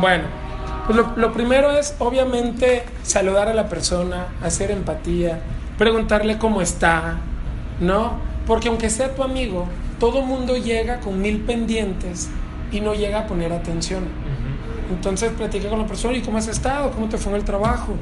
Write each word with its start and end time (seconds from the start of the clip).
Bueno, 0.00 0.24
pues 0.86 0.96
lo, 0.96 1.12
lo 1.16 1.32
primero 1.32 1.70
es 1.70 1.94
obviamente 1.98 2.84
saludar 3.02 3.48
a 3.48 3.54
la 3.54 3.68
persona, 3.68 4.26
hacer 4.42 4.70
empatía, 4.70 5.40
preguntarle 5.78 6.38
cómo 6.38 6.60
está, 6.60 7.18
¿no? 7.80 8.18
Porque 8.46 8.68
aunque 8.68 8.90
sea 8.90 9.14
tu 9.14 9.22
amigo, 9.22 9.66
todo 9.98 10.22
mundo 10.22 10.56
llega 10.56 11.00
con 11.00 11.20
mil 11.22 11.40
pendientes 11.40 12.28
y 12.72 12.80
no 12.80 12.94
llega 12.94 13.20
a 13.20 13.26
poner 13.26 13.52
atención. 13.52 14.04
Entonces 14.90 15.32
platica 15.32 15.68
con 15.68 15.78
la 15.78 15.86
persona 15.86 16.16
y 16.16 16.22
cómo 16.22 16.38
has 16.38 16.48
estado, 16.48 16.90
cómo 16.90 17.08
te 17.08 17.16
fue 17.16 17.32
en 17.32 17.38
el 17.38 17.44
trabajo, 17.44 17.94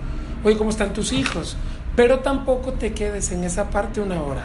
oye, 0.43 0.57
cómo 0.57 0.71
están 0.71 0.93
tus 0.93 1.13
hijos. 1.13 1.57
Pero 1.95 2.21
tampoco 2.21 2.73
te 2.73 2.93
quedes 2.93 3.31
en 3.33 3.45
esa 3.45 3.71
parte 3.71 4.01
una 4.01 4.23
hora. 4.23 4.45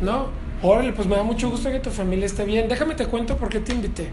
¿No? 0.00 0.26
Órale, 0.62 0.92
pues 0.92 1.08
me 1.08 1.16
da 1.16 1.22
mucho 1.22 1.50
gusto 1.50 1.70
que 1.70 1.80
tu 1.80 1.90
familia 1.90 2.26
esté 2.26 2.44
bien. 2.44 2.68
Déjame 2.68 2.94
te 2.94 3.06
cuento 3.06 3.36
por 3.36 3.48
qué 3.48 3.60
te 3.60 3.72
invité. 3.72 4.10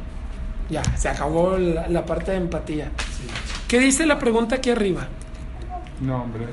Ya, 0.69 0.83
se 0.97 1.09
acabó 1.09 1.57
la, 1.57 1.87
la 1.87 2.05
parte 2.05 2.31
de 2.31 2.37
empatía. 2.37 2.91
¿Qué 3.67 3.79
dice 3.79 4.05
la 4.05 4.19
pregunta 4.19 4.55
aquí 4.55 4.71
arriba? 4.71 5.07
Nombre. 6.01 6.47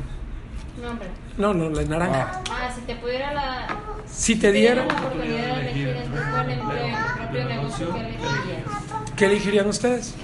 Nombre. 0.81 1.09
No, 1.37 1.55
no, 1.55 1.71
la 1.71 1.83
naranja. 1.83 2.43
Ah, 2.51 2.71
si 2.75 2.83
te 2.83 2.95
pudiera 2.97 3.33
la. 3.33 3.67
Si 4.07 4.37
te 4.37 4.53
diera, 4.53 4.85
la 4.85 4.95
oportunidad 4.95 5.57
de 5.57 5.61
elegir 5.61 5.89
entre 5.89 6.21
tu 6.21 6.31
buen 6.31 6.51
empleo 6.51 6.89
y 6.89 6.93
tu 6.93 7.17
propio 7.19 7.45
negocio, 7.45 7.93
¿qué 7.93 8.01
elegirías? 8.01 9.15
¿qué 9.17 9.25
elegirían 9.25 9.67
ustedes? 9.69 10.15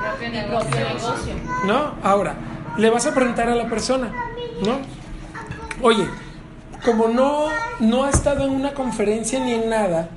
Propio 0.00 0.30
negocio. 0.30 0.70
negocio. 0.70 1.34
¿No? 1.66 1.94
Ahora, 2.02 2.34
le 2.76 2.90
vas 2.90 3.06
a 3.06 3.14
preguntar 3.14 3.48
a 3.48 3.54
la 3.54 3.68
persona, 3.68 4.12
¿no? 4.64 4.80
Oye, 5.82 6.06
como 6.84 7.08
no, 7.08 7.48
no 7.80 8.04
has 8.04 8.16
estado 8.16 8.44
en 8.44 8.50
una 8.50 8.74
conferencia 8.74 9.40
ni 9.40 9.54
en 9.54 9.70
nada, 9.70 10.10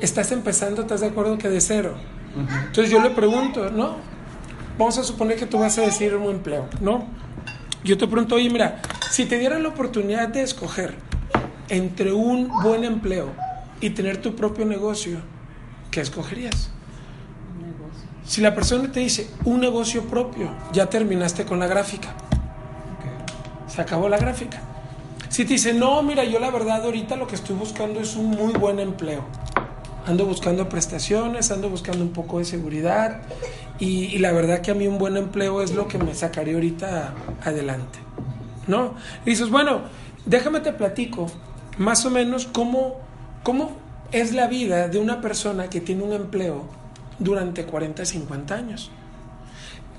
estás 0.00 0.30
empezando, 0.30 0.82
¿estás 0.82 1.00
de 1.00 1.08
acuerdo 1.08 1.38
que 1.38 1.48
de 1.48 1.60
cero? 1.60 1.94
Entonces 2.66 2.90
yo 2.90 3.00
le 3.00 3.10
pregunto, 3.10 3.70
¿no? 3.70 3.96
Vamos 4.78 4.98
a 4.98 5.04
suponer 5.04 5.36
que 5.36 5.46
tú 5.46 5.58
vas 5.58 5.76
a 5.78 5.82
decir 5.82 6.14
un 6.14 6.30
empleo, 6.30 6.68
¿no? 6.80 7.06
Yo 7.84 7.98
te 7.98 8.06
pregunto, 8.06 8.36
oye, 8.36 8.50
mira, 8.50 8.80
si 9.10 9.24
te 9.24 9.38
dieran 9.38 9.62
la 9.62 9.70
oportunidad 9.70 10.28
de 10.28 10.42
escoger 10.42 10.94
entre 11.68 12.12
un 12.12 12.48
buen 12.62 12.84
empleo 12.84 13.32
y 13.80 13.90
tener 13.90 14.20
tu 14.20 14.34
propio 14.34 14.64
negocio, 14.64 15.18
¿qué 15.90 16.00
escogerías? 16.00 16.70
Si 18.24 18.40
la 18.40 18.54
persona 18.54 18.92
te 18.92 19.00
dice 19.00 19.30
un 19.44 19.60
negocio 19.60 20.04
propio, 20.04 20.50
ya 20.72 20.86
terminaste 20.86 21.44
con 21.44 21.58
la 21.58 21.66
gráfica. 21.66 22.14
Se 23.66 23.80
acabó 23.80 24.08
la 24.08 24.18
gráfica. 24.18 24.60
Si 25.30 25.44
te 25.44 25.54
dice, 25.54 25.72
no, 25.72 26.02
mira, 26.02 26.24
yo 26.24 26.38
la 26.38 26.50
verdad 26.50 26.84
ahorita 26.84 27.16
lo 27.16 27.26
que 27.26 27.36
estoy 27.36 27.56
buscando 27.56 28.00
es 28.00 28.16
un 28.16 28.30
muy 28.30 28.52
buen 28.52 28.80
empleo. 28.80 29.24
Ando 30.08 30.24
buscando 30.24 30.68
prestaciones, 30.68 31.50
ando 31.50 31.68
buscando 31.68 32.02
un 32.02 32.12
poco 32.12 32.38
de 32.38 32.46
seguridad 32.46 33.20
y, 33.78 34.06
y 34.06 34.18
la 34.18 34.32
verdad 34.32 34.62
que 34.62 34.70
a 34.70 34.74
mí 34.74 34.86
un 34.86 34.98
buen 34.98 35.16
empleo 35.16 35.62
es 35.62 35.74
lo 35.74 35.86
que 35.86 35.98
me 35.98 36.14
sacaría 36.14 36.54
ahorita 36.54 37.14
adelante. 37.44 37.98
¿No? 38.66 38.94
Y 39.24 39.30
dices, 39.30 39.50
bueno, 39.50 39.82
déjame 40.26 40.60
te 40.60 40.72
platico 40.72 41.26
más 41.78 42.04
o 42.04 42.10
menos 42.10 42.46
cómo, 42.46 43.00
cómo 43.42 43.76
es 44.12 44.34
la 44.34 44.46
vida 44.46 44.88
de 44.88 44.98
una 44.98 45.20
persona 45.20 45.70
que 45.70 45.80
tiene 45.80 46.02
un 46.02 46.12
empleo 46.12 46.64
durante 47.18 47.64
40, 47.64 48.04
50 48.04 48.54
años. 48.54 48.90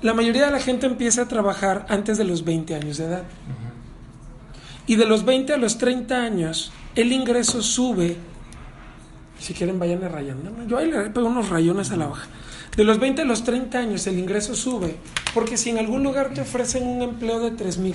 La 0.02 0.14
mayoría 0.14 0.46
de 0.46 0.52
la 0.52 0.60
gente 0.60 0.86
empieza 0.86 1.22
a 1.22 1.28
trabajar 1.28 1.86
antes 1.88 2.16
de 2.16 2.24
los 2.24 2.44
20 2.44 2.74
años 2.74 2.96
de 2.96 3.04
edad. 3.04 3.24
Y 4.86 4.96
de 4.96 5.06
los 5.06 5.24
20 5.24 5.52
a 5.52 5.56
los 5.56 5.78
30 5.78 6.16
años, 6.16 6.72
el 6.94 7.12
ingreso 7.12 7.62
sube. 7.62 8.16
Si 9.40 9.54
quieren, 9.54 9.78
vayan 9.78 10.00
rayando. 10.02 10.52
Yo 10.66 10.78
ahí 10.78 10.90
le 10.90 11.10
pego 11.10 11.26
unos 11.28 11.48
rayones 11.48 11.90
a 11.90 11.96
la 11.96 12.08
hoja. 12.08 12.26
De 12.76 12.84
los 12.84 13.00
20 13.00 13.22
a 13.22 13.24
los 13.24 13.42
30 13.42 13.78
años, 13.78 14.06
el 14.06 14.18
ingreso 14.18 14.54
sube. 14.54 14.96
Porque 15.34 15.56
si 15.56 15.70
en 15.70 15.78
algún 15.78 16.02
lugar 16.02 16.32
te 16.34 16.42
ofrecen 16.42 16.86
un 16.86 17.02
empleo 17.02 17.40
de 17.40 17.50
3 17.52 17.78
mil 17.78 17.94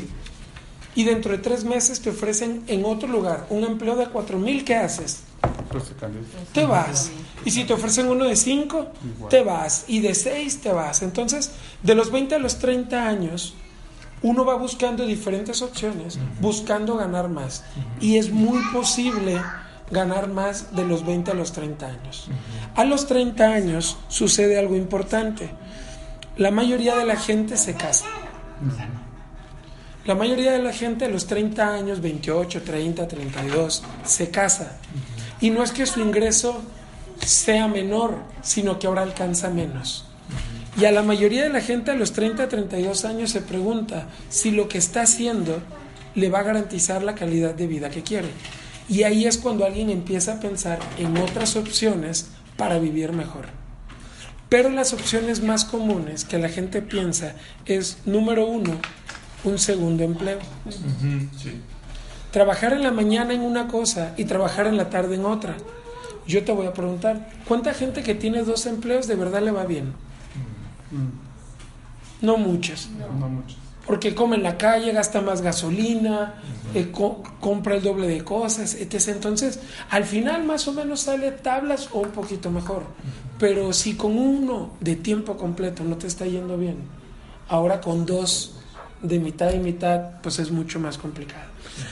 y 0.95 1.03
dentro 1.03 1.31
de 1.33 1.37
tres 1.39 1.65
meses 1.65 1.99
te 1.99 2.09
ofrecen 2.09 2.63
en 2.67 2.85
otro 2.85 3.09
lugar 3.09 3.45
un 3.49 3.63
empleo 3.65 3.95
de 3.97 4.07
4 4.07 4.37
mil, 4.39 4.63
¿qué 4.63 4.75
haces? 4.75 5.23
Pues 5.69 5.91
cambia. 5.99 6.21
te 6.53 6.65
vas. 6.65 7.11
Y 7.43 7.51
si 7.51 7.65
te 7.65 7.73
ofrecen 7.73 8.07
uno 8.07 8.23
de 8.25 8.35
5, 8.35 8.87
Igual. 9.17 9.29
te 9.29 9.43
vas. 9.43 9.85
Y 9.87 9.99
de 9.99 10.15
6, 10.15 10.61
te 10.61 10.71
vas. 10.71 11.01
Entonces, 11.01 11.51
de 11.83 11.95
los 11.95 12.11
20 12.11 12.35
a 12.35 12.39
los 12.39 12.59
30 12.59 13.07
años, 13.07 13.53
uno 14.21 14.45
va 14.45 14.55
buscando 14.55 15.05
diferentes 15.05 15.61
opciones, 15.61 16.17
buscando 16.39 16.95
ganar 16.95 17.27
más. 17.29 17.63
Y 17.99 18.17
es 18.17 18.31
muy 18.31 18.61
posible 18.73 19.41
ganar 19.91 20.27
más 20.27 20.75
de 20.75 20.85
los 20.85 21.05
20 21.05 21.31
a 21.31 21.33
los 21.33 21.51
30 21.51 21.85
años. 21.85 22.27
A 22.75 22.85
los 22.85 23.07
30 23.07 23.43
años 23.45 23.97
sucede 24.07 24.57
algo 24.57 24.75
importante. 24.75 25.49
La 26.37 26.51
mayoría 26.51 26.95
de 26.95 27.05
la 27.05 27.15
gente 27.15 27.57
se 27.57 27.75
casa. 27.75 28.05
La 30.05 30.15
mayoría 30.15 30.51
de 30.51 30.61
la 30.61 30.71
gente 30.71 31.05
a 31.05 31.09
los 31.09 31.25
30 31.27 31.73
años, 31.73 32.01
28, 32.01 32.61
30, 32.61 33.07
32, 33.07 33.83
se 34.05 34.29
casa. 34.29 34.77
Y 35.41 35.49
no 35.49 35.63
es 35.63 35.71
que 35.71 35.85
su 35.85 35.99
ingreso 35.99 36.61
sea 37.25 37.67
menor, 37.67 38.17
sino 38.41 38.77
que 38.77 38.87
ahora 38.87 39.01
alcanza 39.01 39.49
menos. 39.49 40.05
Y 40.79 40.85
a 40.85 40.91
la 40.91 41.03
mayoría 41.03 41.43
de 41.43 41.49
la 41.49 41.61
gente 41.61 41.91
a 41.91 41.95
los 41.95 42.11
30, 42.11 42.49
32 42.49 43.05
años 43.05 43.31
se 43.31 43.41
pregunta 43.41 44.07
si 44.29 44.51
lo 44.51 44.67
que 44.67 44.77
está 44.77 45.03
haciendo 45.03 45.59
le 46.15 46.29
va 46.29 46.39
a 46.39 46.43
garantizar 46.43 47.01
la 47.01 47.15
calidad 47.15 47.55
de 47.55 47.67
vida 47.67 47.89
que 47.89 48.03
quiere. 48.03 48.29
Y 48.87 49.03
ahí 49.03 49.25
es 49.25 49.37
cuando 49.37 49.65
alguien 49.65 49.89
empieza 49.89 50.33
a 50.33 50.39
pensar 50.39 50.79
en 50.97 51.17
otras 51.17 51.55
opciones 51.55 52.29
para 52.57 52.79
vivir 52.79 53.11
mejor. 53.13 53.47
Pero 54.49 54.69
las 54.69 54.93
opciones 54.93 55.41
más 55.41 55.65
comunes 55.65 56.23
que 56.23 56.37
la 56.37 56.49
gente 56.49 56.81
piensa 56.81 57.35
es, 57.65 57.97
número 58.05 58.45
uno, 58.45 58.73
un 59.43 59.57
segundo 59.57 60.03
empleo. 60.03 60.39
Trabajar 62.31 62.73
en 62.73 62.83
la 62.83 62.91
mañana 62.91 63.33
en 63.33 63.41
una 63.41 63.67
cosa 63.67 64.13
y 64.17 64.25
trabajar 64.25 64.67
en 64.67 64.77
la 64.77 64.89
tarde 64.89 65.15
en 65.15 65.25
otra. 65.25 65.57
Yo 66.27 66.43
te 66.43 66.51
voy 66.51 66.67
a 66.67 66.73
preguntar, 66.73 67.29
¿cuánta 67.47 67.73
gente 67.73 68.03
que 68.03 68.15
tiene 68.15 68.43
dos 68.43 68.65
empleos 68.65 69.07
de 69.07 69.15
verdad 69.15 69.41
le 69.41 69.51
va 69.51 69.65
bien? 69.65 69.93
No 72.21 72.37
muchas. 72.37 72.89
No 72.89 73.29
mucho. 73.29 73.55
Porque 73.85 74.15
come 74.15 74.35
en 74.35 74.43
la 74.43 74.57
calle, 74.57 74.91
gasta 74.91 75.21
más 75.21 75.41
gasolina, 75.41 76.35
eh, 76.73 76.89
co- 76.91 77.21
compra 77.39 77.75
el 77.75 77.83
doble 77.83 78.07
de 78.07 78.23
cosas, 78.23 78.73
etc. 78.75 79.09
Entonces, 79.09 79.59
al 79.91 80.05
final 80.05 80.43
más 80.43 80.67
o 80.67 80.73
menos 80.73 81.01
sale 81.01 81.31
tablas 81.31 81.89
o 81.93 81.99
un 81.99 82.09
poquito 82.09 82.49
mejor. 82.49 82.83
Pero 83.37 83.73
si 83.73 83.95
con 83.95 84.17
uno 84.17 84.71
de 84.79 84.95
tiempo 84.95 85.37
completo 85.37 85.83
no 85.83 85.97
te 85.97 86.07
está 86.07 86.25
yendo 86.25 86.57
bien, 86.57 86.77
ahora 87.47 87.79
con 87.81 88.05
dos 88.05 88.55
de 89.01 89.19
mitad 89.19 89.53
y 89.53 89.59
mitad, 89.59 90.19
pues 90.23 90.39
es 90.39 90.49
mucho 90.51 90.79
más 90.79 90.97
complicado. 90.97 91.45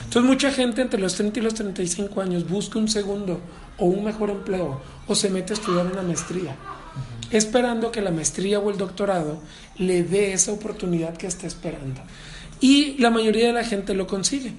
Entonces, 0.04 0.22
mucha 0.28 0.50
gente 0.50 0.80
entre 0.82 0.98
los 0.98 1.14
30 1.14 1.38
y 1.38 1.42
los 1.42 1.54
35 1.54 2.20
años 2.20 2.48
busca 2.48 2.78
un 2.78 2.88
segundo 2.88 3.38
o 3.78 3.84
un 3.86 4.02
mejor 4.04 4.30
empleo 4.30 4.80
o 5.06 5.14
se 5.14 5.28
mete 5.30 5.52
a 5.52 5.56
estudiar 5.56 5.86
una 5.86 6.02
maestría 6.02 6.56
esperando 7.30 7.90
que 7.90 8.00
la 8.00 8.10
maestría 8.12 8.60
o 8.60 8.70
el 8.70 8.76
doctorado 8.78 9.38
le 9.76 10.02
dé 10.02 10.32
esa 10.32 10.52
oportunidad 10.52 11.16
que 11.16 11.26
está 11.26 11.46
esperando. 11.46 12.00
Y 12.60 12.96
la 12.98 13.10
mayoría 13.10 13.46
de 13.46 13.52
la 13.52 13.64
gente 13.64 13.94
lo 13.94 14.06
consigue. 14.06 14.52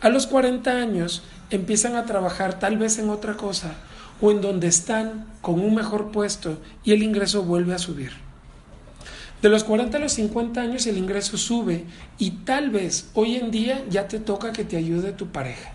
A 0.00 0.08
los 0.08 0.26
40 0.26 0.70
años 0.70 1.22
empiezan 1.50 1.96
a 1.96 2.06
trabajar 2.06 2.58
tal 2.58 2.78
vez 2.78 2.98
en 2.98 3.10
otra 3.10 3.36
cosa 3.36 3.74
o 4.20 4.30
en 4.30 4.40
donde 4.40 4.68
están 4.68 5.26
con 5.40 5.60
un 5.60 5.74
mejor 5.74 6.12
puesto 6.12 6.58
y 6.84 6.92
el 6.92 7.02
ingreso 7.02 7.42
vuelve 7.42 7.74
a 7.74 7.78
subir. 7.78 8.12
De 9.42 9.48
los 9.48 9.64
40 9.64 9.96
a 9.96 10.00
los 10.00 10.12
50 10.12 10.60
años 10.60 10.86
el 10.86 10.96
ingreso 10.96 11.36
sube 11.36 11.84
y 12.16 12.30
tal 12.30 12.70
vez 12.70 13.10
hoy 13.14 13.36
en 13.36 13.50
día 13.50 13.84
ya 13.90 14.06
te 14.06 14.20
toca 14.20 14.52
que 14.52 14.64
te 14.64 14.76
ayude 14.76 15.12
tu 15.12 15.28
pareja. 15.28 15.72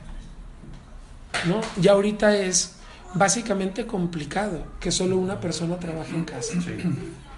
¿No? 1.45 1.59
Ya 1.79 1.91
ahorita 1.91 2.35
es 2.37 2.75
básicamente 3.13 3.85
complicado 3.85 4.65
que 4.79 4.91
solo 4.91 5.17
una 5.17 5.39
persona 5.39 5.77
trabaje 5.77 6.15
en 6.15 6.23
casa. 6.23 6.53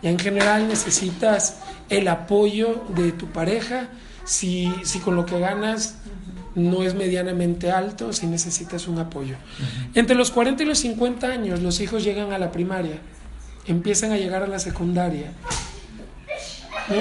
Ya 0.01 0.09
en 0.09 0.19
general 0.19 0.67
necesitas 0.67 1.57
el 1.89 2.07
apoyo 2.07 2.85
de 2.89 3.11
tu 3.11 3.27
pareja. 3.27 3.89
Si, 4.25 4.71
si 4.83 4.99
con 4.99 5.15
lo 5.15 5.25
que 5.25 5.39
ganas 5.39 5.95
no 6.55 6.83
es 6.83 6.93
medianamente 6.93 7.71
alto, 7.71 8.13
si 8.13 8.27
necesitas 8.27 8.87
un 8.87 8.99
apoyo. 8.99 9.35
Entre 9.95 10.15
los 10.15 10.31
40 10.31 10.63
y 10.63 10.65
los 10.65 10.79
50 10.79 11.27
años 11.27 11.61
los 11.61 11.79
hijos 11.79 12.03
llegan 12.03 12.31
a 12.31 12.37
la 12.37 12.51
primaria 12.51 12.99
empiezan 13.69 14.11
a 14.11 14.17
llegar 14.17 14.43
a 14.43 14.47
la 14.47 14.59
secundaria, 14.59 15.31
¿no? 16.89 16.95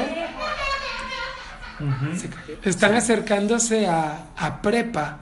Se 2.17 2.29
cayó. 2.29 2.59
están 2.65 2.95
acercándose 2.95 3.87
a, 3.87 4.27
a 4.37 4.61
prepa 4.61 5.21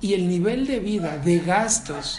y 0.00 0.14
el 0.14 0.28
nivel 0.28 0.66
de 0.66 0.78
vida, 0.78 1.16
de 1.18 1.40
gastos 1.40 2.18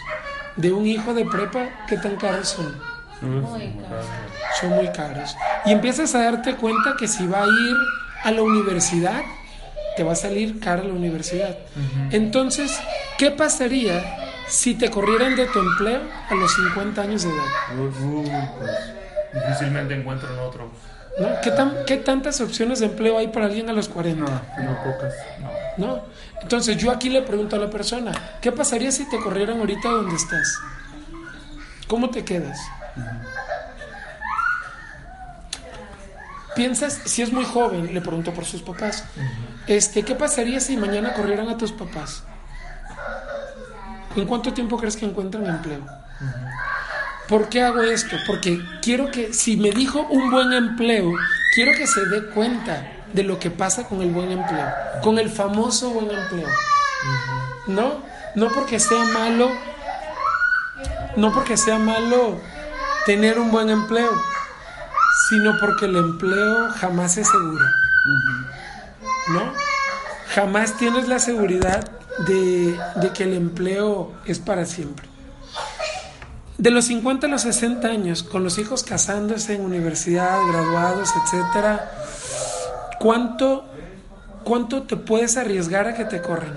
de 0.56 0.72
un 0.72 0.86
hijo 0.86 1.14
de 1.14 1.24
prepa, 1.24 1.86
¿qué 1.88 1.96
tan 1.96 2.16
caros 2.16 2.48
son? 2.48 2.76
Muy 3.22 3.70
caro. 3.70 4.02
Son 4.60 4.70
muy 4.70 4.88
caros. 4.88 5.36
Y 5.64 5.72
empiezas 5.72 6.14
a 6.14 6.24
darte 6.24 6.56
cuenta 6.56 6.94
que 6.98 7.08
si 7.08 7.26
va 7.26 7.44
a 7.44 7.46
ir 7.46 7.76
a 8.24 8.30
la 8.30 8.42
universidad, 8.42 9.22
te 9.96 10.02
va 10.04 10.12
a 10.12 10.16
salir 10.16 10.60
cara 10.60 10.82
la 10.82 10.92
universidad. 10.92 11.56
Entonces, 12.10 12.78
¿qué 13.18 13.30
pasaría 13.30 14.02
si 14.48 14.74
te 14.74 14.90
corrieran 14.90 15.36
de 15.36 15.46
tu 15.46 15.58
empleo 15.58 16.00
a 16.28 16.34
los 16.34 16.54
50 16.54 17.02
años 17.02 17.22
de 17.22 17.30
edad? 17.30 17.44
Uy, 17.78 18.30
pues 18.58 19.44
difícilmente 19.44 19.94
encuentran 19.94 20.38
otro. 20.38 20.70
¿No? 21.18 21.28
¿Qué, 21.42 21.50
tan, 21.50 21.84
¿Qué 21.86 21.98
tantas 21.98 22.40
opciones 22.40 22.80
de 22.80 22.86
empleo 22.86 23.18
hay 23.18 23.28
para 23.28 23.46
alguien 23.46 23.68
a 23.68 23.72
los 23.72 23.88
40? 23.88 24.20
No, 24.20 24.28
no 24.28 24.82
pocas. 24.82 25.12
¿No? 25.76 26.04
Entonces 26.40 26.76
yo 26.78 26.90
aquí 26.90 27.10
le 27.10 27.22
pregunto 27.22 27.56
a 27.56 27.58
la 27.58 27.68
persona, 27.68 28.12
¿qué 28.40 28.50
pasaría 28.50 28.90
si 28.90 29.08
te 29.08 29.18
corrieran 29.20 29.60
ahorita 29.60 29.88
donde 29.90 30.16
estás? 30.16 30.58
¿Cómo 31.86 32.08
te 32.08 32.24
quedas? 32.24 32.58
Piensas, 36.54 37.00
si 37.06 37.22
es 37.22 37.32
muy 37.32 37.44
joven, 37.44 37.94
le 37.94 38.00
pregunto 38.00 38.32
por 38.34 38.44
sus 38.44 38.62
papás, 38.62 39.04
este, 39.66 40.02
¿qué 40.02 40.14
pasaría 40.14 40.60
si 40.60 40.76
mañana 40.76 41.14
corrieran 41.14 41.48
a 41.48 41.56
tus 41.56 41.72
papás? 41.72 42.24
¿En 44.14 44.26
cuánto 44.26 44.52
tiempo 44.52 44.76
crees 44.76 44.96
que 44.96 45.06
encuentran 45.06 45.46
empleo? 45.46 45.80
¿Por 47.28 47.48
qué 47.48 47.62
hago 47.62 47.80
esto? 47.82 48.16
Porque 48.26 48.60
quiero 48.82 49.10
que, 49.10 49.32
si 49.32 49.56
me 49.56 49.70
dijo 49.70 50.06
un 50.10 50.30
buen 50.30 50.52
empleo, 50.52 51.12
quiero 51.54 51.72
que 51.72 51.86
se 51.86 52.04
dé 52.06 52.26
cuenta 52.26 52.86
de 53.12 53.22
lo 53.22 53.38
que 53.38 53.50
pasa 53.50 53.84
con 53.84 54.02
el 54.02 54.10
buen 54.10 54.30
empleo, 54.30 54.66
con 55.02 55.18
el 55.18 55.30
famoso 55.30 55.90
buen 55.90 56.10
empleo. 56.10 56.48
¿No? 57.66 58.02
No 58.34 58.48
porque 58.48 58.78
sea 58.78 59.04
malo, 59.04 59.50
no 61.16 61.32
porque 61.32 61.56
sea 61.56 61.78
malo 61.78 62.40
tener 63.06 63.38
un 63.38 63.50
buen 63.50 63.70
empleo, 63.70 64.10
sino 65.28 65.58
porque 65.58 65.86
el 65.86 65.96
empleo 65.96 66.70
jamás 66.70 67.16
es 67.18 67.28
seguro. 67.28 67.64
¿No? 69.32 69.52
Jamás 70.34 70.76
tienes 70.76 71.08
la 71.08 71.18
seguridad 71.18 71.90
de, 72.26 72.78
de 72.96 73.10
que 73.12 73.24
el 73.24 73.34
empleo 73.34 74.12
es 74.24 74.38
para 74.38 74.64
siempre. 74.64 75.06
De 76.58 76.70
los 76.70 76.86
50 76.86 77.26
a 77.26 77.30
los 77.30 77.42
60 77.42 77.88
años, 77.88 78.22
con 78.22 78.44
los 78.44 78.58
hijos 78.58 78.84
casándose 78.84 79.54
en 79.54 79.62
universidad, 79.62 80.38
graduados, 80.48 81.10
etcétera, 81.24 81.90
¿cuánto, 83.00 83.64
¿cuánto 84.44 84.84
te 84.84 84.96
puedes 84.96 85.36
arriesgar 85.36 85.88
a 85.88 85.94
que 85.94 86.04
te 86.04 86.22
corran? 86.22 86.56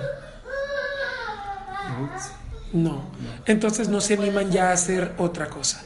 No. 2.74 3.04
Entonces 3.46 3.88
no 3.90 4.02
se 4.02 4.16
animan 4.16 4.52
ya 4.52 4.70
a 4.70 4.74
hacer 4.74 5.14
otra 5.18 5.48
cosa. 5.48 5.82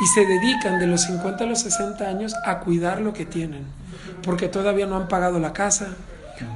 Y 0.00 0.06
se 0.06 0.26
dedican 0.26 0.78
de 0.78 0.86
los 0.86 1.02
50 1.02 1.44
a 1.44 1.46
los 1.46 1.60
60 1.60 2.08
años 2.08 2.34
a 2.44 2.60
cuidar 2.60 3.00
lo 3.00 3.12
que 3.12 3.26
tienen. 3.26 3.64
Porque 4.22 4.48
todavía 4.48 4.86
no 4.86 4.96
han 4.96 5.08
pagado 5.08 5.40
la 5.40 5.52
casa, 5.52 5.88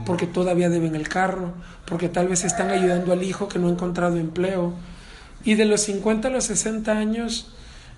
porque 0.06 0.26
todavía 0.26 0.68
deben 0.68 0.94
el 0.94 1.08
carro, 1.08 1.52
porque 1.86 2.08
tal 2.08 2.28
vez 2.28 2.44
están 2.44 2.70
ayudando 2.70 3.12
al 3.12 3.22
hijo 3.22 3.48
que 3.48 3.58
no 3.58 3.68
ha 3.68 3.70
encontrado 3.70 4.16
empleo. 4.16 4.74
Y 5.44 5.54
de 5.54 5.64
los 5.64 5.82
50 5.82 6.28
a 6.28 6.30
los 6.30 6.44
60 6.44 6.92
años 6.92 7.52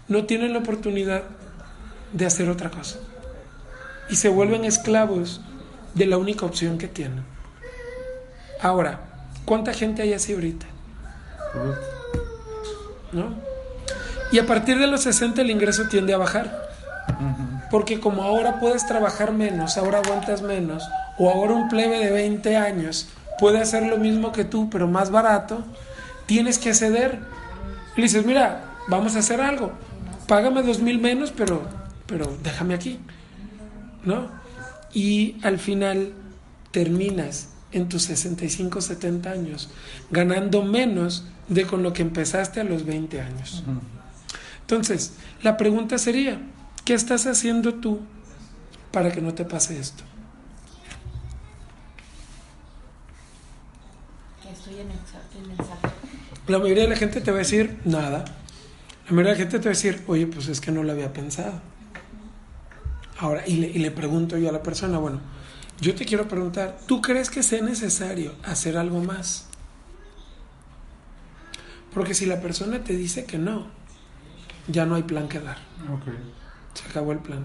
no 0.09 0.25
tienen 0.25 0.53
la 0.53 0.61
oportunidad 0.61 1.23
de 2.13 2.27
hacer 2.27 2.49
otra 2.49 2.71
cosa. 2.71 2.99
Y 4.09 4.17
se 4.17 4.29
vuelven 4.29 4.65
esclavos 4.65 5.41
de 5.95 6.07
la 6.07 6.19
única 6.19 6.47
opción 6.47 6.79
que 6.79 6.89
tienen. 6.89 7.25
Ahora, 8.61 9.01
¿cuánta 9.45 9.73
gente 9.73 10.03
hay 10.03 10.13
así 10.13 10.33
ahorita? 10.33 10.67
¿No? 13.13 13.54
Y 14.35 14.39
a 14.41 14.47
partir 14.47 14.81
de 14.81 14.89
los 14.89 15.03
60 15.03 15.43
el 15.43 15.51
ingreso 15.53 15.85
tiende 15.89 16.13
a 16.13 16.19
bajar. 16.19 16.69
Porque 17.71 18.01
como 18.01 18.25
ahora 18.25 18.59
puedes 18.59 18.85
trabajar 18.85 19.33
menos, 19.33 19.79
ahora 19.79 19.99
aguantas 19.99 20.43
menos, 20.43 20.83
o 21.19 21.31
ahora 21.31 21.53
un 21.53 21.69
plebe 21.69 22.01
de 22.01 22.11
20 22.11 22.57
años 22.57 23.07
puede 23.39 23.61
hacer 23.61 23.87
lo 23.87 23.97
mismo 23.97 24.33
que 24.33 24.45
tú, 24.45 24.69
pero 24.71 24.89
más 24.89 25.13
barato, 25.13 25.65
tienes 26.27 26.59
que 26.59 26.75
ceder. 26.75 27.21
Le 27.95 28.03
dices, 28.03 28.27
mira, 28.27 28.65
vamos 28.89 29.15
a 29.15 29.21
hacer 29.21 29.41
algo, 29.41 29.71
págame 30.27 30.65
dos 30.65 30.81
mil 30.81 30.99
menos, 30.99 31.31
pero, 31.31 31.63
pero 32.07 32.37
déjame 32.43 32.75
aquí. 32.75 32.99
¿No? 34.05 34.27
Y 34.93 35.37
al 35.45 35.61
final 35.61 36.13
terminas 36.73 37.51
en 37.71 37.89
tus 37.89 38.03
65, 38.03 38.81
70 38.81 39.31
años, 39.31 39.71
ganando 40.11 40.65
menos 40.65 41.25
de 41.47 41.67
con 41.67 41.85
lo 41.85 41.93
que 41.93 42.03
empezaste 42.03 42.59
a 42.59 42.65
los 42.65 42.85
20 42.85 43.21
años. 43.21 43.63
Entonces, 44.65 45.13
la 45.43 45.59
pregunta 45.59 45.99
sería, 45.99 46.41
¿qué 46.87 46.95
estás 46.95 47.27
haciendo 47.27 47.75
tú 47.75 48.01
para 48.93 49.13
que 49.13 49.21
no 49.21 49.35
te 49.35 49.45
pase 49.45 49.79
esto? 49.79 50.05
Estoy 54.51 54.81
en 54.81 54.91
exacto, 54.91 55.39
en 55.39 55.51
exacto. 55.51 55.91
La 56.47 56.59
mayoría 56.59 56.85
de 56.85 56.89
la 56.89 56.97
gente 56.97 57.21
te 57.21 57.31
va 57.31 57.37
a 57.37 57.41
decir 57.41 57.79
nada. 57.85 58.25
La 59.07 59.11
mayoría 59.11 59.33
de 59.33 59.39
la 59.39 59.43
gente 59.45 59.59
te 59.59 59.65
va 59.65 59.73
a 59.73 59.77
decir, 59.77 60.03
oye, 60.07 60.27
pues 60.27 60.49
es 60.49 60.63
que 60.63 60.71
no 60.71 60.83
lo 60.83 60.93
había 60.93 61.13
pensado. 61.13 61.61
Ahora, 63.19 63.47
y 63.47 63.57
le, 63.57 63.69
y 63.69 63.79
le 63.81 63.91
pregunto 63.91 64.39
yo 64.39 64.49
a 64.49 64.53
la 64.53 64.63
persona, 64.63 64.99
bueno, 64.99 65.21
yo 65.79 65.95
te 65.95 66.07
quiero 66.07 66.27
preguntar, 66.27 66.79
¿tú 66.87 67.03
crees 67.03 67.29
que 67.29 67.43
sea 67.43 67.61
necesario 67.61 68.35
hacer 68.45 68.79
algo 68.79 69.01
más? 69.01 69.47
Porque 71.93 72.15
si 72.15 72.25
la 72.25 72.41
persona 72.41 72.83
te 72.83 72.97
dice 72.97 73.27
que 73.27 73.37
no, 73.37 73.69
ya 74.69 74.87
no 74.87 74.95
hay 74.95 75.03
plan 75.03 75.29
que 75.29 75.41
dar. 75.41 75.59
Ok. 75.93 76.13
Se 76.75 76.89
acabó 76.89 77.13
el 77.13 77.19
plan. 77.19 77.45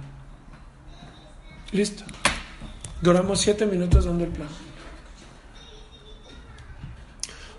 Listo. 1.72 2.04
Duramos 3.02 3.40
siete 3.40 3.66
minutos 3.66 4.06
dando 4.06 4.24
el 4.24 4.32
plan. 4.32 4.50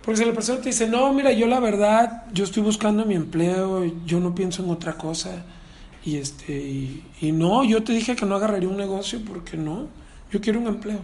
Porque 0.03 0.19
si 0.19 0.25
la 0.25 0.33
persona 0.33 0.61
te 0.61 0.71
dice, 0.71 0.89
no, 0.89 1.13
mira, 1.13 1.31
yo 1.33 1.47
la 1.47 1.61
verdad, 1.61 2.25
yo 2.33 2.45
estoy 2.45 2.63
buscando 2.63 3.05
mi 3.05 3.15
empleo, 3.15 3.85
yo 4.07 4.19
no 4.19 4.35
pienso 4.35 4.65
en 4.65 4.71
otra 4.71 4.95
cosa. 4.95 5.45
Y 6.05 6.17
este, 6.17 6.53
y, 6.53 7.05
y 7.21 7.33
no, 7.33 7.63
yo 7.65 7.85
te 7.85 7.93
dije 7.93 8.17
que 8.17 8.25
no 8.25 8.37
agarraría 8.37 8.69
un 8.69 8.79
negocio 8.79 9.21
porque 9.25 9.57
no, 9.57 9.89
yo 10.33 10.41
quiero 10.41 10.59
un 10.59 10.67
empleo. 10.67 11.01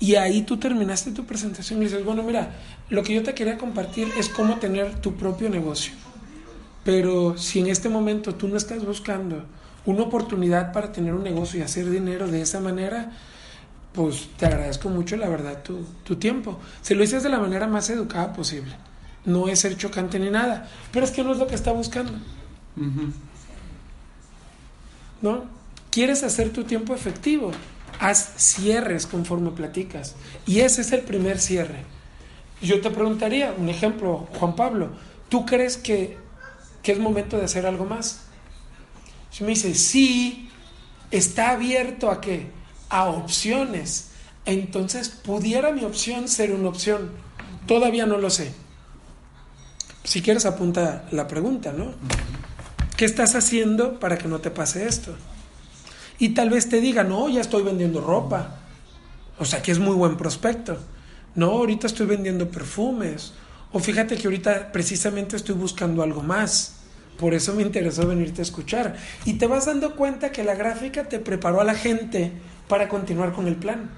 Y 0.00 0.14
ahí 0.14 0.42
tú 0.42 0.56
terminaste 0.56 1.10
tu 1.12 1.24
presentación 1.24 1.80
y 1.80 1.84
dices, 1.84 2.04
bueno, 2.04 2.22
mira, 2.22 2.54
lo 2.90 3.02
que 3.02 3.14
yo 3.14 3.22
te 3.22 3.34
quería 3.34 3.56
compartir 3.58 4.08
es 4.18 4.28
cómo 4.28 4.56
tener 4.56 5.00
tu 5.00 5.14
propio 5.14 5.48
negocio. 5.48 5.92
Pero 6.86 7.36
si 7.36 7.58
en 7.58 7.66
este 7.66 7.88
momento 7.88 8.36
tú 8.36 8.46
no 8.46 8.56
estás 8.56 8.84
buscando 8.84 9.44
una 9.86 10.02
oportunidad 10.02 10.72
para 10.72 10.92
tener 10.92 11.14
un 11.14 11.24
negocio 11.24 11.58
y 11.58 11.62
hacer 11.64 11.90
dinero 11.90 12.28
de 12.28 12.40
esa 12.40 12.60
manera, 12.60 13.10
pues 13.92 14.28
te 14.36 14.46
agradezco 14.46 14.88
mucho, 14.88 15.16
la 15.16 15.28
verdad, 15.28 15.64
tu, 15.64 15.84
tu 16.04 16.14
tiempo. 16.14 16.60
Se 16.82 16.94
lo 16.94 17.00
dices 17.00 17.24
de 17.24 17.28
la 17.28 17.40
manera 17.40 17.66
más 17.66 17.90
educada 17.90 18.32
posible. 18.32 18.72
No 19.24 19.48
es 19.48 19.58
ser 19.58 19.76
chocante 19.76 20.20
ni 20.20 20.30
nada, 20.30 20.68
pero 20.92 21.04
es 21.04 21.10
que 21.10 21.24
no 21.24 21.32
es 21.32 21.38
lo 21.38 21.48
que 21.48 21.56
está 21.56 21.72
buscando. 21.72 22.12
¿No? 25.22 25.44
¿Quieres 25.90 26.22
hacer 26.22 26.52
tu 26.52 26.62
tiempo 26.62 26.94
efectivo? 26.94 27.50
Haz 27.98 28.34
cierres 28.36 29.08
conforme 29.08 29.50
platicas. 29.50 30.14
Y 30.46 30.60
ese 30.60 30.82
es 30.82 30.92
el 30.92 31.00
primer 31.00 31.40
cierre. 31.40 31.82
Yo 32.62 32.80
te 32.80 32.90
preguntaría, 32.90 33.52
un 33.58 33.68
ejemplo, 33.68 34.28
Juan 34.38 34.54
Pablo, 34.54 34.90
¿tú 35.28 35.44
crees 35.44 35.76
que, 35.76 36.24
que 36.86 36.92
es 36.92 37.00
momento 37.00 37.36
de 37.36 37.46
hacer 37.46 37.66
algo 37.66 37.84
más? 37.84 38.20
Me 39.40 39.48
dice, 39.48 39.74
sí, 39.74 40.48
está 41.10 41.50
abierto 41.50 42.12
a 42.12 42.20
qué? 42.20 42.46
A 42.88 43.06
opciones. 43.06 44.10
Entonces, 44.44 45.08
pudiera 45.08 45.72
mi 45.72 45.82
opción 45.82 46.28
ser 46.28 46.52
una 46.52 46.68
opción. 46.68 47.10
Todavía 47.66 48.06
no 48.06 48.18
lo 48.18 48.30
sé. 48.30 48.54
Si 50.04 50.22
quieres, 50.22 50.46
apunta 50.46 51.08
la 51.10 51.26
pregunta, 51.26 51.72
¿no? 51.72 51.92
¿Qué 52.96 53.04
estás 53.04 53.34
haciendo 53.34 53.98
para 53.98 54.16
que 54.16 54.28
no 54.28 54.38
te 54.38 54.52
pase 54.52 54.86
esto? 54.86 55.16
Y 56.20 56.34
tal 56.34 56.50
vez 56.50 56.68
te 56.68 56.80
diga, 56.80 57.02
no, 57.02 57.28
ya 57.28 57.40
estoy 57.40 57.64
vendiendo 57.64 58.00
ropa. 58.00 58.60
O 59.40 59.44
sea, 59.44 59.60
que 59.60 59.72
es 59.72 59.80
muy 59.80 59.96
buen 59.96 60.16
prospecto. 60.16 60.78
No, 61.34 61.48
ahorita 61.50 61.88
estoy 61.88 62.06
vendiendo 62.06 62.48
perfumes. 62.48 63.32
O 63.72 63.80
fíjate 63.80 64.16
que 64.16 64.28
ahorita 64.28 64.70
precisamente 64.70 65.34
estoy 65.34 65.56
buscando 65.56 66.04
algo 66.04 66.22
más. 66.22 66.75
Por 67.18 67.34
eso 67.34 67.54
me 67.54 67.62
interesó 67.62 68.06
venirte 68.06 68.40
a 68.40 68.44
escuchar. 68.44 68.96
Y 69.24 69.34
te 69.34 69.46
vas 69.46 69.66
dando 69.66 69.96
cuenta 69.96 70.32
que 70.32 70.44
la 70.44 70.54
gráfica 70.54 71.04
te 71.04 71.18
preparó 71.18 71.60
a 71.60 71.64
la 71.64 71.74
gente 71.74 72.32
para 72.68 72.88
continuar 72.88 73.32
con 73.32 73.46
el 73.46 73.56
plan. 73.56 73.90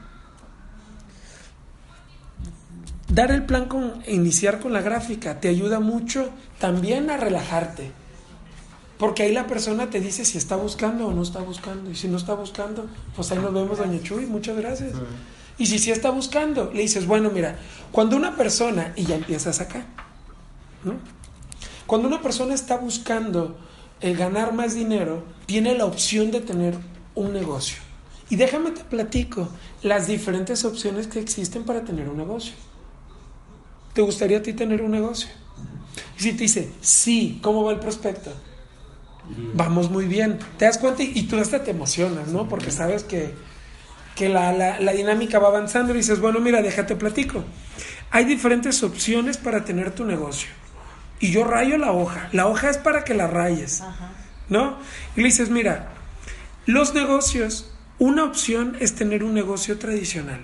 Dar 3.08 3.30
el 3.30 3.44
plan 3.44 3.66
con 3.66 4.02
iniciar 4.06 4.60
con 4.60 4.72
la 4.72 4.82
gráfica 4.82 5.40
te 5.40 5.48
ayuda 5.48 5.80
mucho 5.80 6.30
también 6.58 7.10
a 7.10 7.16
relajarte. 7.16 7.90
Porque 8.98 9.22
ahí 9.22 9.32
la 9.32 9.46
persona 9.46 9.90
te 9.90 10.00
dice 10.00 10.24
si 10.24 10.38
está 10.38 10.56
buscando 10.56 11.06
o 11.06 11.12
no 11.12 11.22
está 11.22 11.40
buscando. 11.40 11.90
Y 11.90 11.94
si 11.94 12.08
no 12.08 12.16
está 12.16 12.34
buscando, 12.34 12.88
pues 13.16 13.30
ahí 13.32 13.38
nos 13.38 13.54
vemos, 13.54 13.78
doña 13.78 14.02
Chuy, 14.02 14.26
muchas 14.26 14.56
gracias. 14.56 14.92
Sí. 14.92 14.98
Y 15.58 15.66
si 15.66 15.78
sí 15.78 15.90
está 15.90 16.10
buscando, 16.10 16.70
le 16.72 16.82
dices, 16.82 17.06
bueno, 17.06 17.30
mira, 17.30 17.58
cuando 17.90 18.16
una 18.16 18.36
persona, 18.36 18.92
y 18.94 19.04
ya 19.04 19.16
empiezas 19.16 19.60
acá, 19.60 19.86
¿no? 20.84 20.94
Cuando 21.88 22.06
una 22.06 22.22
persona 22.22 22.54
está 22.54 22.76
buscando 22.76 23.58
eh, 24.00 24.12
ganar 24.14 24.52
más 24.52 24.74
dinero, 24.74 25.24
tiene 25.46 25.74
la 25.74 25.86
opción 25.86 26.30
de 26.30 26.40
tener 26.40 26.74
un 27.16 27.32
negocio. 27.32 27.78
Y 28.30 28.36
déjame 28.36 28.70
te 28.70 28.84
platico 28.84 29.48
las 29.82 30.06
diferentes 30.06 30.64
opciones 30.64 31.06
que 31.08 31.18
existen 31.18 31.64
para 31.64 31.82
tener 31.84 32.08
un 32.08 32.18
negocio. 32.18 32.52
¿Te 33.94 34.02
gustaría 34.02 34.38
a 34.38 34.42
ti 34.42 34.52
tener 34.52 34.82
un 34.82 34.90
negocio? 34.92 35.28
Y 36.18 36.22
si 36.22 36.32
te 36.32 36.42
dice, 36.44 36.70
sí, 36.80 37.40
¿cómo 37.42 37.64
va 37.64 37.72
el 37.72 37.80
prospecto? 37.80 38.30
Vamos 39.54 39.90
muy 39.90 40.04
bien. 40.06 40.38
¿Te 40.58 40.66
das 40.66 40.78
cuenta? 40.78 41.02
Y, 41.02 41.22
tú 41.22 41.38
hasta 41.38 41.64
te 41.64 41.70
emocionas, 41.70 42.28
¿no? 42.28 42.48
Porque 42.48 42.70
sabes 42.70 43.02
que, 43.04 43.34
que 44.14 44.28
la, 44.28 44.52
la- 44.52 44.78
la 44.80 44.92
dinámica 44.92 45.38
va 45.38 45.48
avanzando 45.48 45.94
y 45.94 45.98
dices, 45.98 46.20
bueno, 46.20 46.38
mira, 46.40 46.62
déjate 46.62 46.96
platico. 46.96 47.42
Hay 48.10 48.24
diferentes 48.26 48.82
opciones 48.82 49.36
para 49.38 49.64
tener 49.64 49.90
tu 49.94 50.04
negocio. 50.04 50.48
Y 51.20 51.30
yo 51.32 51.44
rayo 51.44 51.78
la 51.78 51.92
hoja. 51.92 52.28
La 52.32 52.46
hoja 52.46 52.70
es 52.70 52.78
para 52.78 53.04
que 53.04 53.14
la 53.14 53.26
rayes. 53.26 53.82
¿No? 54.48 54.78
Y 55.16 55.20
le 55.20 55.26
dices, 55.26 55.50
mira, 55.50 55.88
los 56.66 56.94
negocios, 56.94 57.74
una 57.98 58.24
opción 58.24 58.76
es 58.80 58.94
tener 58.94 59.24
un 59.24 59.34
negocio 59.34 59.78
tradicional. 59.78 60.40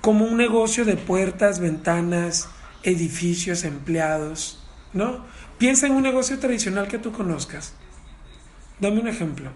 Como 0.00 0.24
un 0.24 0.36
negocio 0.36 0.84
de 0.84 0.96
puertas, 0.96 1.60
ventanas, 1.60 2.48
edificios, 2.82 3.64
empleados. 3.64 4.62
¿No? 4.92 5.24
Piensa 5.58 5.86
en 5.86 5.92
un 5.92 6.02
negocio 6.02 6.38
tradicional 6.38 6.88
que 6.88 6.98
tú 6.98 7.12
conozcas. 7.12 7.74
Dame 8.80 9.00
un 9.00 9.08
ejemplo. 9.08 9.50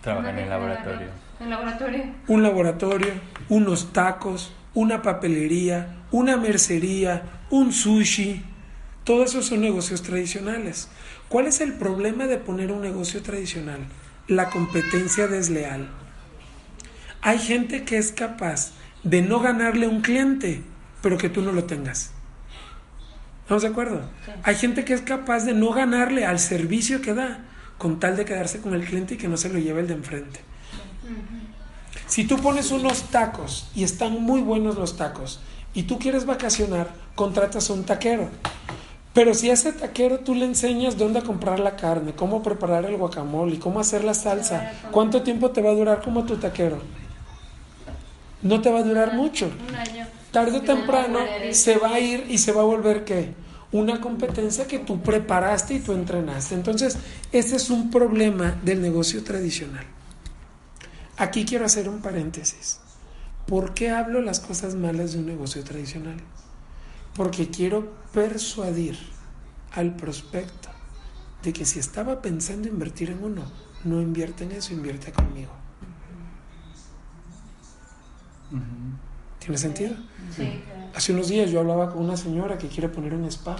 Trabaja 0.00 0.30
en 0.30 0.38
el 0.38 0.50
laboratorio. 0.50 1.08
En 1.40 1.50
laboratorio. 1.50 2.04
un 2.28 2.42
laboratorio, 2.42 3.12
unos 3.48 3.92
tacos, 3.92 4.52
una 4.74 5.02
papelería, 5.02 5.96
una 6.10 6.36
mercería, 6.36 7.22
un 7.54 7.72
sushi. 7.72 8.42
Todos 9.04 9.30
esos 9.30 9.46
son 9.46 9.60
negocios 9.60 10.02
tradicionales. 10.02 10.88
¿Cuál 11.28 11.46
es 11.46 11.60
el 11.60 11.74
problema 11.74 12.26
de 12.26 12.38
poner 12.38 12.72
un 12.72 12.80
negocio 12.80 13.22
tradicional? 13.22 13.78
La 14.26 14.50
competencia 14.50 15.28
desleal. 15.28 15.88
Hay 17.20 17.38
gente 17.38 17.84
que 17.84 17.96
es 17.96 18.10
capaz 18.10 18.72
de 19.04 19.22
no 19.22 19.38
ganarle 19.38 19.86
un 19.86 20.00
cliente, 20.00 20.62
pero 21.00 21.16
que 21.16 21.28
tú 21.28 21.42
no 21.42 21.52
lo 21.52 21.64
tengas. 21.64 22.10
¿Estamos 23.42 23.62
de 23.62 23.68
acuerdo? 23.68 24.10
Hay 24.42 24.56
gente 24.56 24.84
que 24.84 24.94
es 24.94 25.02
capaz 25.02 25.44
de 25.44 25.52
no 25.52 25.70
ganarle 25.70 26.26
al 26.26 26.40
servicio 26.40 27.02
que 27.02 27.14
da, 27.14 27.44
con 27.78 28.00
tal 28.00 28.16
de 28.16 28.24
quedarse 28.24 28.60
con 28.60 28.74
el 28.74 28.84
cliente 28.84 29.14
y 29.14 29.16
que 29.16 29.28
no 29.28 29.36
se 29.36 29.50
lo 29.50 29.60
lleve 29.60 29.82
el 29.82 29.86
de 29.86 29.94
enfrente. 29.94 30.40
Si 32.08 32.24
tú 32.24 32.38
pones 32.38 32.72
unos 32.72 33.10
tacos 33.10 33.70
y 33.76 33.84
están 33.84 34.20
muy 34.20 34.40
buenos 34.40 34.76
los 34.76 34.96
tacos 34.96 35.40
y 35.74 35.82
tú 35.82 35.98
quieres 35.98 36.24
vacacionar, 36.24 36.88
contratas 37.14 37.68
a 37.68 37.72
un 37.74 37.84
taquero. 37.84 38.28
Pero 39.12 39.32
si 39.34 39.50
a 39.50 39.52
ese 39.52 39.72
taquero 39.72 40.20
tú 40.20 40.34
le 40.34 40.44
enseñas 40.44 40.98
dónde 40.98 41.22
comprar 41.22 41.60
la 41.60 41.76
carne, 41.76 42.14
cómo 42.14 42.42
preparar 42.42 42.84
el 42.84 42.96
guacamole, 42.96 43.58
cómo 43.60 43.78
hacer 43.78 44.02
la 44.02 44.14
salsa, 44.14 44.72
¿cuánto 44.90 45.22
tiempo 45.22 45.50
te 45.50 45.62
va 45.62 45.70
a 45.70 45.74
durar 45.74 46.02
como 46.02 46.24
tu 46.24 46.36
taquero? 46.36 46.78
No 48.42 48.60
te 48.60 48.70
va 48.70 48.80
a 48.80 48.82
durar 48.82 49.14
mucho. 49.14 49.50
Un 49.68 49.74
año. 49.74 50.06
Tarde 50.32 50.58
o 50.58 50.62
temprano 50.62 51.20
se 51.52 51.76
va 51.76 51.94
a 51.94 52.00
ir 52.00 52.26
y 52.28 52.38
se 52.38 52.50
va 52.50 52.62
a 52.62 52.64
volver 52.64 53.04
qué? 53.04 53.32
Una 53.70 54.00
competencia 54.00 54.66
que 54.66 54.80
tú 54.80 55.00
preparaste 55.00 55.74
y 55.74 55.80
tú 55.80 55.92
entrenaste. 55.92 56.56
Entonces, 56.56 56.96
ese 57.30 57.56
es 57.56 57.70
un 57.70 57.90
problema 57.90 58.58
del 58.62 58.82
negocio 58.82 59.22
tradicional. 59.22 59.84
Aquí 61.16 61.44
quiero 61.44 61.64
hacer 61.64 61.88
un 61.88 62.00
paréntesis. 62.00 62.80
¿Por 63.46 63.74
qué 63.74 63.90
hablo 63.90 64.22
las 64.22 64.40
cosas 64.40 64.74
malas 64.74 65.12
de 65.12 65.18
un 65.18 65.26
negocio 65.26 65.62
tradicional? 65.64 66.16
Porque 67.14 67.50
quiero 67.50 67.92
persuadir 68.12 68.98
al 69.72 69.94
prospecto 69.96 70.70
de 71.42 71.52
que 71.52 71.64
si 71.64 71.78
estaba 71.78 72.22
pensando 72.22 72.68
invertir 72.68 73.10
en 73.10 73.22
uno, 73.22 73.42
no 73.84 74.00
invierte 74.00 74.44
en 74.44 74.52
eso, 74.52 74.72
invierte 74.72 75.12
conmigo. 75.12 75.52
¿Tiene 79.40 79.58
sentido? 79.58 79.94
Sí. 80.34 80.62
Hace 80.94 81.12
unos 81.12 81.28
días 81.28 81.50
yo 81.50 81.60
hablaba 81.60 81.90
con 81.90 82.02
una 82.02 82.16
señora 82.16 82.56
que 82.56 82.68
quiere 82.68 82.88
poner 82.88 83.12
un 83.12 83.26
spa. 83.26 83.56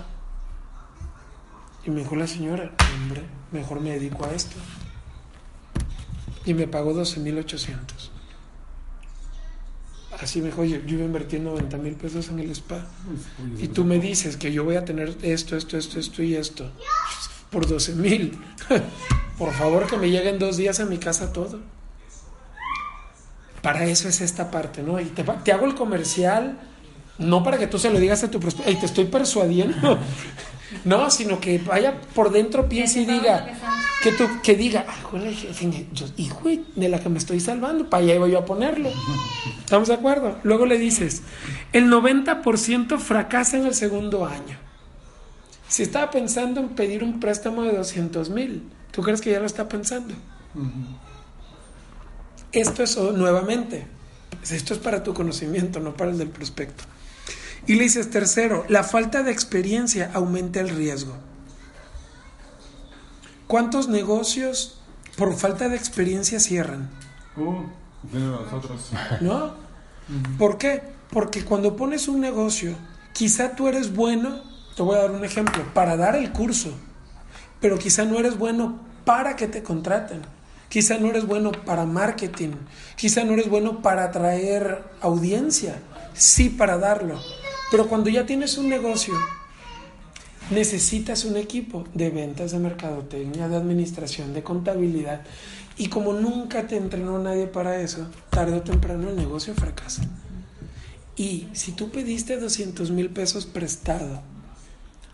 Y 1.84 1.90
me 1.90 2.00
dijo 2.00 2.16
la 2.16 2.26
señora, 2.26 2.72
hombre, 2.94 3.22
mejor 3.52 3.80
me 3.80 3.90
dedico 3.90 4.24
a 4.24 4.32
esto. 4.32 4.56
Y 6.46 6.54
me 6.54 6.66
pagó 6.66 6.94
12.800. 6.94 8.13
Así 10.20 10.40
me 10.40 10.46
dijo, 10.46 10.62
oye, 10.62 10.82
yo 10.86 10.94
iba 10.94 11.02
a 11.02 11.06
invertir 11.06 11.40
90 11.40 11.76
mil 11.78 11.94
pesos 11.94 12.28
en 12.28 12.38
el 12.38 12.50
spa. 12.50 12.86
Y 13.58 13.68
tú 13.68 13.84
me 13.84 13.98
dices 13.98 14.36
que 14.36 14.52
yo 14.52 14.64
voy 14.64 14.76
a 14.76 14.84
tener 14.84 15.16
esto, 15.22 15.56
esto, 15.56 15.76
esto, 15.76 15.98
esto 15.98 16.22
y 16.22 16.34
esto. 16.36 16.70
Por 17.50 17.66
12 17.66 17.94
mil. 17.94 18.38
Por 19.38 19.52
favor, 19.52 19.86
que 19.86 19.96
me 19.96 20.10
lleguen 20.10 20.38
dos 20.38 20.56
días 20.56 20.78
a 20.80 20.84
mi 20.86 20.98
casa 20.98 21.32
todo. 21.32 21.60
Para 23.62 23.84
eso 23.86 24.08
es 24.08 24.20
esta 24.20 24.50
parte, 24.50 24.82
¿no? 24.82 25.00
Y 25.00 25.06
te, 25.06 25.24
te 25.24 25.52
hago 25.52 25.66
el 25.66 25.74
comercial, 25.74 26.58
no 27.18 27.42
para 27.42 27.58
que 27.58 27.66
tú 27.66 27.78
se 27.78 27.90
lo 27.90 27.98
digas 27.98 28.22
a 28.22 28.30
tu 28.30 28.38
prospecto, 28.38 28.70
"Ey, 28.70 28.76
te 28.78 28.86
estoy 28.86 29.04
persuadiendo. 29.06 29.98
No, 30.84 31.08
sino 31.08 31.38
que 31.38 31.58
vaya 31.58 32.00
por 32.16 32.32
dentro, 32.32 32.68
piense 32.68 33.02
y 33.02 33.04
diga, 33.06 33.46
que 34.04 34.12
tú, 34.12 34.28
que 34.42 34.54
diga, 34.54 34.84
"Ay, 34.86 35.00
jole, 35.02 35.34
jefe, 35.34 35.86
yo, 35.94 36.06
hijo 36.18 36.50
de 36.76 36.88
la 36.90 37.00
que 37.00 37.08
me 37.08 37.16
estoy 37.16 37.40
salvando, 37.40 37.88
para 37.88 38.04
allá 38.04 38.16
iba 38.16 38.28
yo 38.28 38.38
a 38.38 38.44
ponerlo. 38.44 38.90
¿Estamos 39.60 39.88
de 39.88 39.94
acuerdo? 39.94 40.36
Luego 40.42 40.66
le 40.66 40.76
dices, 40.76 41.22
el 41.72 41.88
90% 41.88 42.98
fracasa 42.98 43.56
en 43.56 43.64
el 43.64 43.74
segundo 43.74 44.26
año. 44.26 44.58
Si 45.68 45.82
estaba 45.82 46.10
pensando 46.10 46.60
en 46.60 46.68
pedir 46.68 47.02
un 47.02 47.18
préstamo 47.18 47.62
de 47.62 47.74
200 47.74 48.28
mil, 48.28 48.64
¿tú 48.90 49.00
crees 49.00 49.22
que 49.22 49.30
ya 49.30 49.40
lo 49.40 49.46
está 49.46 49.70
pensando? 49.70 50.14
Esto 52.52 52.82
es 52.82 52.98
oh, 52.98 53.12
nuevamente, 53.12 53.86
esto 54.50 54.74
es 54.74 54.80
para 54.80 55.02
tu 55.02 55.14
conocimiento, 55.14 55.80
no 55.80 55.94
para 55.96 56.10
el 56.10 56.18
del 56.18 56.28
prospecto. 56.28 56.84
Y 57.66 57.76
le 57.76 57.84
dices, 57.84 58.10
tercero, 58.10 58.66
la 58.68 58.84
falta 58.84 59.22
de 59.22 59.32
experiencia 59.32 60.10
aumenta 60.12 60.60
el 60.60 60.68
riesgo. 60.68 61.16
¿Cuántos 63.46 63.88
negocios 63.88 64.80
por 65.16 65.34
falta 65.36 65.68
de 65.68 65.76
experiencia 65.76 66.40
cierran? 66.40 66.90
Uh, 67.36 67.64
de 68.12 68.20
nosotros. 68.20 68.90
¿No? 69.20 69.52
¿Por 70.38 70.58
qué? 70.58 70.82
Porque 71.10 71.44
cuando 71.44 71.76
pones 71.76 72.08
un 72.08 72.20
negocio, 72.20 72.74
quizá 73.12 73.54
tú 73.54 73.68
eres 73.68 73.94
bueno, 73.94 74.42
te 74.76 74.82
voy 74.82 74.96
a 74.96 75.02
dar 75.02 75.10
un 75.10 75.24
ejemplo, 75.24 75.62
para 75.72 75.96
dar 75.96 76.16
el 76.16 76.32
curso, 76.32 76.72
pero 77.60 77.78
quizá 77.78 78.04
no 78.04 78.18
eres 78.18 78.36
bueno 78.36 78.80
para 79.04 79.36
que 79.36 79.46
te 79.46 79.62
contraten. 79.62 80.22
Quizá 80.68 80.98
no 80.98 81.08
eres 81.08 81.26
bueno 81.26 81.52
para 81.52 81.84
marketing, 81.84 82.54
quizá 82.96 83.22
no 83.22 83.34
eres 83.34 83.48
bueno 83.48 83.80
para 83.80 84.04
atraer 84.04 84.82
audiencia, 85.00 85.80
sí 86.14 86.48
para 86.48 86.78
darlo. 86.78 87.20
Pero 87.70 87.86
cuando 87.86 88.10
ya 88.10 88.26
tienes 88.26 88.58
un 88.58 88.68
negocio, 88.68 89.14
necesitas 90.50 91.24
un 91.24 91.36
equipo 91.36 91.84
de 91.94 92.10
ventas, 92.10 92.52
de 92.52 92.58
mercadotecnia, 92.58 93.48
de 93.48 93.56
administración, 93.56 94.34
de 94.34 94.42
contabilidad. 94.42 95.22
Y 95.76 95.88
como 95.88 96.12
nunca 96.12 96.66
te 96.66 96.76
entrenó 96.76 97.18
nadie 97.18 97.46
para 97.46 97.80
eso, 97.80 98.06
tarde 98.30 98.56
o 98.56 98.62
temprano 98.62 99.08
el 99.08 99.16
negocio 99.16 99.54
fracasa. 99.54 100.02
Y 101.16 101.48
si 101.52 101.72
tú 101.72 101.90
pediste 101.90 102.38
200 102.38 102.90
mil 102.90 103.10
pesos 103.10 103.46
prestado 103.46 104.22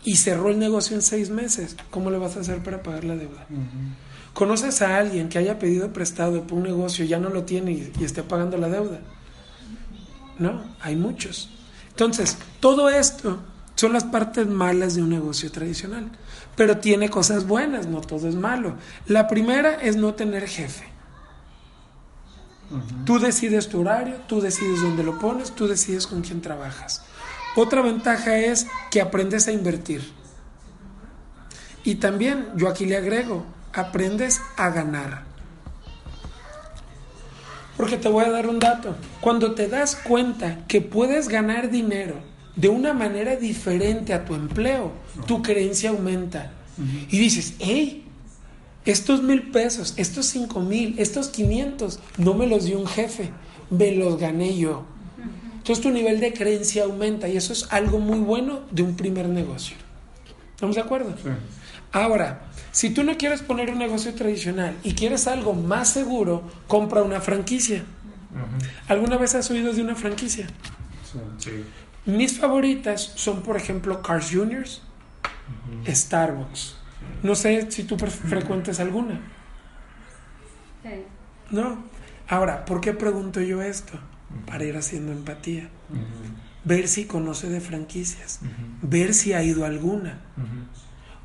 y 0.03 0.15
cerró 0.15 0.49
el 0.49 0.59
negocio 0.59 0.95
en 0.95 1.01
seis 1.01 1.29
meses, 1.29 1.75
¿cómo 1.89 2.09
le 2.09 2.17
vas 2.17 2.37
a 2.37 2.41
hacer 2.41 2.63
para 2.63 2.83
pagar 2.83 3.03
la 3.03 3.15
deuda? 3.15 3.47
¿Conoces 4.33 4.81
a 4.81 4.97
alguien 4.97 5.29
que 5.29 5.37
haya 5.37 5.59
pedido 5.59 5.93
prestado 5.93 6.45
por 6.47 6.57
un 6.57 6.63
negocio, 6.63 7.05
ya 7.05 7.19
no 7.19 7.29
lo 7.29 7.43
tiene 7.43 7.71
y, 7.71 7.91
y 7.99 8.03
esté 8.03 8.23
pagando 8.23 8.57
la 8.57 8.69
deuda? 8.69 8.99
No, 10.39 10.63
hay 10.81 10.95
muchos. 10.95 11.49
Entonces, 11.89 12.37
todo 12.59 12.89
esto 12.89 13.39
son 13.81 13.93
las 13.93 14.03
partes 14.03 14.45
malas 14.45 14.93
de 14.93 15.01
un 15.01 15.09
negocio 15.09 15.51
tradicional, 15.51 16.11
pero 16.55 16.77
tiene 16.77 17.09
cosas 17.09 17.47
buenas, 17.47 17.87
no 17.87 17.99
todo 17.99 18.29
es 18.29 18.35
malo. 18.35 18.75
La 19.07 19.27
primera 19.27 19.73
es 19.73 19.95
no 19.95 20.13
tener 20.13 20.47
jefe. 20.47 20.85
Tú 23.05 23.17
decides 23.17 23.69
tu 23.69 23.81
horario, 23.81 24.17
tú 24.27 24.39
decides 24.39 24.83
dónde 24.83 25.03
lo 25.03 25.17
pones, 25.17 25.55
tú 25.55 25.67
decides 25.67 26.05
con 26.05 26.21
quién 26.21 26.41
trabajas. 26.41 27.03
Otra 27.55 27.81
ventaja 27.81 28.37
es 28.37 28.67
que 28.91 29.01
aprendes 29.01 29.47
a 29.47 29.51
invertir. 29.51 30.07
Y 31.83 31.95
también, 31.95 32.49
yo 32.57 32.67
aquí 32.67 32.85
le 32.85 32.97
agrego, 32.97 33.47
aprendes 33.73 34.41
a 34.57 34.69
ganar. 34.69 35.23
Porque 37.77 37.97
te 37.97 38.09
voy 38.09 38.25
a 38.25 38.29
dar 38.29 38.45
un 38.45 38.59
dato. 38.59 38.95
Cuando 39.21 39.55
te 39.55 39.67
das 39.67 39.95
cuenta 39.95 40.67
que 40.67 40.81
puedes 40.81 41.29
ganar 41.29 41.71
dinero 41.71 42.29
de 42.55 42.69
una 42.69 42.93
manera 42.93 43.35
diferente 43.35 44.13
a 44.13 44.25
tu 44.25 44.35
empleo, 44.35 44.91
tu 45.25 45.41
creencia 45.41 45.91
aumenta. 45.91 46.51
Y 47.09 47.19
dices, 47.19 47.55
hey, 47.59 48.05
estos 48.85 49.21
mil 49.21 49.51
pesos, 49.51 49.93
estos 49.97 50.25
cinco 50.25 50.59
mil, 50.61 50.95
estos 50.97 51.27
500, 51.29 51.99
no 52.17 52.33
me 52.33 52.47
los 52.47 52.65
dio 52.65 52.79
un 52.79 52.87
jefe, 52.87 53.31
me 53.69 53.91
los 53.91 54.17
gané 54.19 54.57
yo. 54.57 54.85
Entonces 55.57 55.83
tu 55.83 55.91
nivel 55.91 56.19
de 56.19 56.33
creencia 56.33 56.85
aumenta 56.85 57.27
y 57.27 57.37
eso 57.37 57.53
es 57.53 57.67
algo 57.71 57.99
muy 57.99 58.19
bueno 58.19 58.61
de 58.71 58.81
un 58.81 58.95
primer 58.95 59.29
negocio. 59.29 59.77
¿Estamos 60.55 60.75
de 60.75 60.81
acuerdo? 60.81 61.15
Sí. 61.21 61.29
Ahora, 61.91 62.49
si 62.71 62.89
tú 62.89 63.03
no 63.03 63.17
quieres 63.17 63.41
poner 63.41 63.69
un 63.69 63.77
negocio 63.77 64.13
tradicional 64.15 64.75
y 64.83 64.93
quieres 64.93 65.27
algo 65.27 65.53
más 65.53 65.89
seguro, 65.89 66.43
compra 66.67 67.03
una 67.03 67.21
franquicia. 67.21 67.83
¿Alguna 68.87 69.17
vez 69.17 69.35
has 69.35 69.51
oído 69.51 69.73
de 69.73 69.81
una 69.81 69.95
franquicia? 69.95 70.47
Sí. 71.11 71.19
Sí. 71.37 71.51
Mis 72.05 72.39
favoritas 72.39 73.13
son, 73.15 73.41
por 73.43 73.57
ejemplo, 73.57 74.01
Cars 74.01 74.29
Juniors, 74.31 74.81
Starbucks. 75.87 76.77
No 77.23 77.35
sé 77.35 77.69
si 77.71 77.83
tú 77.83 77.97
frecuentes 77.97 78.79
alguna. 78.79 79.19
Sí. 80.83 80.89
No. 81.51 81.83
Ahora, 82.27 82.65
¿por 82.65 82.81
qué 82.81 82.93
pregunto 82.93 83.41
yo 83.41 83.61
esto? 83.61 83.99
Para 84.45 84.63
ir 84.63 84.77
haciendo 84.77 85.11
empatía. 85.11 85.69
Ver 86.63 86.87
si 86.87 87.05
conoce 87.05 87.49
de 87.49 87.59
franquicias. 87.59 88.39
Ver 88.81 89.13
si 89.13 89.33
ha 89.33 89.43
ido 89.43 89.63
a 89.63 89.67
alguna. 89.67 90.21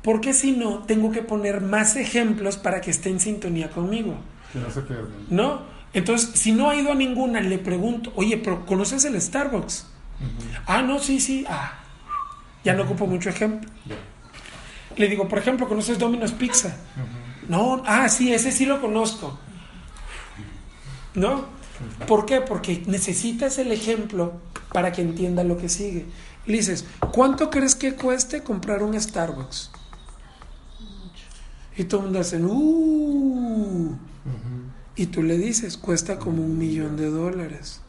Porque 0.03 0.33
si 0.33 0.51
no, 0.51 0.83
tengo 0.83 1.11
que 1.11 1.21
poner 1.21 1.61
más 1.61 1.95
ejemplos 1.95 2.57
para 2.57 2.81
que 2.81 2.91
esté 2.91 3.09
en 3.09 3.19
sintonía 3.19 3.69
conmigo. 3.69 4.15
Que 4.53 4.59
no 4.59 4.69
se 4.69 4.81
pierdan. 4.81 5.25
¿No? 5.29 5.61
Entonces, 5.93 6.39
si 6.39 6.51
no 6.51 6.69
ha 6.69 6.75
ido 6.75 6.91
a 6.91 6.95
ninguna, 6.95 7.41
le 7.41 7.57
pregunto, 7.57 8.11
oye, 8.15 8.37
pero 8.37 8.65
¿conoces 8.65 9.05
el 9.05 9.19
Starbucks? 9.19 9.87
Ah, 10.65 10.81
no, 10.81 10.99
sí, 10.99 11.19
sí. 11.19 11.45
Ah, 11.47 11.73
ya 12.63 12.73
no 12.73 12.83
ocupo 12.83 13.07
mucho 13.07 13.29
ejemplo. 13.29 13.69
Le 14.95 15.07
digo, 15.07 15.27
por 15.27 15.39
ejemplo, 15.39 15.67
¿conoces 15.67 15.99
Domino's 15.99 16.31
Pizza? 16.31 16.75
No, 17.47 17.83
ah, 17.85 18.09
sí, 18.09 18.33
ese 18.33 18.51
sí 18.51 18.65
lo 18.65 18.81
conozco. 18.81 19.37
¿No? 21.13 21.45
¿Por 22.07 22.25
qué? 22.25 22.41
Porque 22.41 22.83
necesitas 22.87 23.57
el 23.59 23.71
ejemplo 23.71 24.41
para 24.73 24.91
que 24.91 25.01
entienda 25.01 25.43
lo 25.43 25.57
que 25.57 25.69
sigue. 25.69 26.05
Le 26.45 26.57
dices, 26.57 26.85
¿cuánto 27.11 27.49
crees 27.49 27.75
que 27.75 27.95
cueste 27.95 28.41
comprar 28.41 28.81
un 28.81 28.99
Starbucks? 28.99 29.71
Y 31.77 31.83
todo 31.83 32.01
el 32.01 32.05
mundo 32.05 32.19
hace, 32.19 32.37
¡uh! 32.43 33.95
Y 34.95 35.05
tú 35.07 35.21
le 35.21 35.37
dices, 35.37 35.77
cuesta 35.77 36.17
como 36.17 36.43
un 36.43 36.57
millón 36.57 36.97
de 36.97 37.09
dólares. 37.09 37.81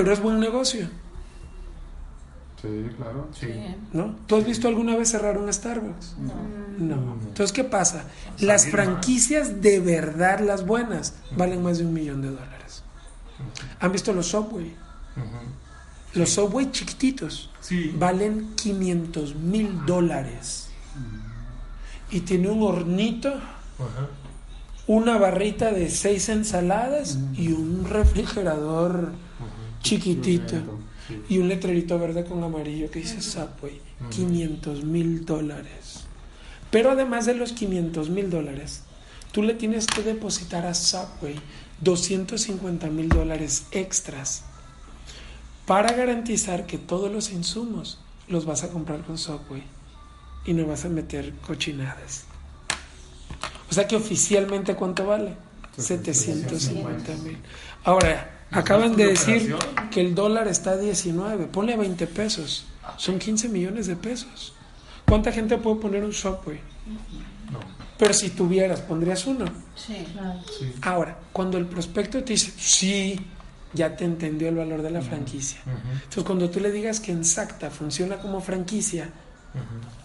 Pero 0.00 0.14
es 0.14 0.22
buen 0.22 0.40
negocio, 0.40 0.88
Sí, 2.62 2.68
claro. 2.96 3.28
Sí. 3.38 3.48
¿no? 3.92 4.16
¿Tú 4.26 4.36
has 4.36 4.46
visto 4.46 4.66
alguna 4.66 4.96
vez 4.96 5.10
cerrar 5.10 5.36
un 5.36 5.52
Starbucks? 5.52 6.16
No. 6.78 7.16
Entonces, 7.22 7.52
¿qué 7.52 7.64
pasa? 7.64 8.04
Las 8.38 8.66
franquicias 8.66 9.60
de 9.60 9.78
verdad, 9.80 10.40
las 10.40 10.64
buenas, 10.64 11.16
valen 11.36 11.62
más 11.62 11.76
de 11.78 11.84
un 11.84 11.92
millón 11.92 12.22
de 12.22 12.28
dólares. 12.30 12.82
¿Han 13.80 13.92
visto 13.92 14.14
los 14.14 14.28
Subway? 14.28 14.74
Los 16.14 16.30
Subway 16.30 16.70
chiquititos 16.70 17.50
Sí. 17.60 17.94
valen 17.98 18.54
500 18.56 19.34
mil 19.34 19.84
dólares. 19.84 20.68
Y 22.10 22.20
tiene 22.20 22.48
un 22.48 22.62
hornito, 22.62 23.34
una 24.86 25.18
barrita 25.18 25.72
de 25.72 25.90
seis 25.90 26.30
ensaladas 26.30 27.18
y 27.34 27.52
un 27.52 27.84
refrigerador 27.88 29.12
chiquitito. 29.82 30.56
Sí. 31.06 31.22
Y 31.28 31.38
un 31.38 31.48
letrerito 31.48 31.98
verde 31.98 32.24
con 32.24 32.42
amarillo 32.44 32.90
que 32.90 33.00
dice 33.00 33.20
Subway, 33.20 33.80
500 34.10 34.84
mil 34.84 35.24
dólares. 35.24 36.04
Pero 36.70 36.90
además 36.90 37.26
de 37.26 37.34
los 37.34 37.52
500 37.52 38.10
mil 38.10 38.30
dólares, 38.30 38.82
tú 39.32 39.42
le 39.42 39.54
tienes 39.54 39.86
que 39.86 40.02
depositar 40.02 40.66
a 40.66 40.74
Subway 40.74 41.34
250 41.80 42.88
mil 42.88 43.08
dólares 43.08 43.66
extras 43.72 44.44
para 45.66 45.92
garantizar 45.92 46.66
que 46.66 46.78
todos 46.78 47.12
los 47.12 47.30
insumos 47.30 47.98
los 48.28 48.44
vas 48.44 48.64
a 48.64 48.70
comprar 48.70 49.02
con 49.02 49.18
Subway 49.18 49.62
y 50.44 50.52
no 50.52 50.66
vas 50.66 50.84
a 50.84 50.88
meter 50.88 51.32
cochinadas. 51.46 52.24
O 53.70 53.74
sea 53.74 53.86
que 53.86 53.96
oficialmente 53.96 54.74
cuánto 54.74 55.06
vale? 55.06 55.34
750 55.76 57.14
mil. 57.22 57.38
Ahora, 57.84 58.39
acaban 58.50 58.96
de 58.96 59.06
decir 59.06 59.54
que 59.90 60.00
el 60.00 60.14
dólar 60.14 60.48
está 60.48 60.72
a 60.72 60.76
19, 60.76 61.46
ponle 61.46 61.76
20 61.76 62.06
pesos, 62.06 62.66
son 62.96 63.18
15 63.18 63.48
millones 63.48 63.86
de 63.86 63.96
pesos. 63.96 64.54
¿Cuánta 65.06 65.32
gente 65.32 65.56
puede 65.58 65.76
poner 65.76 66.04
un 66.04 66.12
Subway? 66.12 66.60
No. 67.50 67.58
Pero 67.98 68.14
si 68.14 68.30
tuvieras, 68.30 68.80
pondrías 68.80 69.26
uno. 69.26 69.44
Sí. 69.74 70.06
Sí. 70.58 70.72
Ahora, 70.82 71.18
cuando 71.32 71.58
el 71.58 71.66
prospecto 71.66 72.22
te 72.22 72.32
dice, 72.32 72.52
sí, 72.56 73.20
ya 73.72 73.96
te 73.96 74.04
entendió 74.04 74.48
el 74.48 74.56
valor 74.56 74.82
de 74.82 74.90
la 74.90 75.02
franquicia. 75.02 75.60
Entonces, 75.66 76.24
cuando 76.24 76.50
tú 76.50 76.60
le 76.60 76.72
digas 76.72 77.00
que 77.00 77.12
en 77.12 77.24
Sacta 77.24 77.70
funciona 77.70 78.16
como 78.18 78.40
franquicia, 78.40 79.10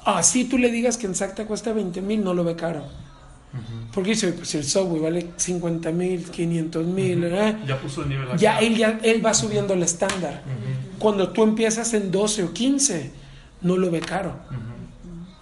así 0.05 0.45
tú 0.45 0.58
le 0.58 0.71
digas 0.71 0.97
que 0.97 1.08
en 1.08 1.15
Sacta 1.15 1.45
cuesta 1.45 1.73
20 1.73 2.01
mil, 2.01 2.23
no 2.23 2.34
lo 2.34 2.43
ve 2.43 2.55
caro. 2.55 2.86
Porque 3.93 4.11
dice, 4.11 4.33
pues 4.33 4.49
si 4.49 4.57
el 4.57 4.65
Subway 4.65 5.01
vale 5.01 5.31
50 5.37 5.91
mil, 5.91 6.29
500 6.29 6.85
mil, 6.85 7.23
¿eh? 7.23 7.57
Ya 7.65 7.79
puso 7.79 8.03
el 8.03 8.09
nivel 8.09 8.27
ya 8.37 8.59
él, 8.59 8.75
ya 8.75 8.99
él 9.01 9.25
va 9.25 9.33
subiendo 9.33 9.73
el 9.73 9.83
estándar. 9.83 10.43
Cuando 10.99 11.29
tú 11.29 11.43
empiezas 11.43 11.93
en 11.93 12.11
12 12.11 12.43
o 12.43 12.53
15, 12.53 13.11
no 13.61 13.77
lo 13.77 13.89
ve 13.89 14.01
caro. 14.01 14.35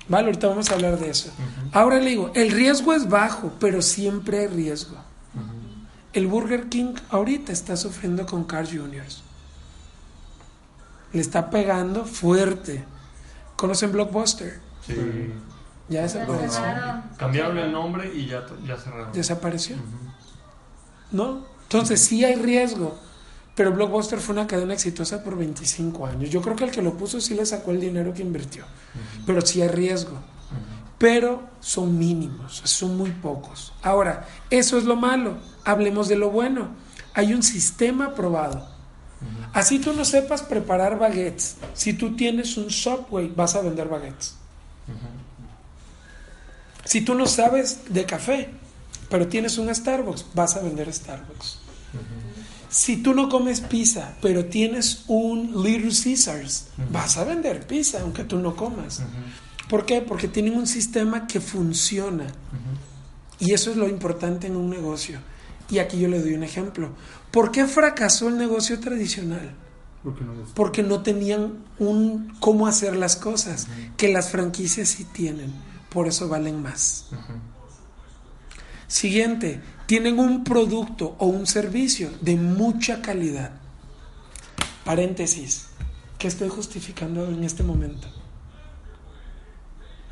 Vale, 0.07 0.27
ahorita 0.27 0.47
vamos 0.47 0.69
a 0.69 0.75
hablar 0.75 0.99
de 0.99 1.09
eso. 1.09 1.31
Ahora 1.71 1.99
le 1.99 2.09
digo, 2.11 2.31
el 2.35 2.51
riesgo 2.51 2.93
es 2.93 3.09
bajo, 3.09 3.53
pero 3.59 3.81
siempre 3.81 4.39
hay 4.39 4.47
riesgo. 4.47 4.97
El 6.11 6.27
Burger 6.27 6.69
King 6.69 6.93
ahorita 7.09 7.51
está 7.51 7.75
sufriendo 7.75 8.25
con 8.25 8.43
Carl 8.43 8.67
Juniors. 8.67 9.23
Le 11.11 11.21
está 11.21 11.49
pegando 11.49 12.05
fuerte. 12.05 12.83
¿Conocen 13.55 13.91
Blockbuster? 13.91 14.59
Sí. 14.85 14.93
Ya 15.89 16.01
desapareció. 16.01 16.61
Cambiaron 17.17 17.57
el 17.57 17.71
nombre 17.71 18.11
y 18.13 18.27
ya, 18.27 18.45
ya 18.65 18.77
cerraron. 18.77 19.11
Desapareció. 19.11 19.75
¿No? 21.11 21.45
Entonces 21.63 22.01
sí 22.03 22.23
hay 22.23 22.35
riesgo. 22.35 22.97
Pero 23.55 23.71
Blockbuster 23.71 24.19
fue 24.19 24.33
una 24.33 24.47
cadena 24.47 24.73
exitosa 24.73 25.23
por 25.23 25.37
25 25.37 26.07
años. 26.07 26.29
Yo 26.29 26.41
creo 26.41 26.55
que 26.55 26.63
el 26.63 26.71
que 26.71 26.81
lo 26.81 26.97
puso 26.97 27.21
sí 27.21 27.35
le 27.35 27.45
sacó 27.45 27.71
el 27.71 27.79
dinero 27.79 28.13
que 28.13 28.23
invirtió. 28.23 28.65
Pero 29.25 29.41
sí 29.41 29.61
hay 29.61 29.67
riesgo. 29.67 30.17
Pero 30.97 31.43
son 31.59 31.97
mínimos, 31.97 32.61
son 32.63 32.97
muy 32.97 33.11
pocos. 33.11 33.73
Ahora, 33.83 34.25
eso 34.49 34.77
es 34.77 34.85
lo 34.85 34.95
malo. 34.95 35.37
Hablemos 35.65 36.07
de 36.07 36.15
lo 36.15 36.31
bueno. 36.31 36.69
Hay 37.13 37.33
un 37.33 37.43
sistema 37.43 38.15
probado. 38.15 38.67
Así 39.53 39.79
tú 39.79 39.93
no 39.93 40.03
sepas 40.03 40.41
preparar 40.41 40.97
baguettes. 40.97 41.57
Si 41.73 41.93
tú 41.93 42.15
tienes 42.15 42.57
un 42.57 42.71
Subway, 42.71 43.31
vas 43.35 43.55
a 43.55 43.61
vender 43.61 43.87
baguettes. 43.87 44.35
Si 46.85 47.01
tú 47.01 47.15
no 47.15 47.25
sabes 47.27 47.81
de 47.89 48.05
café, 48.05 48.49
pero 49.09 49.27
tienes 49.27 49.57
un 49.57 49.73
Starbucks, 49.73 50.25
vas 50.33 50.55
a 50.55 50.61
vender 50.61 50.91
Starbucks. 50.91 51.59
Si 52.69 52.97
tú 52.97 53.13
no 53.13 53.29
comes 53.29 53.61
pizza, 53.61 54.15
pero 54.21 54.45
tienes 54.45 55.03
un 55.07 55.63
Little 55.63 55.91
Caesars, 55.91 56.67
vas 56.91 57.17
a 57.17 57.23
vender 57.23 57.67
pizza, 57.67 58.01
aunque 58.01 58.23
tú 58.23 58.39
no 58.39 58.55
comas. 58.55 59.03
¿Por 59.69 59.85
qué? 59.85 60.01
Porque 60.01 60.27
tienen 60.27 60.55
un 60.55 60.67
sistema 60.67 61.27
que 61.27 61.39
funciona. 61.39 62.25
Y 63.39 63.53
eso 63.53 63.71
es 63.71 63.77
lo 63.77 63.87
importante 63.87 64.47
en 64.47 64.55
un 64.55 64.69
negocio. 64.69 65.19
Y 65.69 65.77
aquí 65.77 65.99
yo 65.99 66.07
le 66.07 66.19
doy 66.19 66.33
un 66.33 66.43
ejemplo. 66.43 66.89
¿Por 67.31 67.51
qué 67.51 67.67
fracasó 67.67 68.27
el 68.27 68.37
negocio 68.37 68.79
tradicional? 68.79 69.53
Porque 70.03 70.23
no 70.23 70.33
Porque 70.53 70.83
no 70.83 71.01
tenían 71.01 71.53
un 71.79 72.33
cómo 72.39 72.67
hacer 72.67 72.95
las 72.95 73.15
cosas, 73.15 73.67
que 73.97 74.11
las 74.11 74.29
franquicias 74.29 74.89
sí 74.89 75.05
tienen. 75.05 75.53
Por 75.93 76.07
eso 76.07 76.27
valen 76.27 76.61
más. 76.61 77.09
Siguiente, 78.87 79.61
tienen 79.85 80.19
un 80.19 80.43
producto 80.43 81.15
o 81.19 81.27
un 81.27 81.47
servicio 81.47 82.09
de 82.21 82.35
mucha 82.35 83.01
calidad. 83.01 83.51
Paréntesis, 84.85 85.69
¿qué 86.17 86.27
estoy 86.27 86.49
justificando 86.49 87.25
en 87.27 87.43
este 87.43 87.63
momento? 87.63 88.07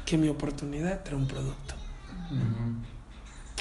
Que 0.05 0.17
mi 0.17 0.29
oportunidad 0.29 1.03
trae 1.03 1.17
un 1.17 1.27
producto. 1.27 1.75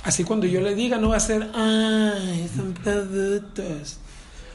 Así 0.04 0.24
cuando 0.24 0.46
yo 0.46 0.61
le 0.61 0.74
diga, 0.74 0.98
no 0.98 1.11
va 1.11 1.16
a 1.16 1.20
ser, 1.20 1.50
ay, 1.54 2.48
son 2.54 2.72
productos. 2.72 3.98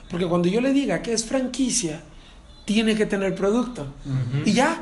Porque 0.10 0.28
cuando 0.28 0.48
yo 0.48 0.62
le 0.62 0.72
diga 0.72 1.02
que 1.02 1.14
es 1.14 1.26
franquicia, 1.26 2.02
tiene 2.66 2.96
que 2.96 3.06
tener 3.06 3.36
producto. 3.36 3.88
Y 4.46 4.54
ya, 4.54 4.82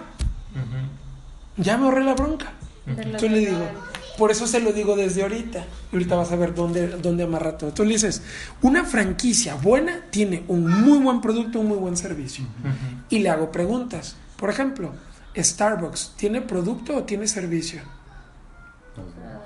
ya 1.57 1.77
me 1.77 1.85
ahorré 1.85 2.03
la 2.03 2.13
bronca. 2.13 2.53
Entonces 2.85 3.31
le 3.31 3.39
digo, 3.39 3.65
por 4.17 4.31
eso 4.31 4.45
se 4.45 4.59
lo 4.59 4.73
digo 4.73 4.95
desde 4.95 5.23
ahorita. 5.23 5.65
Y 5.91 5.95
ahorita 5.95 6.15
vas 6.15 6.31
a 6.31 6.35
ver 6.35 6.53
dónde, 6.53 6.87
dónde 6.87 7.23
amarra 7.23 7.57
todo. 7.57 7.69
Entonces 7.69 7.87
le 7.87 7.93
dices, 7.93 8.21
una 8.61 8.83
franquicia 8.85 9.55
buena 9.55 10.01
tiene 10.09 10.43
un 10.47 10.69
muy 10.83 10.99
buen 10.99 11.21
producto, 11.21 11.59
un 11.59 11.67
muy 11.67 11.77
buen 11.77 11.97
servicio. 11.97 12.45
Y 13.09 13.19
le 13.19 13.29
hago 13.29 13.51
preguntas. 13.51 14.15
Por 14.37 14.49
ejemplo, 14.49 14.93
Starbucks, 15.35 16.13
¿tiene 16.15 16.41
producto 16.41 16.97
o 16.97 17.03
tiene 17.03 17.27
servicio? 17.27 17.81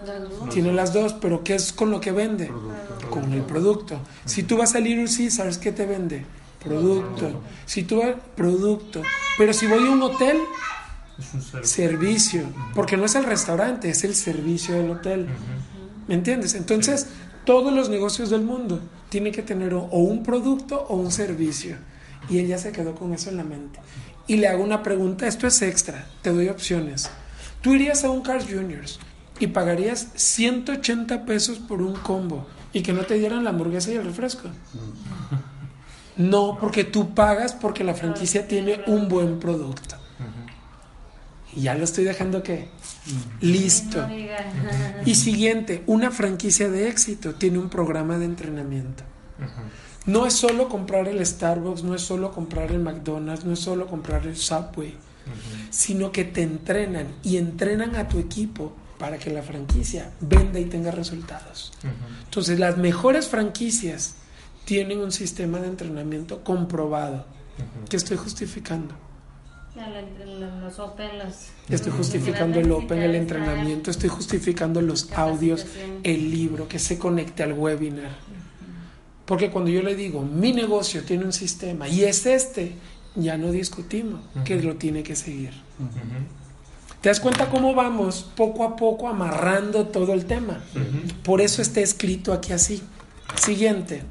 Las 0.05 0.29
dos. 0.29 0.49
Tiene 0.49 0.73
las 0.73 0.93
dos, 0.93 1.13
pero 1.13 1.43
¿qué 1.43 1.55
es 1.55 1.71
con 1.71 1.91
lo 1.91 1.99
que 1.99 2.11
vende? 2.11 2.47
Producto. 2.47 3.09
Con 3.09 3.33
el 3.33 3.41
producto. 3.41 3.99
Si 4.25 4.43
tú 4.43 4.57
vas 4.57 4.75
a 4.75 4.79
Little 4.79 5.05
Caesars, 5.05 5.57
¿qué 5.57 5.71
te 5.71 5.85
vende? 5.85 6.25
Producto. 6.63 7.41
Si 7.65 7.83
tú 7.83 7.99
vas, 7.99 8.15
producto. 8.35 9.01
Pero 9.37 9.53
si 9.53 9.67
voy 9.67 9.85
a 9.85 9.91
un 9.91 10.01
hotel, 10.01 10.37
Es 11.19 11.33
un 11.33 11.41
servicio. 11.41 11.67
servicio. 11.67 12.43
Porque 12.75 12.97
no 12.97 13.05
es 13.05 13.15
el 13.15 13.23
restaurante, 13.23 13.89
es 13.89 14.03
el 14.03 14.15
servicio 14.15 14.75
del 14.75 14.91
hotel. 14.91 15.27
¿Me 16.07 16.15
entiendes? 16.15 16.53
Entonces, 16.53 17.07
todos 17.45 17.73
los 17.73 17.89
negocios 17.89 18.29
del 18.29 18.41
mundo 18.41 18.81
tienen 19.09 19.33
que 19.33 19.41
tener 19.41 19.73
o 19.73 19.85
un 19.85 20.23
producto 20.23 20.85
o 20.89 20.95
un 20.95 21.11
servicio. 21.11 21.77
Y 22.29 22.39
él 22.39 22.47
ya 22.47 22.57
se 22.57 22.71
quedó 22.71 22.95
con 22.95 23.13
eso 23.13 23.29
en 23.29 23.37
la 23.37 23.43
mente. 23.43 23.79
Y 24.27 24.37
le 24.37 24.47
hago 24.47 24.63
una 24.63 24.83
pregunta, 24.83 25.27
esto 25.27 25.47
es 25.47 25.61
extra, 25.61 26.05
te 26.21 26.31
doy 26.31 26.49
opciones. 26.49 27.09
Tú 27.61 27.73
irías 27.73 28.03
a 28.03 28.09
un 28.09 28.21
Carl 28.21 28.43
Juniors 28.43 28.99
y 29.39 29.47
pagarías 29.47 30.09
180 30.15 31.25
pesos 31.25 31.59
por 31.59 31.81
un 31.81 31.93
combo 31.93 32.45
y 32.73 32.81
que 32.81 32.93
no 32.93 33.03
te 33.03 33.15
dieran 33.15 33.43
la 33.43 33.51
hamburguesa 33.51 33.91
y 33.91 33.95
el 33.95 34.05
refresco. 34.05 34.49
No, 36.17 36.57
porque 36.59 36.83
tú 36.83 37.13
pagas 37.13 37.53
porque 37.53 37.83
la 37.83 37.93
franquicia 37.93 38.47
tiene 38.47 38.81
un 38.87 39.07
buen 39.07 39.39
producto. 39.39 39.95
Y 41.57 41.61
ya 41.61 41.73
lo 41.73 41.85
estoy 41.85 42.03
dejando 42.03 42.43
que 42.43 42.67
listo. 43.41 44.07
Y 45.05 45.15
siguiente, 45.15 45.83
una 45.87 46.11
franquicia 46.11 46.69
de 46.69 46.87
éxito 46.87 47.33
tiene 47.33 47.57
un 47.57 47.67
programa 47.67 48.19
de 48.19 48.25
entrenamiento. 48.25 49.03
No 50.05 50.27
es 50.27 50.33
solo 50.33 50.69
comprar 50.69 51.07
el 51.07 51.25
Starbucks, 51.25 51.83
no 51.83 51.95
es 51.95 52.01
solo 52.03 52.31
comprar 52.31 52.71
el 52.71 52.79
McDonald's, 52.79 53.43
no 53.43 53.53
es 53.53 53.59
solo 53.59 53.87
comprar 53.87 54.27
el 54.27 54.37
Subway, 54.37 54.93
sino 55.71 56.11
que 56.11 56.25
te 56.25 56.43
entrenan 56.43 57.07
y 57.23 57.37
entrenan 57.37 57.95
a 57.95 58.07
tu 58.07 58.19
equipo 58.19 58.73
para 58.99 59.17
que 59.17 59.31
la 59.31 59.41
franquicia 59.41 60.11
venda 60.21 60.59
y 60.59 60.65
tenga 60.65 60.91
resultados. 60.91 61.73
Entonces, 62.25 62.59
las 62.59 62.77
mejores 62.77 63.29
franquicias 63.29 64.13
tienen 64.65 64.99
un 64.99 65.11
sistema 65.11 65.57
de 65.57 65.69
entrenamiento 65.69 66.43
comprobado. 66.43 67.25
que 67.89 67.97
estoy 67.97 68.17
justificando? 68.17 69.06
Los 70.61 70.79
Open, 70.79 71.19
los. 71.19 71.49
Estoy 71.69 71.91
justificando 71.91 72.59
el 72.59 72.71
Open, 72.71 73.01
el 73.01 73.15
entrenamiento, 73.15 73.91
estoy 73.91 74.09
justificando 74.09 74.81
los 74.81 75.11
audios, 75.13 75.65
el 76.03 76.31
libro, 76.31 76.67
que 76.67 76.79
se 76.79 76.97
conecte 76.97 77.43
al 77.43 77.53
webinar. 77.53 78.11
Porque 79.25 79.51
cuando 79.51 79.69
yo 79.69 79.81
le 79.83 79.95
digo, 79.95 80.21
mi 80.21 80.53
negocio 80.53 81.03
tiene 81.03 81.25
un 81.25 81.33
sistema 81.33 81.87
y 81.87 82.03
es 82.03 82.25
este, 82.25 82.73
ya 83.15 83.37
no 83.37 83.51
discutimos 83.51 84.21
que 84.45 84.61
lo 84.61 84.75
tiene 84.75 85.03
que 85.03 85.15
seguir. 85.15 85.51
¿Te 87.01 87.09
das 87.09 87.19
cuenta 87.19 87.49
cómo 87.49 87.75
vamos 87.75 88.25
poco 88.35 88.63
a 88.63 88.75
poco 88.75 89.07
amarrando 89.07 89.87
todo 89.87 90.13
el 90.13 90.25
tema? 90.25 90.63
Por 91.23 91.41
eso 91.41 91.61
está 91.61 91.81
escrito 91.81 92.33
aquí 92.33 92.53
así. 92.53 92.81
Siguiente. 93.35 94.01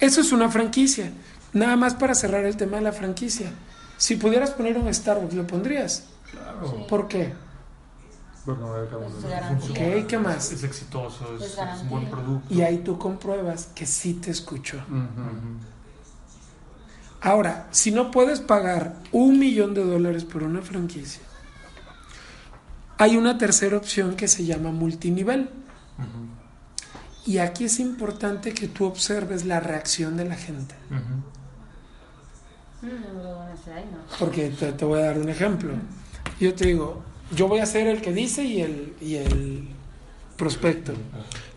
Eso 0.00 0.20
es 0.20 0.32
una 0.32 0.48
franquicia. 0.48 1.10
Nada 1.52 1.76
más 1.76 1.94
para 1.94 2.14
cerrar 2.14 2.44
el 2.44 2.56
tema 2.56 2.76
de 2.76 2.84
la 2.84 2.92
franquicia. 2.92 3.50
Si 3.98 4.16
pudieras 4.16 4.50
poner 4.50 4.76
un 4.78 4.92
Starbucks, 4.92 5.34
¿lo 5.34 5.46
pondrías? 5.46 6.04
Claro. 6.30 6.86
¿Por 6.86 7.08
qué? 7.08 7.32
Porque 8.44 8.60
no 8.62 8.74
hay 8.74 8.86
acabado 8.86 9.10
Pues 9.10 9.22
de- 9.22 9.28
garantía. 9.30 9.98
Ok, 10.00 10.06
¿qué 10.06 10.18
más? 10.18 10.52
Es 10.52 10.62
exitoso, 10.62 11.34
es, 11.36 11.42
Es 11.42 11.52
es 11.58 11.58
un 11.82 11.88
buen 11.88 12.10
producto. 12.10 12.52
Y 12.54 12.62
ahí 12.62 12.78
tú 12.78 12.98
compruebas 12.98 13.68
que 13.74 13.86
sí 13.86 14.14
te 14.14 14.30
escuchó. 14.30 14.76
Ujú. 14.88 15.58
Ahora, 17.22 17.66
si 17.72 17.90
no 17.90 18.10
puedes 18.10 18.40
pagar 18.40 18.94
un 19.10 19.38
millón 19.38 19.74
de 19.74 19.84
dólares 19.84 20.24
por 20.24 20.42
una 20.44 20.62
franquicia, 20.62 21.22
hay 22.98 23.16
una 23.16 23.36
tercera 23.38 23.76
opción 23.76 24.14
que 24.16 24.28
se 24.28 24.44
llama 24.44 24.70
multinivel. 24.70 25.50
Y 27.24 27.38
aquí 27.38 27.64
es 27.64 27.80
importante 27.80 28.52
que 28.54 28.68
tú 28.68 28.84
observes 28.84 29.44
la 29.44 29.58
reacción 29.58 30.16
de 30.16 30.26
la 30.26 30.36
gente. 30.36 30.76
Mm, 30.90 30.94
no 30.94 31.00
lo 31.00 31.00
van 31.00 31.22
a 31.22 32.44
hacer 32.44 32.75
ahí, 32.75 32.75
no. 32.75 32.75
Porque 34.18 34.48
te, 34.50 34.72
te 34.72 34.84
voy 34.84 35.00
a 35.00 35.06
dar 35.06 35.18
un 35.18 35.28
ejemplo. 35.28 35.72
Yo 36.40 36.54
te 36.54 36.66
digo, 36.66 37.02
yo 37.34 37.48
voy 37.48 37.60
a 37.60 37.66
ser 37.66 37.86
el 37.86 38.00
que 38.00 38.12
dice 38.12 38.44
y 38.44 38.60
el, 38.62 38.94
y 39.00 39.14
el 39.16 39.68
prospecto. 40.36 40.92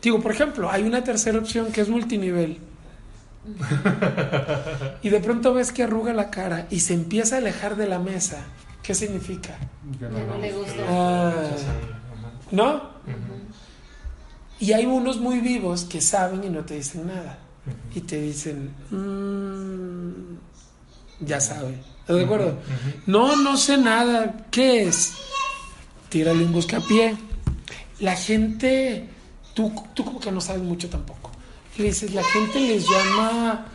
Digo, 0.01 0.19
por 0.21 0.31
ejemplo, 0.31 0.69
hay 0.71 0.83
una 0.83 1.03
tercera 1.03 1.37
opción 1.37 1.71
que 1.71 1.81
es 1.81 1.89
multinivel. 1.89 2.57
Y 5.01 5.09
de 5.09 5.19
pronto 5.21 5.53
ves 5.53 5.71
que 5.71 5.83
arruga 5.83 6.13
la 6.13 6.29
cara 6.29 6.67
y 6.69 6.81
se 6.81 6.93
empieza 6.93 7.35
a 7.35 7.37
alejar 7.39 7.75
de 7.77 7.87
la 7.87 7.99
mesa. 7.99 8.43
¿Qué 8.83 8.93
significa? 8.93 9.57
Que 9.99 10.05
no, 10.09 10.17
Ya 10.19 10.25
no 10.25 10.37
le 10.37 10.51
gusta. 10.53 10.83
Ah. 10.87 11.33
¿No? 12.51 12.89
Y 14.59 14.73
hay 14.73 14.85
unos 14.85 15.19
muy 15.19 15.39
vivos 15.39 15.85
que 15.85 16.01
saben 16.01 16.43
y 16.43 16.49
no 16.49 16.65
te 16.65 16.75
dicen 16.75 17.07
nada. 17.07 17.37
Y 17.95 18.01
te 18.01 18.19
dicen, 18.21 18.71
"Mm, 18.91 20.37
ya 21.19 21.39
sabe. 21.39 21.79
¿Estás 22.01 22.17
de 22.17 22.23
acuerdo? 22.23 22.57
No, 23.05 23.35
no 23.35 23.57
sé 23.57 23.77
nada. 23.77 24.47
¿Qué 24.49 24.87
es? 24.87 25.13
Tírale 26.09 26.43
un 26.43 26.51
buscapié. 26.51 27.15
La 27.99 28.15
gente, 28.15 29.07
tú, 29.53 29.71
tú 29.93 30.05
como 30.05 30.19
que 30.19 30.31
no 30.31 30.41
sabes 30.41 30.63
mucho 30.63 30.89
tampoco. 30.89 31.31
Le 31.77 31.85
dices, 31.85 32.13
la 32.13 32.23
gente 32.23 32.59
les 32.59 32.85
llama 32.89 33.67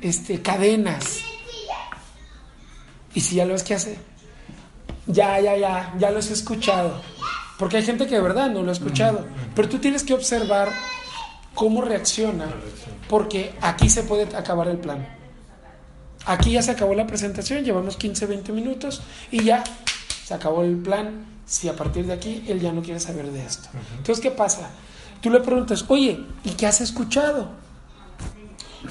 este, 0.00 0.42
cadenas. 0.42 1.20
Y 3.14 3.20
si 3.20 3.36
ya 3.36 3.46
lo 3.46 3.54
ves 3.54 3.62
que 3.62 3.74
hace, 3.74 3.98
ya, 5.06 5.40
ya, 5.40 5.56
ya, 5.56 5.94
ya 5.98 6.10
los 6.10 6.30
he 6.30 6.34
escuchado. 6.34 7.00
Porque 7.58 7.78
hay 7.78 7.82
gente 7.82 8.06
que 8.06 8.16
de 8.16 8.20
verdad 8.20 8.50
no 8.50 8.62
lo 8.62 8.68
ha 8.68 8.72
escuchado. 8.72 9.26
Pero 9.54 9.68
tú 9.68 9.78
tienes 9.78 10.04
que 10.04 10.14
observar 10.14 10.70
cómo 11.54 11.80
reacciona. 11.82 12.46
Porque 13.08 13.54
aquí 13.60 13.88
se 13.88 14.02
puede 14.02 14.36
acabar 14.36 14.68
el 14.68 14.78
plan. 14.78 15.17
Aquí 16.28 16.52
ya 16.52 16.60
se 16.60 16.72
acabó 16.72 16.94
la 16.94 17.06
presentación, 17.06 17.64
llevamos 17.64 17.96
15, 17.96 18.26
20 18.26 18.52
minutos 18.52 19.00
y 19.30 19.44
ya 19.44 19.64
se 20.24 20.34
acabó 20.34 20.62
el 20.62 20.76
plan. 20.76 21.24
Si 21.46 21.70
a 21.70 21.74
partir 21.74 22.04
de 22.04 22.12
aquí 22.12 22.44
él 22.46 22.60
ya 22.60 22.70
no 22.70 22.82
quiere 22.82 23.00
saber 23.00 23.32
de 23.32 23.46
esto. 23.46 23.70
Entonces, 23.96 24.20
¿qué 24.20 24.30
pasa? 24.30 24.68
Tú 25.22 25.30
le 25.30 25.40
preguntas, 25.40 25.86
oye, 25.88 26.22
¿y 26.44 26.50
qué 26.50 26.66
has 26.66 26.82
escuchado? 26.82 27.48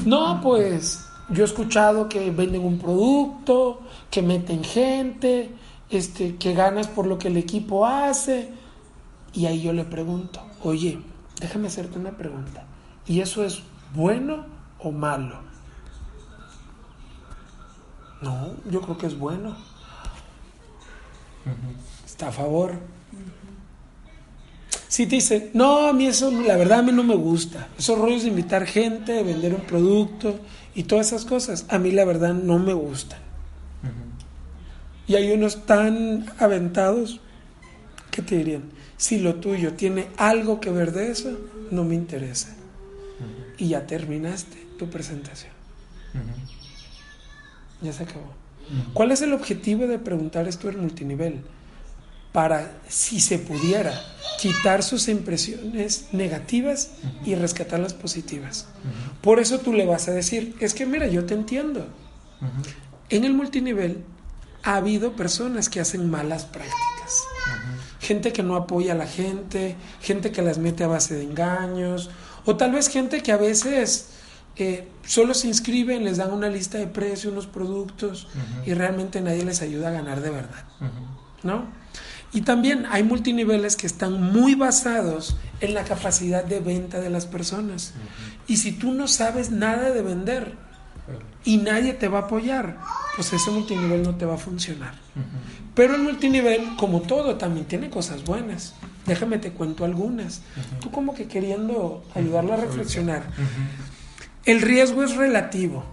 No, 0.03 0.41
pues 0.41 1.05
yo 1.29 1.43
he 1.43 1.45
escuchado 1.45 2.09
que 2.09 2.31
venden 2.31 2.65
un 2.65 2.79
producto, 2.79 3.81
que 4.09 4.23
meten 4.23 4.63
gente, 4.63 5.51
este, 5.91 6.37
que 6.37 6.55
ganas 6.55 6.87
por 6.87 7.05
lo 7.05 7.19
que 7.19 7.27
el 7.27 7.37
equipo 7.37 7.85
hace. 7.85 8.49
Y 9.33 9.45
ahí 9.45 9.61
yo 9.61 9.73
le 9.73 9.83
pregunto, 9.83 10.41
oye, 10.63 10.99
déjame 11.39 11.67
hacerte 11.67 11.99
una 11.99 12.17
pregunta. 12.17 12.65
¿Y 13.05 13.21
eso 13.21 13.43
es 13.43 13.61
bueno 13.93 14.47
o 14.79 14.91
malo? 14.91 15.46
No, 18.21 18.55
yo 18.69 18.81
creo 18.81 18.97
que 18.97 19.07
es 19.07 19.17
bueno. 19.17 19.55
Está 22.05 22.29
a 22.29 22.31
favor. 22.31 22.73
Si 24.87 25.05
te 25.05 25.15
dice, 25.15 25.51
no, 25.53 25.87
a 25.87 25.93
mí 25.93 26.07
eso, 26.07 26.31
la 26.31 26.55
verdad 26.55 26.79
a 26.79 26.83
mí 26.83 26.91
no 26.91 27.03
me 27.03 27.15
gusta. 27.15 27.67
Esos 27.77 27.99
rollos 27.99 28.23
de 28.23 28.29
invitar 28.29 28.65
gente, 28.65 29.11
de 29.11 29.23
vender 29.23 29.53
un 29.53 29.61
producto 29.61 30.39
y 30.73 30.83
todas 30.83 31.07
esas 31.07 31.25
cosas, 31.25 31.65
a 31.69 31.77
mí 31.77 31.91
la 31.91 32.05
verdad 32.05 32.33
no 32.33 32.57
me 32.57 32.73
gustan. 32.73 33.19
Y 35.07 35.15
hay 35.15 35.31
unos 35.31 35.65
tan 35.65 36.25
aventados 36.37 37.21
que 38.11 38.21
te 38.21 38.37
dirían, 38.37 38.63
si 38.97 39.19
lo 39.19 39.35
tuyo 39.35 39.73
tiene 39.73 40.07
algo 40.17 40.59
que 40.59 40.71
ver 40.71 40.91
de 40.91 41.11
eso, 41.11 41.37
no 41.71 41.83
me 41.83 41.95
interesa. 41.95 42.55
Y 43.57 43.69
ya 43.69 43.85
terminaste 43.87 44.57
tu 44.77 44.89
presentación. 44.89 45.51
Ya 47.81 47.93
se 47.93 48.03
acabó. 48.03 48.33
¿Cuál 48.93 49.11
es 49.11 49.21
el 49.21 49.33
objetivo 49.33 49.87
de 49.87 49.99
preguntar 49.99 50.47
esto 50.47 50.69
en 50.69 50.81
multinivel? 50.81 51.41
Para, 52.33 52.79
si 52.87 53.19
se 53.19 53.39
pudiera, 53.39 53.93
quitar 54.39 54.83
sus 54.83 55.07
impresiones 55.07 56.07
negativas 56.11 56.91
y 57.25 57.35
rescatar 57.35 57.79
las 57.79 57.93
positivas. 57.93 58.67
Por 59.21 59.39
eso 59.39 59.59
tú 59.59 59.73
le 59.73 59.85
vas 59.85 60.07
a 60.07 60.11
decir, 60.11 60.55
es 60.59 60.73
que 60.73 60.85
mira, 60.85 61.07
yo 61.07 61.25
te 61.25 61.33
entiendo. 61.33 61.87
En 63.09 63.23
el 63.23 63.33
multinivel 63.33 64.03
ha 64.63 64.75
habido 64.75 65.13
personas 65.13 65.69
que 65.69 65.79
hacen 65.79 66.09
malas 66.09 66.45
prácticas. 66.45 67.23
Gente 67.99 68.33
que 68.33 68.43
no 68.43 68.55
apoya 68.55 68.93
a 68.93 68.95
la 68.95 69.07
gente, 69.07 69.75
gente 70.01 70.31
que 70.31 70.41
las 70.41 70.57
mete 70.57 70.83
a 70.83 70.87
base 70.87 71.15
de 71.15 71.23
engaños, 71.23 72.09
o 72.45 72.55
tal 72.55 72.73
vez 72.73 72.89
gente 72.89 73.23
que 73.23 73.31
a 73.31 73.37
veces 73.37 74.09
eh, 74.59 74.87
solo 75.05 75.33
se 75.33 75.47
inscriben, 75.47 76.03
les 76.03 76.17
dan 76.17 76.31
una 76.31 76.49
lista 76.49 76.77
de 76.77 76.87
precios, 76.87 77.31
unos 77.31 77.47
productos, 77.47 78.27
y 78.65 78.73
realmente 78.73 79.21
nadie 79.21 79.45
les 79.45 79.61
ayuda 79.61 79.89
a 79.89 79.91
ganar 79.91 80.21
de 80.21 80.29
verdad. 80.29 80.65
¿No? 81.43 81.65
Y 82.33 82.41
también 82.41 82.85
hay 82.89 83.03
multiniveles 83.03 83.75
que 83.75 83.87
están 83.87 84.21
muy 84.21 84.55
basados 84.55 85.37
en 85.61 85.73
la 85.73 85.83
capacidad 85.83 86.43
de 86.43 86.59
venta 86.59 86.99
de 86.99 87.09
las 87.09 87.25
personas. 87.25 87.93
Y 88.47 88.57
si 88.57 88.73
tú 88.73 88.91
no 88.91 89.07
sabes 89.07 89.49
nada 89.49 89.91
de 89.91 90.01
vender 90.01 90.53
y 91.45 91.57
nadie 91.57 91.93
te 91.93 92.09
va 92.09 92.19
a 92.19 92.21
apoyar, 92.23 92.77
pues 93.15 93.31
ese 93.31 93.49
multinivel 93.51 94.03
no 94.03 94.15
te 94.15 94.25
va 94.25 94.35
a 94.35 94.37
funcionar. 94.37 94.95
Pero 95.73 95.95
el 95.95 96.01
multinivel, 96.01 96.75
como 96.77 97.01
todo, 97.01 97.35
también 97.37 97.65
tiene 97.65 97.89
cosas 97.89 98.23
buenas. 98.25 98.73
Déjame 99.05 99.37
te 99.37 99.51
cuento 99.51 99.85
algunas. 99.85 100.41
Tú 100.81 100.91
como 100.91 101.13
que 101.15 101.27
queriendo 101.27 102.03
ayudarla 102.13 102.55
a 102.55 102.57
reflexionar. 102.57 103.23
El 104.47 104.61
riesgo 104.61 105.03
es 105.03 105.15
relativo. 105.15 105.83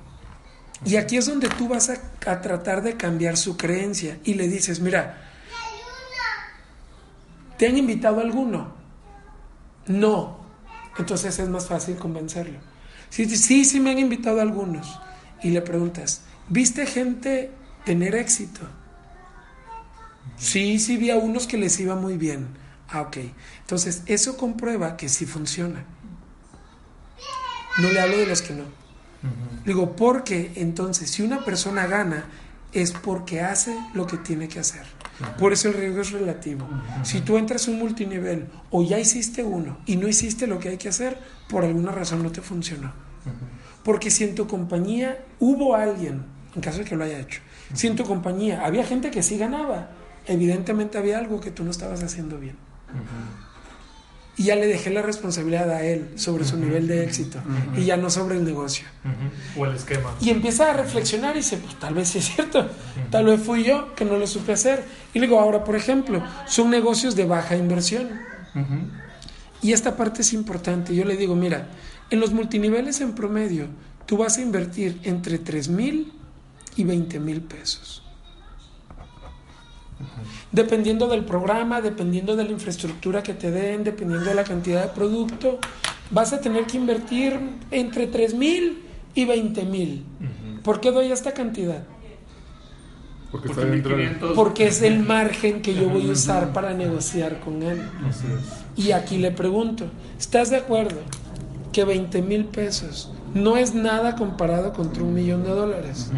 Y 0.86 0.94
aquí 0.96 1.16
es 1.16 1.26
donde 1.26 1.48
tú 1.48 1.66
vas 1.68 1.90
a, 1.90 1.98
a 2.26 2.40
tratar 2.40 2.82
de 2.82 2.96
cambiar 2.96 3.36
su 3.36 3.56
creencia 3.56 4.18
y 4.22 4.34
le 4.34 4.46
dices, 4.46 4.78
mira, 4.78 5.28
¿te 7.58 7.66
han 7.66 7.76
invitado 7.76 8.20
alguno? 8.20 8.72
No. 9.88 10.38
Entonces 10.96 11.36
es 11.38 11.48
más 11.48 11.66
fácil 11.66 11.96
convencerlo. 11.96 12.60
Sí, 13.10 13.24
sí, 13.36 13.64
sí 13.64 13.80
me 13.80 13.90
han 13.90 13.98
invitado 13.98 14.40
algunos. 14.40 15.00
Y 15.42 15.50
le 15.50 15.60
preguntas, 15.60 16.22
¿viste 16.48 16.86
gente 16.86 17.50
tener 17.84 18.14
éxito? 18.14 18.60
Sí, 20.36 20.78
sí 20.78 20.96
vi 20.96 21.10
a 21.10 21.16
unos 21.16 21.48
que 21.48 21.58
les 21.58 21.78
iba 21.80 21.96
muy 21.96 22.16
bien. 22.16 22.46
Ah, 22.88 23.02
ok. 23.02 23.16
Entonces, 23.62 24.02
eso 24.06 24.36
comprueba 24.36 24.96
que 24.96 25.08
sí 25.08 25.26
funciona. 25.26 25.84
No 27.78 27.90
le 27.90 28.00
hablo 28.00 28.18
de 28.18 28.26
los 28.26 28.42
que 28.42 28.54
no. 28.54 28.64
Digo, 29.64 29.96
porque 29.96 30.52
entonces, 30.56 31.10
si 31.10 31.22
una 31.22 31.44
persona 31.44 31.86
gana, 31.86 32.26
es 32.72 32.92
porque 32.92 33.40
hace 33.40 33.76
lo 33.94 34.06
que 34.06 34.18
tiene 34.18 34.48
que 34.48 34.60
hacer. 34.60 34.82
Por 35.38 35.52
eso 35.52 35.68
el 35.68 35.74
riesgo 35.74 36.00
es 36.02 36.10
relativo. 36.10 36.68
Si 37.04 37.20
tú 37.20 37.38
entras 37.38 37.68
a 37.68 37.70
un 37.70 37.78
multinivel 37.78 38.48
o 38.70 38.82
ya 38.82 38.98
hiciste 38.98 39.44
uno 39.44 39.78
y 39.86 39.96
no 39.96 40.08
hiciste 40.08 40.46
lo 40.46 40.58
que 40.58 40.70
hay 40.70 40.76
que 40.76 40.88
hacer, 40.88 41.18
por 41.48 41.64
alguna 41.64 41.92
razón 41.92 42.22
no 42.22 42.32
te 42.32 42.42
funcionó. 42.42 42.92
Porque 43.84 44.10
si 44.10 44.24
en 44.24 44.34
tu 44.34 44.46
compañía 44.46 45.24
hubo 45.38 45.74
alguien, 45.76 46.24
en 46.54 46.60
caso 46.60 46.78
de 46.78 46.84
que 46.84 46.96
lo 46.96 47.04
haya 47.04 47.20
hecho, 47.20 47.40
si 47.72 47.86
en 47.86 47.96
tu 47.96 48.04
compañía 48.04 48.64
había 48.66 48.84
gente 48.84 49.10
que 49.10 49.22
sí 49.22 49.38
ganaba, 49.38 49.90
evidentemente 50.26 50.98
había 50.98 51.18
algo 51.18 51.40
que 51.40 51.50
tú 51.50 51.64
no 51.64 51.70
estabas 51.70 52.02
haciendo 52.02 52.38
bien. 52.38 52.56
Y 54.36 54.44
ya 54.44 54.56
le 54.56 54.66
dejé 54.66 54.90
la 54.90 55.00
responsabilidad 55.00 55.70
a 55.70 55.84
él 55.84 56.10
sobre 56.16 56.44
su 56.44 56.56
nivel 56.56 56.88
de 56.88 57.04
éxito 57.04 57.38
y 57.76 57.84
ya 57.84 57.96
no 57.96 58.10
sobre 58.10 58.36
el 58.36 58.44
negocio. 58.44 58.86
O 59.56 59.64
el 59.64 59.76
esquema. 59.76 60.12
Y 60.20 60.30
empieza 60.30 60.70
a 60.70 60.72
reflexionar 60.72 61.36
y 61.36 61.38
dice, 61.38 61.56
pues 61.58 61.78
tal 61.78 61.94
vez 61.94 62.08
sí 62.08 62.18
es 62.18 62.34
cierto, 62.34 62.68
tal 63.10 63.26
vez 63.26 63.40
fui 63.40 63.62
yo 63.62 63.94
que 63.94 64.04
no 64.04 64.16
lo 64.16 64.26
supe 64.26 64.52
hacer. 64.52 64.84
Y 65.12 65.20
le 65.20 65.26
digo, 65.26 65.38
ahora 65.38 65.62
por 65.62 65.76
ejemplo, 65.76 66.22
son 66.46 66.70
negocios 66.70 67.14
de 67.14 67.26
baja 67.26 67.56
inversión. 67.56 68.08
Y 69.62 69.72
esta 69.72 69.96
parte 69.96 70.22
es 70.22 70.32
importante. 70.32 70.94
Yo 70.94 71.04
le 71.04 71.16
digo, 71.16 71.36
mira, 71.36 71.68
en 72.10 72.20
los 72.20 72.32
multiniveles 72.32 73.00
en 73.00 73.14
promedio, 73.14 73.68
tú 74.04 74.16
vas 74.16 74.36
a 74.38 74.42
invertir 74.42 75.00
entre 75.04 75.38
3 75.38 75.68
mil 75.68 76.12
y 76.76 76.84
20 76.84 77.20
mil 77.20 77.40
pesos. 77.40 78.02
Dependiendo 80.54 81.08
del 81.08 81.24
programa, 81.24 81.80
dependiendo 81.80 82.36
de 82.36 82.44
la 82.44 82.52
infraestructura 82.52 83.24
que 83.24 83.34
te 83.34 83.50
den, 83.50 83.82
dependiendo 83.82 84.26
de 84.26 84.36
la 84.36 84.44
cantidad 84.44 84.82
de 84.82 84.88
producto, 84.88 85.58
vas 86.12 86.32
a 86.32 86.40
tener 86.40 86.64
que 86.66 86.76
invertir 86.76 87.40
entre 87.72 88.06
3 88.06 88.34
mil 88.34 88.84
y 89.16 89.24
20 89.24 89.64
mil. 89.64 90.04
¿Por 90.62 90.80
qué 90.80 90.92
doy 90.92 91.10
esta 91.10 91.32
cantidad? 91.32 91.82
Porque, 93.32 93.48
Porque 93.48 93.62
está 93.62 93.72
dentro 93.72 93.96
de... 93.96 94.02
1500. 94.04 94.36
Porque 94.36 94.66
es 94.68 94.82
el 94.82 95.00
margen 95.00 95.60
que 95.60 95.74
yo 95.74 95.88
voy 95.88 96.08
a 96.08 96.12
usar 96.12 96.52
para 96.52 96.72
negociar 96.72 97.40
con 97.40 97.64
él. 97.64 97.82
Así 98.08 98.24
es. 98.28 98.84
Y 98.86 98.92
aquí 98.92 99.18
le 99.18 99.32
pregunto, 99.32 99.86
¿estás 100.20 100.50
de 100.50 100.58
acuerdo 100.58 101.00
que 101.72 101.84
20 101.84 102.22
mil 102.22 102.44
pesos 102.44 103.10
no 103.34 103.56
es 103.56 103.74
nada 103.74 104.14
comparado 104.14 104.72
contra 104.72 105.02
un 105.02 105.14
millón 105.14 105.42
de 105.42 105.50
dólares? 105.50 106.12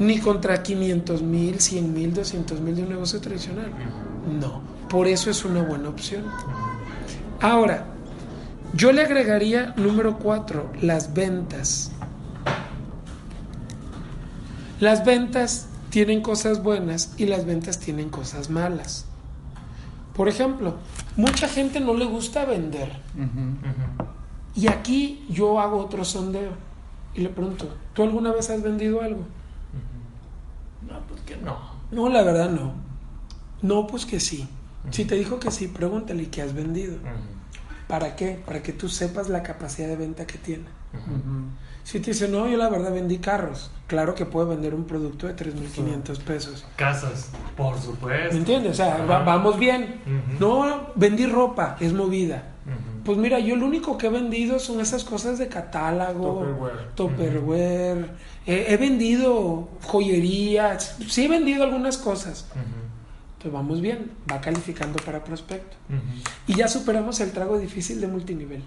Ni 0.00 0.18
contra 0.18 0.62
500 0.62 1.22
mil, 1.22 1.60
100 1.60 1.92
mil, 1.94 2.12
200 2.12 2.60
mil 2.60 2.74
de 2.74 2.82
un 2.82 2.88
negocio 2.88 3.20
tradicional. 3.20 3.70
No, 4.40 4.62
por 4.88 5.06
eso 5.06 5.30
es 5.30 5.44
una 5.44 5.62
buena 5.62 5.88
opción. 5.88 6.24
Ahora, 7.40 7.84
yo 8.74 8.92
le 8.92 9.02
agregaría 9.02 9.74
número 9.76 10.18
4, 10.18 10.72
las 10.80 11.14
ventas. 11.14 11.92
Las 14.80 15.04
ventas 15.04 15.68
tienen 15.90 16.22
cosas 16.22 16.62
buenas 16.62 17.14
y 17.18 17.26
las 17.26 17.44
ventas 17.44 17.78
tienen 17.78 18.08
cosas 18.08 18.48
malas. 18.48 19.04
Por 20.16 20.28
ejemplo, 20.28 20.76
mucha 21.16 21.48
gente 21.48 21.78
no 21.80 21.94
le 21.94 22.06
gusta 22.06 22.44
vender. 22.46 22.90
Y 24.54 24.68
aquí 24.68 25.26
yo 25.28 25.60
hago 25.60 25.78
otro 25.78 26.04
sondeo 26.04 26.52
y 27.14 27.20
le 27.20 27.28
pregunto, 27.28 27.68
¿tú 27.92 28.02
alguna 28.02 28.32
vez 28.32 28.50
has 28.50 28.62
vendido 28.62 29.02
algo? 29.02 29.24
No, 30.90 31.00
pues 31.08 31.20
que 31.22 31.36
no. 31.36 31.56
No, 31.90 32.08
la 32.08 32.22
verdad 32.22 32.50
no. 32.50 32.72
No, 33.62 33.86
pues 33.86 34.06
que 34.06 34.20
sí. 34.20 34.48
Si 34.90 35.04
te 35.04 35.14
dijo 35.14 35.38
que 35.38 35.50
sí, 35.50 35.68
pregúntale 35.68 36.28
qué 36.30 36.42
has 36.42 36.54
vendido. 36.54 36.96
¿Para 37.86 38.14
qué? 38.16 38.40
Para 38.46 38.62
que 38.62 38.72
tú 38.72 38.88
sepas 38.88 39.28
la 39.28 39.42
capacidad 39.42 39.88
de 39.88 39.96
venta 39.96 40.26
que 40.26 40.38
tiene. 40.38 40.64
Si 41.84 41.98
te 42.00 42.10
dice, 42.12 42.28
no, 42.28 42.48
yo 42.48 42.56
la 42.56 42.68
verdad 42.68 42.92
vendí 42.92 43.18
carros. 43.18 43.70
Claro 43.88 44.14
que 44.14 44.24
puede 44.26 44.48
vender 44.48 44.74
un 44.74 44.84
producto 44.84 45.26
de 45.26 45.34
3.500 45.34 46.18
pesos. 46.20 46.64
Casas, 46.76 47.30
por 47.56 47.76
supuesto. 47.78 48.32
¿Me 48.32 48.38
entiendes? 48.38 48.72
O 48.72 48.74
sea, 48.76 49.04
va- 49.04 49.22
vamos 49.24 49.58
bien. 49.58 50.00
No, 50.38 50.88
vendí 50.94 51.26
ropa, 51.26 51.76
es 51.80 51.92
movida. 51.92 52.52
Pues 53.04 53.18
mira, 53.18 53.38
yo 53.38 53.56
lo 53.56 53.66
único 53.66 53.96
que 53.96 54.06
he 54.06 54.10
vendido 54.10 54.58
son 54.58 54.80
esas 54.80 55.04
cosas 55.04 55.38
de 55.38 55.48
catálogo, 55.48 56.40
Tupperware. 56.40 56.94
Tupperware. 56.94 58.10
Eh, 58.46 58.66
he 58.68 58.76
vendido 58.76 59.68
joyería, 59.82 60.78
sí 60.78 61.24
he 61.24 61.28
vendido 61.28 61.64
algunas 61.64 61.98
cosas. 61.98 62.46
Ujú. 62.52 62.90
Pues 63.40 63.54
vamos 63.54 63.80
bien, 63.80 64.10
va 64.30 64.40
calificando 64.40 65.02
para 65.02 65.24
prospecto. 65.24 65.76
Y 66.46 66.54
ya 66.54 66.68
superamos 66.68 67.20
el 67.20 67.32
trago 67.32 67.58
difícil 67.58 68.00
de 68.00 68.06
multinivel. 68.06 68.62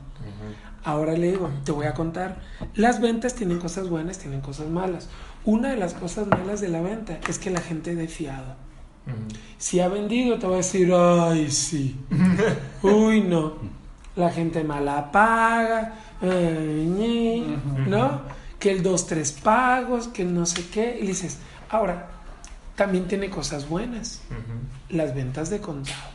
Ahora 0.84 1.14
le 1.14 1.32
digo, 1.32 1.50
te 1.64 1.72
voy 1.72 1.86
a 1.86 1.94
contar. 1.94 2.42
Las 2.74 3.00
ventas 3.00 3.36
tienen 3.36 3.60
cosas 3.60 3.88
buenas, 3.88 4.18
tienen 4.18 4.42
cosas 4.42 4.68
malas. 4.70 5.10
Una 5.46 5.70
de 5.70 5.78
las 5.78 5.94
cosas 5.94 6.26
malas 6.28 6.60
de 6.60 6.70
la 6.70 6.82
venta 6.82 7.20
es 7.30 7.38
que 7.38 7.52
la 7.52 7.62
gente 7.62 7.94
de 7.96 8.08
fiado. 8.08 8.56
Si 9.60 9.80
ha 9.80 9.90
vendido, 9.90 10.40
te 10.40 10.48
va 10.48 10.56
a 10.56 10.58
decir, 10.58 10.92
ay, 10.92 11.52
sí. 11.52 11.96
Uy, 12.82 13.22
no. 13.22 13.54
La 14.16 14.30
gente 14.30 14.64
mala 14.64 15.12
paga, 15.12 15.94
ñi, 16.22 17.58
¿no? 17.88 18.22
Que 18.60 18.72
el 18.72 18.84
dos, 18.84 19.08
tres 19.08 19.32
pagos, 19.32 20.08
que 20.08 20.22
el 20.22 20.34
no 20.34 20.46
sé 20.46 20.68
qué. 20.68 21.00
Y 21.02 21.08
dices, 21.08 21.40
ahora, 21.70 22.10
también 22.76 23.08
tiene 23.08 23.30
cosas 23.30 23.68
buenas. 23.68 24.22
Las 24.90 25.16
ventas 25.16 25.50
de 25.50 25.60
contado. 25.60 26.14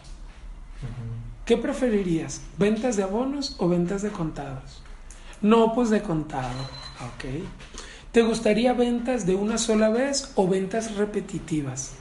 ¿Qué 1.45 1.57
preferirías? 1.57 2.43
¿Ventas 2.59 2.97
de 2.97 3.03
abonos 3.03 3.57
o 3.59 3.69
ventas 3.69 4.03
de 4.03 4.11
contados? 4.11 4.83
No, 5.41 5.75
pues 5.75 5.91
de 5.91 6.03
contado. 6.03 6.61
Ok. 7.15 7.25
¿Te 8.13 8.23
gustaría 8.23 8.73
ventas 8.73 9.27
de 9.27 9.35
una 9.35 9.59
sola 9.59 9.89
vez 9.89 10.33
o 10.35 10.47
ventas 10.47 10.97
repetitivas? 10.97 11.93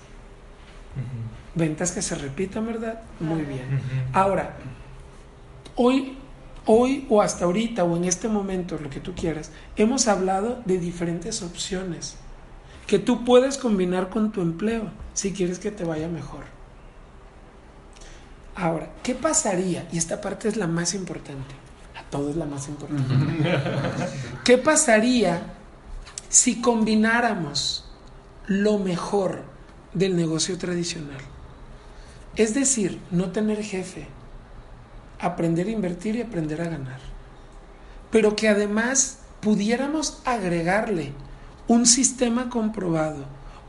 Ventas 1.55 1.91
que 1.91 2.01
se 2.01 2.15
repitan, 2.15 2.65
¿verdad? 2.65 3.01
Muy 3.19 3.41
bien. 3.41 3.81
Ahora, 4.13 4.57
hoy, 5.77 6.17
hoy 6.65 7.07
o 7.09 7.21
hasta 7.21 7.45
ahorita 7.45 7.85
o 7.85 7.95
en 7.95 8.03
este 8.03 8.27
momento, 8.27 8.77
lo 8.77 8.89
que 8.89 8.99
tú 8.99 9.13
quieras, 9.15 9.51
hemos 9.77 10.09
hablado 10.09 10.61
de 10.65 10.79
diferentes 10.79 11.41
opciones 11.41 12.17
que 12.85 12.99
tú 12.99 13.23
puedes 13.23 13.57
combinar 13.57 14.09
con 14.09 14.31
tu 14.31 14.41
empleo 14.41 14.89
si 15.13 15.31
quieres 15.31 15.59
que 15.59 15.71
te 15.71 15.85
vaya 15.85 16.07
mejor. 16.09 16.43
Ahora, 18.55 18.89
¿qué 19.03 19.13
pasaría? 19.13 19.87
Y 19.91 19.97
esta 19.97 20.19
parte 20.19 20.47
es 20.47 20.57
la 20.57 20.67
más 20.67 20.95
importante. 20.95 21.53
A 21.95 22.09
todo 22.09 22.29
es 22.31 22.35
la 22.35 22.45
más 22.45 22.67
importante. 22.67 23.13
¿Qué 24.43 24.57
pasaría 24.57 25.53
si 26.27 26.59
combináramos 26.59 27.85
lo 28.47 28.79
mejor 28.79 29.43
del 29.93 30.15
negocio 30.15 30.57
tradicional? 30.57 31.19
Es 32.35 32.53
decir, 32.53 32.99
no 33.11 33.31
tener 33.31 33.61
jefe, 33.63 34.07
aprender 35.19 35.67
a 35.67 35.71
invertir 35.71 36.15
y 36.15 36.21
aprender 36.21 36.62
a 36.62 36.69
ganar. 36.69 36.99
Pero 38.12 38.36
que 38.36 38.47
además 38.47 39.19
pudiéramos 39.41 40.21
agregarle 40.25 41.13
un 41.67 41.86
sistema 41.86 42.49
comprobado, 42.49 43.25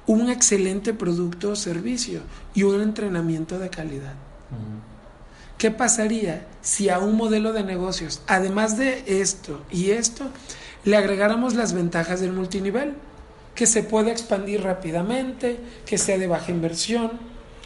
un 0.06 0.30
excelente 0.30 0.94
producto 0.94 1.50
o 1.50 1.56
servicio 1.56 2.20
y 2.54 2.62
un 2.62 2.80
entrenamiento 2.80 3.58
de 3.58 3.68
calidad. 3.68 4.14
¿Qué 5.58 5.70
pasaría 5.72 6.46
si 6.60 6.88
a 6.88 7.00
un 7.00 7.16
modelo 7.16 7.52
de 7.52 7.64
negocios, 7.64 8.22
además 8.28 8.78
de 8.78 9.20
esto 9.20 9.64
y 9.70 9.90
esto, 9.90 10.28
le 10.84 10.96
agregáramos 10.96 11.54
las 11.54 11.72
ventajas 11.72 12.20
del 12.20 12.32
multinivel? 12.32 12.94
Que 13.56 13.66
se 13.66 13.82
puede 13.82 14.12
expandir 14.12 14.62
rápidamente, 14.62 15.58
que 15.84 15.98
sea 15.98 16.16
de 16.16 16.28
baja 16.28 16.52
inversión, 16.52 17.10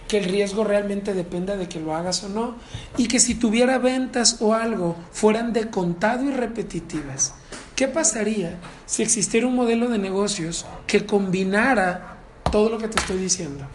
que 0.09 0.19
el 0.19 0.25
riesgo 0.25 0.65
realmente 0.65 1.15
dependa 1.15 1.57
de 1.57 1.69
que 1.69 1.81
lo 1.81 1.95
hagas 1.95 2.23
o 2.25 2.29
no, 2.29 2.57
y 2.97 3.09
que 3.09 3.21
si 3.21 3.35
tuviera 3.35 3.79
ventas 3.79 4.39
o 4.41 4.55
algo 4.55 4.97
fueran 5.13 5.53
de 5.53 5.71
contado 5.71 6.25
y 6.25 6.33
repetitivas. 6.33 7.35
¿Qué 7.75 7.87
¿qué 7.87 7.89
pasaría 7.89 8.59
si 8.87 9.03
existiera 9.03 9.47
un 9.47 9.57
modelo 9.57 9.89
de 9.89 9.99
negocios 9.99 10.67
que 10.87 11.05
combinara 11.05 12.19
todo 12.53 12.69
lo 12.69 12.79
que 12.79 12.87
te 12.87 13.01
estoy 13.01 13.17
diciendo? 13.17 13.67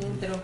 Dentro. 0.00 0.42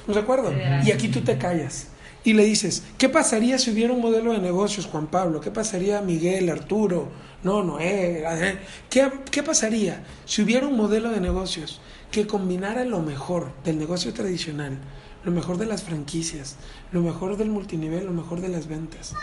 ¿Estamos 0.00 0.16
de 0.16 0.20
acuerdo? 0.20 0.52
Y 0.84 0.90
aquí 0.90 1.08
tú 1.08 1.20
te 1.22 1.38
callas 1.38 1.88
y 2.24 2.34
le 2.34 2.44
dices, 2.44 2.82
¿qué 2.98 3.08
pasaría 3.08 3.58
si 3.58 3.70
hubiera 3.70 3.92
un 3.92 4.00
modelo 4.02 4.32
de 4.32 4.38
negocios, 4.38 4.86
Juan 4.86 5.06
Pablo? 5.06 5.40
¿Qué 5.40 5.50
pasaría 5.50 6.02
Miguel, 6.02 6.50
Arturo? 6.50 7.08
No, 7.42 7.62
Noé. 7.62 8.22
eh, 8.26 8.58
¿Qué, 8.90 9.10
¿Qué 9.30 9.42
pasaría 9.42 10.04
si 10.26 10.42
hubiera 10.42 10.66
un 10.66 10.76
modelo 10.76 11.10
de 11.10 11.20
negocios 11.20 11.80
que 12.10 12.26
combinara 12.26 12.84
lo 12.84 13.00
mejor 13.00 13.52
del 13.64 13.78
negocio 13.78 14.12
tradicional, 14.14 14.78
lo 15.24 15.32
mejor 15.32 15.58
de 15.58 15.66
las 15.66 15.82
franquicias, 15.82 16.56
lo 16.92 17.02
mejor 17.02 17.36
del 17.36 17.50
multinivel, 17.50 18.06
lo 18.06 18.12
mejor 18.12 18.40
de 18.40 18.48
las 18.48 18.66
ventas 18.66 19.14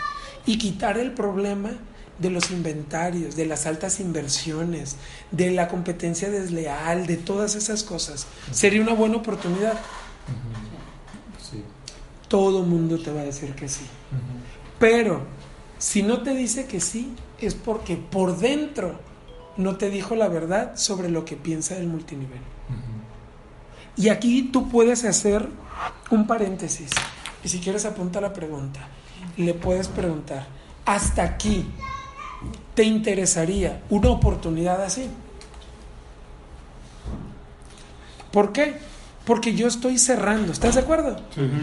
y 0.46 0.58
quitar 0.58 0.98
el 0.98 1.12
problema 1.12 1.72
de 2.18 2.30
los 2.30 2.50
inventarios, 2.50 3.36
de 3.36 3.46
las 3.46 3.66
altas 3.66 4.00
inversiones, 4.00 4.96
de 5.30 5.50
la 5.50 5.68
competencia 5.68 6.30
desleal, 6.30 7.06
de 7.06 7.16
todas 7.16 7.54
esas 7.56 7.82
cosas? 7.82 8.26
Sería 8.52 8.80
una 8.80 8.94
buena 8.94 9.16
oportunidad. 9.16 9.74
Sí. 11.50 11.62
Todo 12.28 12.62
mundo 12.62 12.98
te 12.98 13.12
va 13.12 13.20
a 13.20 13.24
decir 13.24 13.54
que 13.54 13.68
sí. 13.68 13.84
Pero 14.78 15.24
si 15.78 16.02
no 16.02 16.22
te 16.22 16.34
dice 16.34 16.66
que 16.66 16.80
sí, 16.80 17.14
es 17.40 17.54
porque 17.54 17.96
por 17.96 18.38
dentro 18.38 18.98
no 19.56 19.76
te 19.76 19.90
dijo 19.90 20.14
la 20.16 20.28
verdad 20.28 20.76
sobre 20.76 21.08
lo 21.08 21.24
que 21.24 21.36
piensa 21.36 21.74
del 21.74 21.86
multinivel. 21.86 22.40
Y 23.96 24.10
aquí 24.10 24.42
tú 24.42 24.68
puedes 24.68 25.04
hacer 25.04 25.48
un 26.10 26.26
paréntesis. 26.26 26.90
Y 27.42 27.48
si 27.48 27.60
quieres 27.60 27.84
apunta 27.84 28.20
la 28.20 28.32
pregunta, 28.32 28.80
le 29.36 29.54
puedes 29.54 29.88
preguntar, 29.88 30.46
¿hasta 30.84 31.22
aquí 31.22 31.64
te 32.74 32.84
interesaría 32.84 33.82
una 33.88 34.10
oportunidad 34.10 34.82
así? 34.82 35.08
¿Por 38.30 38.52
qué? 38.52 38.76
Porque 39.24 39.54
yo 39.54 39.66
estoy 39.66 39.98
cerrando, 39.98 40.52
¿estás 40.52 40.74
de 40.74 40.82
acuerdo? 40.82 41.16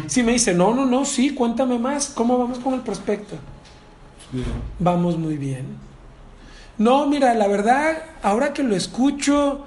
Si 0.07 0.23
me 0.23 0.33
dice, 0.33 0.53
no, 0.53 0.73
no, 0.73 0.85
no, 0.85 1.05
sí, 1.05 1.33
cuéntame 1.33 1.77
más, 1.77 2.09
¿cómo 2.09 2.37
vamos 2.37 2.59
con 2.59 2.73
el 2.73 2.81
prospecto? 2.81 3.35
Vamos 4.79 5.17
muy 5.17 5.37
bien. 5.37 5.92
No, 6.77 7.05
mira, 7.05 7.33
la 7.33 7.47
verdad, 7.47 8.03
ahora 8.23 8.53
que 8.53 8.63
lo 8.63 8.75
escucho, 8.75 9.63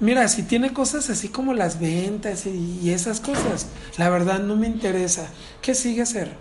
mira, 0.00 0.28
si 0.28 0.44
tiene 0.44 0.72
cosas 0.72 1.10
así 1.10 1.28
como 1.28 1.54
las 1.54 1.80
ventas 1.80 2.46
y, 2.46 2.80
y 2.82 2.90
esas 2.90 3.20
cosas, 3.20 3.68
la 3.98 4.10
verdad 4.10 4.38
no 4.38 4.56
me 4.56 4.66
interesa. 4.66 5.28
¿Qué 5.60 5.74
sigue 5.74 6.02
hacer? 6.02 6.32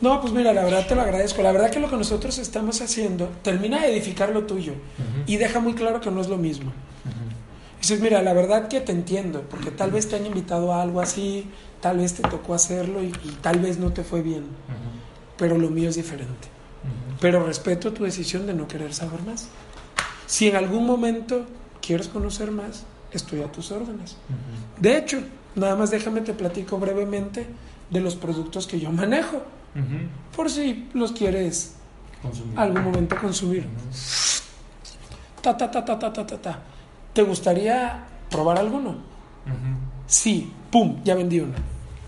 No, 0.00 0.20
pues 0.20 0.32
mira, 0.32 0.52
la 0.52 0.64
verdad 0.64 0.86
te 0.86 0.94
lo 0.94 1.02
agradezco. 1.02 1.42
La 1.42 1.52
verdad 1.52 1.70
que 1.70 1.78
lo 1.80 1.88
que 1.88 1.96
nosotros 1.96 2.36
estamos 2.38 2.80
haciendo 2.82 3.30
termina 3.42 3.80
de 3.80 3.92
edificar 3.92 4.30
lo 4.30 4.44
tuyo 4.44 4.74
y 5.26 5.36
deja 5.36 5.60
muy 5.60 5.74
claro 5.74 6.00
que 6.00 6.10
no 6.10 6.20
es 6.20 6.28
lo 6.28 6.36
mismo. 6.36 6.72
Dices, 7.80 8.00
mira, 8.00 8.22
la 8.22 8.32
verdad 8.32 8.68
que 8.68 8.80
te 8.80 8.92
entiendo, 8.92 9.42
porque 9.50 9.70
tal 9.70 9.90
vez 9.90 10.08
te 10.08 10.16
han 10.16 10.26
invitado 10.26 10.72
a 10.72 10.82
algo 10.82 11.00
así, 11.00 11.48
tal 11.80 11.98
vez 11.98 12.14
te 12.14 12.22
tocó 12.22 12.54
hacerlo 12.54 13.02
y, 13.02 13.06
y 13.06 13.38
tal 13.40 13.58
vez 13.58 13.78
no 13.78 13.92
te 13.92 14.04
fue 14.04 14.22
bien, 14.22 14.44
pero 15.36 15.58
lo 15.58 15.68
mío 15.68 15.88
es 15.88 15.96
diferente. 15.96 16.51
Pero 17.22 17.46
respeto 17.46 17.92
tu 17.92 18.02
decisión 18.02 18.46
de 18.46 18.52
no 18.52 18.66
querer 18.66 18.92
saber 18.92 19.22
más. 19.22 19.48
Si 20.26 20.48
en 20.48 20.56
algún 20.56 20.84
momento 20.84 21.46
quieres 21.80 22.08
conocer 22.08 22.50
más, 22.50 22.82
estoy 23.12 23.42
a 23.42 23.52
tus 23.52 23.70
órdenes. 23.70 24.16
De 24.80 24.98
hecho, 24.98 25.20
nada 25.54 25.76
más 25.76 25.90
déjame 25.92 26.22
te 26.22 26.34
platico 26.34 26.78
brevemente 26.80 27.46
de 27.90 28.00
los 28.00 28.16
productos 28.16 28.66
que 28.66 28.80
yo 28.80 28.90
manejo, 28.90 29.40
por 30.34 30.50
si 30.50 30.88
los 30.94 31.12
quieres 31.12 31.76
Consumir. 32.20 32.58
algún 32.58 32.82
momento 32.84 33.16
consumir. 33.20 33.66
Ta, 35.40 35.56
ta, 35.56 35.70
ta, 35.70 35.84
ta, 35.84 35.98
ta, 35.98 36.12
ta, 36.12 36.26
ta, 36.26 36.38
ta. 36.38 36.58
¿Te 37.12 37.22
gustaría 37.22 38.04
probar 38.30 38.58
alguno? 38.58 38.96
Sí, 40.08 40.52
pum, 40.72 40.96
ya 41.04 41.14
vendí 41.14 41.38
uno. 41.38 41.54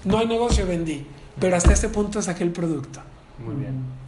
No 0.04 0.18
hay 0.18 0.26
negocio, 0.26 0.66
vendí. 0.66 1.06
Pero 1.38 1.56
hasta 1.56 1.72
este 1.72 1.88
punto 1.88 2.20
saqué 2.20 2.42
el 2.42 2.50
producto. 2.50 3.00
Muy 3.38 3.54
bien. 3.54 4.03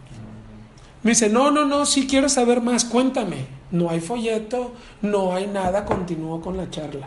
Me 1.07 1.13
dice, 1.13 1.31
no, 1.31 1.53
no, 1.53 1.65
no, 1.65 1.87
sí 1.87 2.09
quiero 2.09 2.29
saber 2.29 2.61
más, 2.61 2.85
cuéntame. 2.85 3.47
No 3.71 3.91
hay 3.91 4.01
folleto, 4.01 4.75
no 5.03 5.37
hay 5.37 5.47
nada, 5.47 5.85
continúo 5.85 6.41
con 6.41 6.57
la 6.57 6.69
charla. 6.69 7.07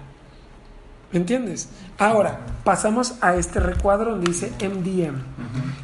¿Me 1.11 1.19
entiendes? 1.19 1.67
Ahora, 1.97 2.45
pasamos 2.63 3.15
a 3.19 3.35
este 3.35 3.59
recuadro 3.59 4.11
donde 4.11 4.31
dice 4.31 4.53
MDM. 4.61 5.17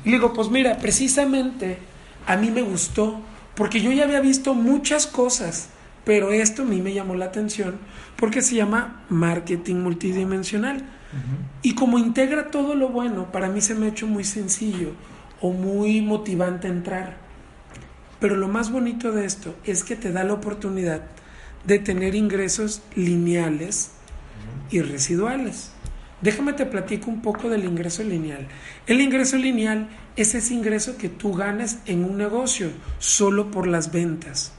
Y 0.05 0.11
le 0.11 0.15
digo, 0.15 0.31
pues 0.31 0.49
mira, 0.49 0.77
precisamente 0.77 1.77
a 2.25 2.37
mí 2.37 2.51
me 2.51 2.61
gustó, 2.61 3.19
porque 3.53 3.81
yo 3.81 3.91
ya 3.91 4.05
había 4.05 4.21
visto 4.21 4.53
muchas 4.53 5.07
cosas, 5.07 5.67
pero 6.05 6.31
esto 6.31 6.61
a 6.61 6.65
mí 6.65 6.79
me 6.79 6.93
llamó 6.93 7.15
la 7.15 7.25
atención, 7.25 7.79
porque 8.15 8.41
se 8.41 8.55
llama 8.55 9.03
marketing 9.09 9.75
multidimensional. 9.75 10.85
Y 11.63 11.75
como 11.75 11.99
integra 11.99 12.49
todo 12.49 12.75
lo 12.75 12.87
bueno, 12.87 13.33
para 13.33 13.49
mí 13.49 13.59
se 13.59 13.75
me 13.75 13.87
ha 13.87 13.89
hecho 13.89 14.07
muy 14.07 14.23
sencillo 14.23 14.91
o 15.41 15.51
muy 15.51 16.01
motivante 16.01 16.69
entrar. 16.69 17.24
Pero 18.25 18.37
lo 18.37 18.47
más 18.47 18.71
bonito 18.71 19.11
de 19.11 19.23
esto 19.23 19.55
es 19.65 19.83
que 19.83 19.95
te 19.95 20.11
da 20.11 20.23
la 20.23 20.33
oportunidad 20.33 21.03
de 21.63 21.77
tener 21.77 22.15
ingresos 22.15 22.81
lineales 22.95 23.91
y 24.71 24.81
residuales. 24.81 25.69
Déjame 26.21 26.53
te 26.53 26.65
platico 26.65 27.11
un 27.11 27.21
poco 27.21 27.49
del 27.49 27.65
ingreso 27.65 28.01
lineal. 28.01 28.47
El 28.87 28.99
ingreso 28.99 29.37
lineal 29.37 29.89
es 30.15 30.33
ese 30.33 30.55
ingreso 30.55 30.97
que 30.97 31.07
tú 31.07 31.33
ganas 31.33 31.77
en 31.85 32.03
un 32.03 32.17
negocio 32.17 32.71
solo 32.97 33.51
por 33.51 33.67
las 33.67 33.91
ventas. 33.91 34.53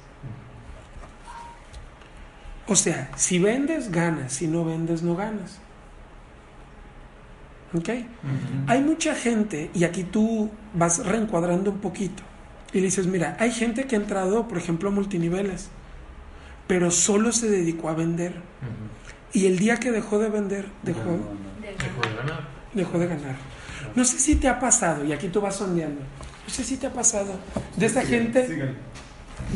O 2.68 2.76
sea, 2.76 3.10
si 3.16 3.40
vendes, 3.40 3.90
ganas, 3.90 4.32
si 4.32 4.46
no 4.46 4.64
vendes, 4.64 5.02
no 5.02 5.16
ganas. 5.16 5.58
¿Ok? 7.74 7.88
Hay 8.68 8.80
mucha 8.80 9.16
gente, 9.16 9.72
y 9.74 9.82
aquí 9.82 10.04
tú 10.04 10.52
vas 10.72 11.04
reencuadrando 11.04 11.72
un 11.72 11.80
poquito, 11.80 12.22
y 12.72 12.78
le 12.80 12.86
dices, 12.86 13.06
mira, 13.06 13.36
hay 13.40 13.50
gente 13.52 13.84
que 13.84 13.96
ha 13.96 13.98
entrado, 13.98 14.48
por 14.48 14.58
ejemplo, 14.58 14.88
a 14.88 14.92
multiniveles, 14.92 15.68
pero 16.66 16.90
solo 16.90 17.32
se 17.32 17.48
dedicó 17.48 17.88
a 17.88 17.94
vender. 17.94 18.34
Y 19.32 19.46
el 19.46 19.58
día 19.58 19.76
que 19.78 19.90
dejó 19.90 20.18
de 20.18 20.28
vender, 20.28 20.66
dejó, 20.82 21.00
Dejó 21.02 22.00
de 22.08 22.14
ganar. 22.16 22.48
dejó 22.74 22.98
de 22.98 23.06
ganar. 23.06 23.36
No 23.94 24.04
sé 24.04 24.18
si 24.18 24.34
te 24.36 24.48
ha 24.48 24.58
pasado, 24.60 25.04
y 25.04 25.12
aquí 25.12 25.28
tú 25.28 25.40
vas 25.40 25.56
sondeando, 25.56 26.00
no 26.00 26.52
sé 26.52 26.64
si 26.64 26.76
te 26.76 26.86
ha 26.86 26.92
pasado, 26.92 27.38
de 27.76 27.86
esa 27.86 28.02
gente, 28.04 28.46
Sigan. 28.46 28.76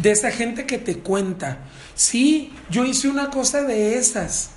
de 0.01 0.11
esa 0.11 0.31
gente 0.31 0.67
que 0.67 0.79
te 0.79 0.99
cuenta, 0.99 1.59
sí, 1.95 2.53
yo 2.71 2.85
hice 2.85 3.09
una 3.09 3.31
cosa 3.31 3.63
de 3.63 3.99
esas, 3.99 4.51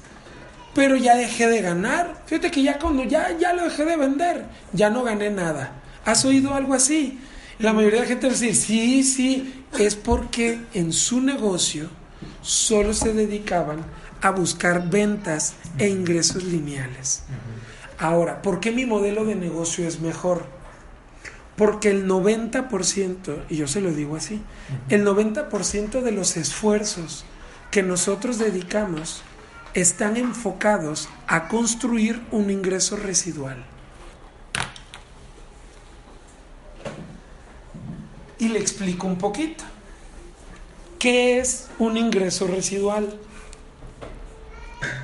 pero 0.74 0.96
ya 0.96 1.16
dejé 1.16 1.48
de 1.48 1.62
ganar. 1.62 2.24
Fíjate 2.26 2.50
que 2.50 2.64
ya 2.64 2.80
cuando 2.80 3.04
ya, 3.04 3.38
ya 3.38 3.54
lo 3.54 3.64
dejé 3.66 3.86
de 3.86 3.96
vender, 3.98 4.46
ya 4.74 4.90
no 4.90 5.04
gané 5.04 5.30
nada. 5.30 5.74
¿Has 6.06 6.26
oído 6.26 6.54
algo 6.56 6.74
así? 6.74 7.20
La 7.64 7.72
mayoría 7.72 8.02
de 8.02 8.06
la 8.08 8.10
gente 8.10 8.28
va 8.28 8.34
a 8.34 8.36
decir, 8.36 8.56
sí, 8.58 9.04
sí, 9.04 9.64
es 9.80 9.96
porque 9.96 10.60
en 10.74 10.92
su 10.92 11.22
negocio 11.22 11.88
solo 12.42 12.94
se 12.94 13.14
dedicaban 13.14 13.86
a 14.22 14.32
buscar 14.32 14.90
ventas 14.90 15.54
e 15.78 15.88
ingresos 15.88 16.44
lineales. 16.44 17.24
Ahora, 17.98 18.42
¿por 18.42 18.60
qué 18.60 18.74
mi 18.74 18.86
modelo 18.86 19.24
de 19.24 19.36
negocio 19.36 19.88
es 19.88 20.02
mejor? 20.02 20.46
Porque 21.56 21.90
el 21.90 22.06
90%, 22.06 23.46
y 23.48 23.56
yo 23.56 23.68
se 23.70 23.80
lo 23.80 23.94
digo 23.94 24.18
así, 24.18 24.42
el 24.90 25.06
90% 25.06 26.02
de 26.02 26.12
los 26.12 26.36
esfuerzos 26.36 27.24
que 27.72 27.82
nosotros 27.82 28.40
dedicamos 28.40 29.24
están 29.74 30.18
enfocados 30.18 31.08
a 31.28 31.48
construir 31.48 32.22
un 32.30 32.50
ingreso 32.50 32.98
residual. 32.98 33.64
Y 38.44 38.50
le 38.50 38.60
explico 38.60 39.08
un 39.08 39.16
poquito. 39.16 39.64
¿Qué 41.00 41.40
es 41.40 41.70
un 41.80 41.96
ingreso 41.96 42.46
residual? 42.46 43.18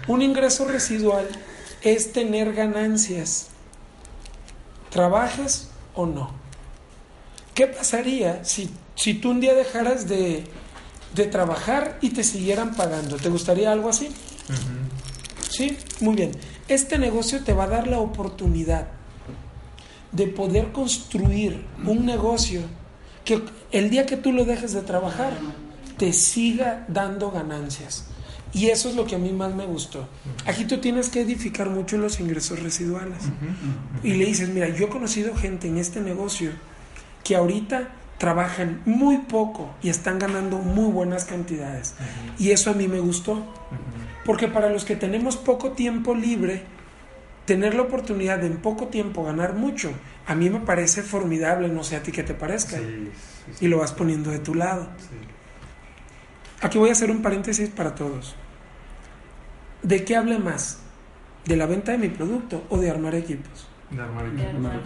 Un 0.10 0.22
ingreso 0.22 0.66
residual 0.66 1.26
es 1.82 2.12
tener 2.12 2.54
ganancias, 2.54 3.48
trabajes 4.90 5.70
o 5.96 6.06
no. 6.06 6.32
¿Qué 7.54 7.68
pasaría 7.68 8.44
si, 8.44 8.72
si 8.96 9.14
tú 9.14 9.32
un 9.32 9.40
día 9.40 9.54
dejaras 9.54 10.10
de, 10.10 10.44
de 11.16 11.26
trabajar 11.28 11.98
y 12.02 12.10
te 12.10 12.26
siguieran 12.26 12.76
pagando? 12.76 13.16
¿Te 13.16 13.30
gustaría 13.30 13.72
algo 13.72 13.88
así? 13.88 14.10
Sí, 15.50 15.78
muy 16.02 16.16
bien. 16.16 16.32
Este 16.68 16.98
negocio 16.98 17.42
te 17.46 17.54
va 17.54 17.64
a 17.64 17.68
dar 17.68 17.88
la 17.88 18.00
oportunidad 18.00 18.90
de 20.12 20.28
poder 20.28 20.74
construir 20.74 21.66
un 21.86 22.06
negocio 22.06 22.64
que 23.30 23.44
el 23.72 23.92
día 23.92 24.08
que 24.08 24.18
tú 24.18 24.32
lo 24.32 24.44
dejes 24.44 24.74
de 24.74 24.82
trabajar 24.82 25.34
te 25.98 26.14
siga 26.14 26.86
dando 26.88 27.30
ganancias. 27.30 28.08
Y 28.54 28.70
eso 28.70 28.90
es 28.90 28.96
lo 28.96 29.06
que 29.06 29.14
a 29.14 29.20
mí 29.20 29.32
más 29.32 29.54
me 29.54 29.68
gustó. 29.68 30.08
Aquí 30.48 30.66
tú 30.66 30.80
tienes 30.80 31.10
que 31.10 31.22
edificar 31.22 31.70
mucho 31.70 31.98
los 31.98 32.20
ingresos 32.20 32.60
residuales. 32.64 33.20
Y 34.02 34.14
le 34.14 34.26
dices, 34.26 34.50
mira, 34.50 34.70
yo 34.70 34.88
he 34.88 34.90
conocido 34.90 35.36
gente 35.36 35.68
en 35.68 35.78
este 35.78 36.02
negocio 36.02 36.50
que 37.24 37.36
ahorita 37.36 37.90
trabajan 38.18 38.82
muy 38.86 39.20
poco 39.20 39.70
y 39.84 39.90
están 39.90 40.18
ganando 40.18 40.58
muy 40.58 40.92
buenas 40.92 41.26
cantidades. 41.26 41.94
Y 42.40 42.50
eso 42.50 42.72
a 42.72 42.74
mí 42.74 42.88
me 42.88 43.00
gustó. 43.00 43.46
Porque 44.26 44.48
para 44.48 44.72
los 44.72 44.86
que 44.86 44.96
tenemos 44.96 45.38
poco 45.38 45.74
tiempo 45.74 46.16
libre, 46.16 46.64
tener 47.50 47.74
la 47.74 47.82
oportunidad 47.82 48.38
de 48.38 48.46
en 48.46 48.58
poco 48.58 48.90
tiempo 48.90 49.24
ganar 49.24 49.56
mucho, 49.56 49.92
a 50.28 50.36
mí 50.36 50.52
me 50.52 50.60
parece 50.60 51.02
formidable, 51.02 51.68
no 51.68 51.84
sé 51.84 51.96
a 51.96 52.04
ti 52.04 52.12
qué 52.12 52.22
te 52.22 52.36
parezca. 52.36 52.78
Sí, 52.78 52.84
sí, 52.86 53.54
sí. 53.56 53.66
Y 53.66 53.70
lo 53.70 53.80
vas 53.80 53.92
poniendo 53.92 54.30
de 54.30 54.38
tu 54.38 54.54
lado. 54.54 54.88
Sí. 55.00 55.16
Aquí 56.62 56.78
voy 56.78 56.90
a 56.90 56.92
hacer 56.92 57.10
un 57.10 57.24
paréntesis 57.24 57.68
para 57.70 57.96
todos. 57.96 58.36
¿De 59.82 60.06
qué 60.06 60.16
hable 60.16 60.38
más? 60.38 60.78
¿De 61.46 61.58
la 61.58 61.66
venta 61.66 61.92
de 61.92 61.98
mi 61.98 62.10
producto 62.10 62.64
o 62.70 62.78
de 62.78 62.92
armar 62.92 63.16
equipos? 63.16 63.68
De 63.90 64.00
armar 64.00 64.26
De 64.30 64.44
equipo. 64.44 64.50
armar. 64.68 64.82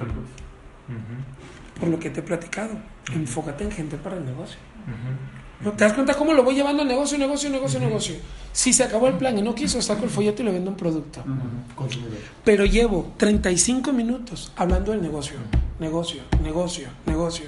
Por 1.82 1.90
lo 1.90 2.00
que 2.00 2.12
te 2.12 2.22
he 2.22 2.24
platicado. 2.24 2.78
Enfócate 3.14 3.66
en 3.66 3.72
gente 3.72 3.98
para 3.98 4.16
el 4.16 4.26
negocio. 4.26 4.58
¿No 4.88 5.43
¿Te 5.72 5.84
das 5.84 5.94
cuenta 5.94 6.14
cómo 6.16 6.34
lo 6.34 6.44
voy 6.44 6.56
llevando 6.56 6.84
negocio, 6.84 7.18
negocio, 7.18 7.50
negocio, 7.50 7.80
negocio? 7.80 8.16
Si 8.52 8.74
se 8.74 8.84
acabó 8.84 9.08
el 9.08 9.16
plan 9.16 9.38
y 9.38 9.42
no 9.42 9.56
quiso, 9.56 9.82
saco 9.82 10.04
el 10.04 10.10
folleto 10.10 10.42
y 10.42 10.46
le 10.46 10.52
vendo 10.52 10.70
un 10.72 10.78
producto. 10.78 11.24
Consumidor. 11.76 12.18
Pero 12.44 12.66
llevo 12.66 13.14
35 13.18 13.94
minutos 13.94 14.52
hablando 14.56 14.92
del 14.92 15.02
negocio. 15.02 15.38
Negocio, 15.80 16.22
negocio, 16.42 16.88
negocio. 17.06 17.46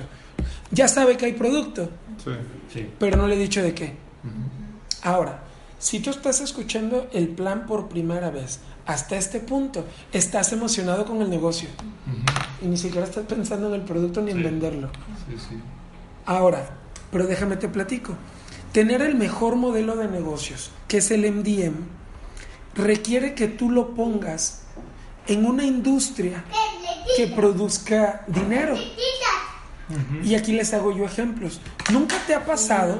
Ya 0.71 0.87
sabe 0.87 1.17
que 1.17 1.25
hay 1.25 1.33
producto, 1.33 1.89
Sí. 2.23 2.31
Sí. 2.73 2.89
pero 2.97 3.17
no 3.17 3.27
le 3.27 3.35
he 3.35 3.39
dicho 3.39 3.61
de 3.61 3.73
qué. 3.73 3.95
Ahora, 5.03 5.43
si 5.77 5.99
tú 5.99 6.09
estás 6.09 6.41
escuchando 6.41 7.07
el 7.13 7.27
plan 7.29 7.65
por 7.67 7.87
primera 7.89 8.31
vez 8.31 8.59
hasta 8.87 9.15
este 9.17 9.39
punto, 9.39 9.85
estás 10.11 10.51
emocionado 10.53 11.05
con 11.05 11.21
el 11.21 11.29
negocio 11.29 11.69
y 12.61 12.65
ni 12.65 12.77
siquiera 12.77 13.05
estás 13.05 13.25
pensando 13.25 13.67
en 13.67 13.75
el 13.75 13.81
producto 13.81 14.21
ni 14.21 14.31
en 14.31 14.41
venderlo. 14.41 14.89
Sí, 15.29 15.35
sí. 15.37 15.55
Ahora, 16.25 16.67
pero 17.15 17.27
déjame 17.27 17.55
te 17.55 17.69
platico. 17.69 18.13
Tener 18.73 19.01
el 19.01 19.15
mejor 19.15 19.55
modelo 19.55 19.95
de 19.95 20.09
negocios, 20.09 20.71
que 20.89 20.97
es 20.97 21.11
el 21.11 21.21
MDM, 21.31 21.75
requiere 22.75 23.33
que 23.33 23.47
tú 23.47 23.71
lo 23.71 23.95
pongas 23.95 24.63
en 25.25 25.45
una 25.45 25.63
industria 25.63 26.43
que 27.15 27.27
produzca 27.27 28.25
dinero. 28.27 28.75
Y 30.25 30.35
aquí 30.35 30.51
les 30.51 30.73
hago 30.73 30.93
yo 30.93 31.05
ejemplos. 31.05 31.61
¿Nunca 31.89 32.17
te 32.27 32.35
ha 32.35 32.43
pasado 32.43 32.99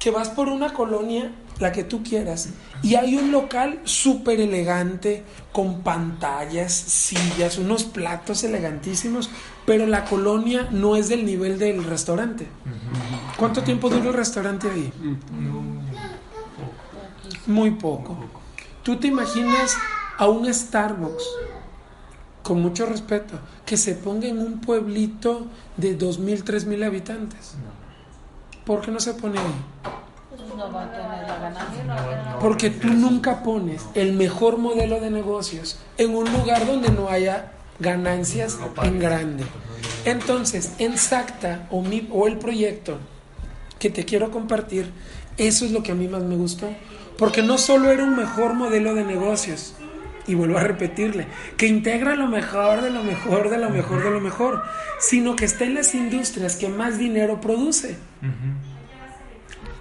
que 0.00 0.10
vas 0.10 0.28
por 0.28 0.48
una 0.48 0.74
colonia, 0.74 1.30
la 1.60 1.70
que 1.70 1.84
tú 1.84 2.02
quieras, 2.02 2.48
y 2.82 2.96
hay 2.96 3.14
un 3.14 3.30
local 3.30 3.80
súper 3.84 4.40
elegante, 4.40 5.22
con 5.52 5.82
pantallas, 5.82 6.72
sillas, 6.72 7.58
unos 7.58 7.84
platos 7.84 8.42
elegantísimos, 8.42 9.30
pero 9.66 9.86
la 9.86 10.04
colonia 10.04 10.66
no 10.72 10.96
es 10.96 11.08
del 11.08 11.24
nivel 11.24 11.60
del 11.60 11.84
restaurante? 11.84 12.48
¿Cuánto 13.40 13.62
tiempo 13.62 13.88
dura 13.88 14.08
el 14.08 14.12
restaurante 14.14 14.70
ahí? 14.70 14.92
Muy 17.46 17.70
poco. 17.70 18.18
¿Tú 18.82 18.96
te 18.96 19.06
imaginas 19.08 19.76
a 20.18 20.28
un 20.28 20.52
Starbucks, 20.52 21.24
con 22.42 22.60
mucho 22.60 22.84
respeto, 22.84 23.38
que 23.64 23.78
se 23.78 23.94
ponga 23.94 24.28
en 24.28 24.38
un 24.40 24.60
pueblito 24.60 25.46
de 25.78 25.98
2.000, 25.98 26.44
3.000 26.44 26.84
habitantes? 26.84 27.54
¿Por 28.66 28.82
qué 28.82 28.90
no 28.90 29.00
se 29.00 29.14
pone 29.14 29.38
ahí? 29.38 29.54
Porque 32.40 32.68
tú 32.68 32.88
nunca 32.88 33.42
pones 33.42 33.86
el 33.94 34.12
mejor 34.12 34.58
modelo 34.58 35.00
de 35.00 35.10
negocios 35.10 35.78
en 35.96 36.14
un 36.14 36.30
lugar 36.30 36.66
donde 36.66 36.90
no 36.90 37.08
haya 37.08 37.52
ganancias 37.78 38.58
en 38.82 38.98
grande. 38.98 39.44
Entonces, 40.04 40.74
en 40.78 40.98
SACTA 40.98 41.66
o, 41.70 41.80
mi- 41.80 42.06
o 42.12 42.26
el 42.26 42.38
proyecto 42.38 42.98
que 43.80 43.90
te 43.90 44.04
quiero 44.04 44.30
compartir, 44.30 44.92
eso 45.36 45.64
es 45.64 45.72
lo 45.72 45.82
que 45.82 45.90
a 45.90 45.96
mí 45.96 46.06
más 46.06 46.22
me 46.22 46.36
gustó. 46.36 46.68
Porque 47.18 47.42
no 47.42 47.58
solo 47.58 47.90
era 47.90 48.04
un 48.04 48.14
mejor 48.14 48.54
modelo 48.54 48.94
de 48.94 49.04
negocios, 49.04 49.74
y 50.26 50.34
vuelvo 50.34 50.58
a 50.58 50.62
repetirle, 50.62 51.26
que 51.56 51.66
integra 51.66 52.14
lo 52.14 52.28
mejor 52.28 52.82
de 52.82 52.90
lo 52.90 53.02
mejor 53.02 53.50
de 53.50 53.58
lo 53.58 53.70
mejor 53.70 54.04
de 54.04 54.10
lo 54.10 54.20
mejor, 54.20 54.62
sino 54.98 55.34
que 55.34 55.44
está 55.44 55.64
en 55.64 55.74
las 55.74 55.94
industrias 55.94 56.56
que 56.56 56.68
más 56.68 56.98
dinero 56.98 57.40
produce. 57.40 57.96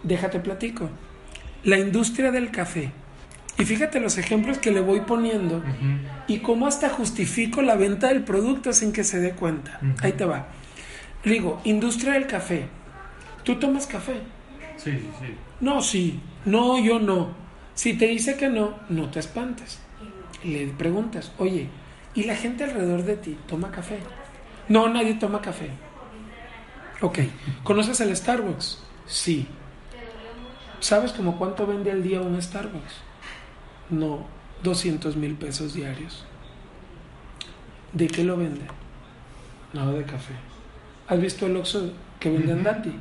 Déjate 0.03 0.39
platico. 0.39 0.89
La 1.63 1.77
industria 1.77 2.31
del 2.31 2.51
café. 2.51 2.91
Y 3.57 3.65
fíjate 3.65 3.99
los 3.99 4.17
ejemplos 4.17 4.57
que 4.57 4.71
le 4.71 4.79
voy 4.79 5.01
poniendo 5.01 5.61
y 6.27 6.39
cómo 6.39 6.65
hasta 6.65 6.89
justifico 6.89 7.61
la 7.61 7.75
venta 7.75 8.07
del 8.07 8.23
producto 8.23 8.71
sin 8.71 8.93
que 8.93 9.03
se 9.03 9.19
dé 9.19 9.31
cuenta. 9.31 9.79
Ahí 10.01 10.13
te 10.13 10.23
va. 10.25 10.47
Digo, 11.25 11.61
industria 11.65 12.13
del 12.13 12.27
café. 12.27 12.67
¿Tú 13.43 13.55
tomas 13.55 13.87
café? 13.87 14.21
Sí, 14.77 14.91
sí, 14.91 15.09
sí. 15.19 15.35
No, 15.59 15.81
sí. 15.81 16.19
No, 16.45 16.79
yo 16.79 16.99
no. 16.99 17.29
Si 17.73 17.93
te 17.97 18.07
dice 18.07 18.37
que 18.37 18.49
no, 18.49 18.75
no 18.89 19.09
te 19.09 19.19
espantes. 19.19 19.79
Le 20.43 20.67
preguntas, 20.67 21.31
oye, 21.37 21.69
¿y 22.15 22.23
la 22.23 22.35
gente 22.35 22.63
alrededor 22.63 23.03
de 23.03 23.17
ti 23.17 23.37
toma 23.47 23.71
café? 23.71 23.99
No, 24.67 24.87
nadie 24.87 25.15
toma 25.15 25.41
café. 25.41 25.69
Ok. 27.01 27.19
¿Conoces 27.63 27.99
el 28.01 28.15
Starbucks? 28.15 28.83
Sí. 29.05 29.47
¿Sabes 30.79 31.11
como 31.11 31.37
cuánto 31.37 31.67
vende 31.67 31.91
al 31.91 32.03
día 32.03 32.21
un 32.21 32.41
Starbucks? 32.41 32.93
No, 33.89 34.25
200 34.63 35.15
mil 35.17 35.35
pesos 35.35 35.73
diarios. 35.73 36.25
¿De 37.93 38.07
qué 38.07 38.23
lo 38.23 38.37
vende? 38.37 38.61
No, 39.73 39.91
de 39.91 40.03
café. 40.03 40.33
¿Has 41.07 41.19
visto 41.19 41.47
el 41.47 41.57
Oxxo 41.57 41.91
que 42.19 42.29
vende 42.29 42.53
Andati? 42.53 42.93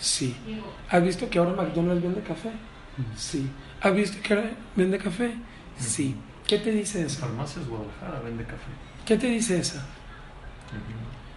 Sí. 0.00 0.34
¿Has 0.90 1.02
visto 1.02 1.28
que 1.30 1.38
ahora 1.38 1.52
McDonald's 1.52 2.02
vende 2.02 2.20
café? 2.22 2.50
Sí. 3.16 3.48
¿Has 3.80 3.94
visto 3.94 4.18
que 4.22 4.34
ahora 4.34 4.50
vende 4.76 4.98
café? 4.98 5.34
Sí. 5.78 6.16
¿Qué 6.46 6.58
te 6.58 6.70
dice 6.70 7.02
eso? 7.06 7.20
Farmacias 7.20 7.66
Guadalajara 7.66 8.20
vende 8.24 8.44
café. 8.44 8.70
¿Qué 9.06 9.16
te 9.16 9.26
dice 9.28 9.58
eso? 9.58 9.80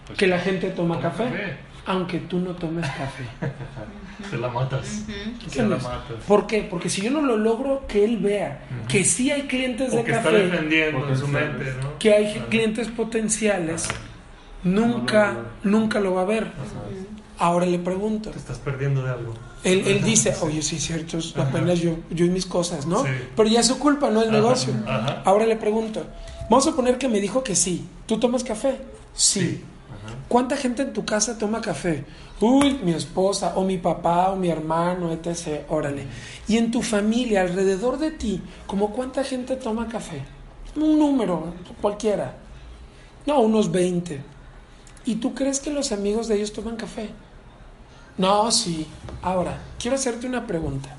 Pues, 0.06 0.18
Que 0.18 0.26
la 0.26 0.38
gente 0.38 0.70
toma 0.70 0.96
toma 0.96 1.10
café, 1.10 1.24
café. 1.24 1.56
aunque 1.86 2.18
tú 2.20 2.38
no 2.40 2.50
tomes 2.54 2.86
café. 2.88 3.24
Te 4.30 4.38
la 4.38 4.48
matas. 4.48 5.04
Te 5.52 5.62
la 5.62 5.76
matas. 5.76 6.16
¿Por 6.26 6.46
qué? 6.46 6.62
Porque 6.62 6.88
si 6.88 7.02
yo 7.02 7.10
no 7.10 7.20
lo 7.20 7.36
logro 7.36 7.86
que 7.86 8.02
él 8.04 8.16
vea 8.16 8.60
que 8.88 9.04
sí 9.04 9.30
hay 9.30 9.42
clientes 9.42 9.92
de 9.92 9.98
O 9.98 10.04
que 10.04 10.12
está 10.12 10.24
café, 10.24 10.38
defendiendo 10.46 10.98
Porque 10.98 11.12
en 11.12 11.18
su 11.18 11.28
mente. 11.28 11.74
¿no? 11.82 11.98
que 11.98 12.14
hay 12.14 12.40
clientes 12.48 12.88
potenciales, 12.88 13.86
nunca, 14.64 15.32
No, 15.32 15.42
no. 15.70 15.80
nunca 15.80 16.00
lo 16.00 16.14
va 16.14 16.22
a 16.22 16.24
ver. 16.24 16.46
Ahora 17.38 17.66
le 17.66 17.78
pregunto. 17.78 18.30
Te 18.30 18.38
estás 18.38 18.58
perdiendo 18.58 19.02
de 19.02 19.10
algo. 19.10 19.34
Él, 19.62 19.82
él 19.86 20.02
dice, 20.02 20.34
oye, 20.42 20.62
sí, 20.62 20.78
cierto, 20.78 21.18
es 21.18 21.36
apenas 21.36 21.80
yo, 21.80 21.96
yo 22.10 22.24
y 22.24 22.30
mis 22.30 22.46
cosas, 22.46 22.86
¿no? 22.86 23.02
Sí. 23.04 23.10
Pero 23.34 23.48
ya 23.48 23.60
es 23.60 23.66
su 23.66 23.78
culpa, 23.78 24.10
no 24.10 24.22
el 24.22 24.28
Ajá, 24.28 24.36
negocio. 24.38 24.72
ajá. 24.86 25.22
Ahora 25.24 25.44
le 25.44 25.56
pregunto, 25.56 26.04
vamos 26.48 26.66
a 26.66 26.70
suponer 26.70 26.98
que 26.98 27.08
me 27.08 27.20
dijo 27.20 27.42
que 27.42 27.54
sí. 27.56 27.84
¿Tú 28.06 28.18
tomas 28.18 28.44
café? 28.44 28.78
Sí. 29.12 29.62
Ajá. 29.90 30.14
¿Cuánta 30.28 30.56
gente 30.56 30.82
en 30.82 30.92
tu 30.92 31.04
casa 31.04 31.36
toma 31.36 31.60
café? 31.60 32.04
Uy, 32.40 32.78
mi 32.84 32.92
esposa, 32.92 33.52
o 33.56 33.64
mi 33.64 33.78
papá, 33.78 34.30
o 34.30 34.36
mi 34.36 34.48
hermano, 34.48 35.10
etc. 35.12 35.62
Órale. 35.68 36.06
Y 36.46 36.56
en 36.58 36.70
tu 36.70 36.82
familia, 36.82 37.40
alrededor 37.42 37.98
de 37.98 38.12
ti, 38.12 38.40
¿como 38.66 38.90
cuánta 38.92 39.24
gente 39.24 39.56
toma 39.56 39.88
café? 39.88 40.22
Un 40.76 40.98
número, 40.98 41.54
cualquiera. 41.80 42.36
No, 43.26 43.40
unos 43.40 43.72
20. 43.72 44.20
¿Y 45.06 45.16
tú 45.16 45.34
crees 45.34 45.60
que 45.60 45.70
los 45.72 45.92
amigos 45.92 46.28
de 46.28 46.36
ellos 46.36 46.52
toman 46.52 46.76
café? 46.76 47.10
No, 48.18 48.50
sí. 48.50 48.86
Ahora, 49.22 49.60
quiero 49.78 49.96
hacerte 49.96 50.26
una 50.26 50.46
pregunta. 50.46 50.96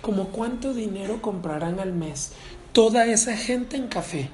¿Cómo 0.00 0.28
cuánto 0.28 0.74
dinero 0.74 1.20
comprarán 1.22 1.80
al 1.80 1.92
mes 1.92 2.32
toda 2.72 3.06
esa 3.06 3.36
gente 3.36 3.76
en 3.76 3.88
café? 3.88 4.30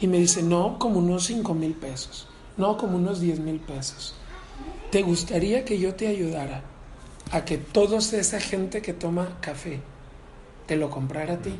Y 0.00 0.06
me 0.06 0.18
dice, 0.18 0.42
no, 0.42 0.78
como 0.78 0.98
unos 0.98 1.24
5 1.24 1.54
mil 1.54 1.74
pesos. 1.74 2.26
No, 2.56 2.76
como 2.76 2.96
unos 2.96 3.20
10 3.20 3.40
mil 3.40 3.60
pesos. 3.60 4.14
¿Te 4.90 5.02
gustaría 5.02 5.64
que 5.64 5.78
yo 5.78 5.94
te 5.94 6.08
ayudara 6.08 6.62
a 7.30 7.44
que 7.44 7.58
toda 7.58 7.98
esa 7.98 8.40
gente 8.40 8.82
que 8.82 8.92
toma 8.92 9.38
café 9.40 9.80
te 10.66 10.76
lo 10.76 10.90
comprara 10.90 11.34
a 11.34 11.38
ti? 11.38 11.54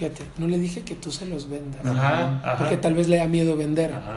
Fíjate, 0.00 0.22
no 0.38 0.46
le 0.48 0.58
dije 0.58 0.80
que 0.80 0.94
tú 0.94 1.12
se 1.12 1.26
los 1.26 1.46
vendas. 1.50 1.84
Ajá, 1.84 2.40
ajá. 2.42 2.56
Porque 2.56 2.78
tal 2.78 2.94
vez 2.94 3.06
le 3.06 3.18
da 3.18 3.26
miedo 3.26 3.54
vender. 3.54 3.92
Ajá. 3.92 4.16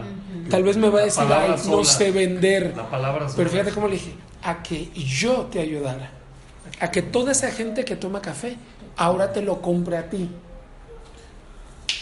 Tal 0.49 0.63
vez 0.63 0.77
me 0.77 0.87
va 0.87 1.01
a 1.01 1.03
decir, 1.03 1.25
"Ay, 1.29 1.51
no 1.51 1.57
sola. 1.57 1.83
sé 1.83 2.09
vender. 2.11 2.73
La 2.73 2.89
palabra 2.89 3.27
Pero 3.35 3.49
fíjate 3.49 3.71
cómo 3.71 3.87
le 3.89 3.95
dije, 3.95 4.13
a 4.43 4.63
que 4.63 4.89
yo 4.95 5.47
te 5.51 5.59
ayudara. 5.59 6.09
A 6.79 6.89
que 6.89 7.01
toda 7.01 7.33
esa 7.33 7.51
gente 7.51 7.83
que 7.83 7.97
toma 7.97 8.21
café 8.21 8.55
ahora 8.95 9.33
te 9.33 9.41
lo 9.41 9.61
compre 9.61 9.97
a 9.97 10.09
ti. 10.09 10.29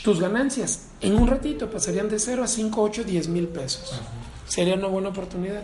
Tus 0.03 0.19
ganancias 0.19 0.89
en 1.01 1.15
un 1.15 1.27
ratito 1.27 1.67
pasarían 1.71 2.07
de 2.07 2.19
0 2.19 2.43
a 2.43 2.47
5, 2.47 2.83
8, 2.83 3.03
10 3.03 3.27
mil 3.29 3.47
pesos. 3.47 3.99
¿Sería 4.47 4.75
una 4.75 4.89
buena 4.89 5.09
oportunidad? 5.09 5.63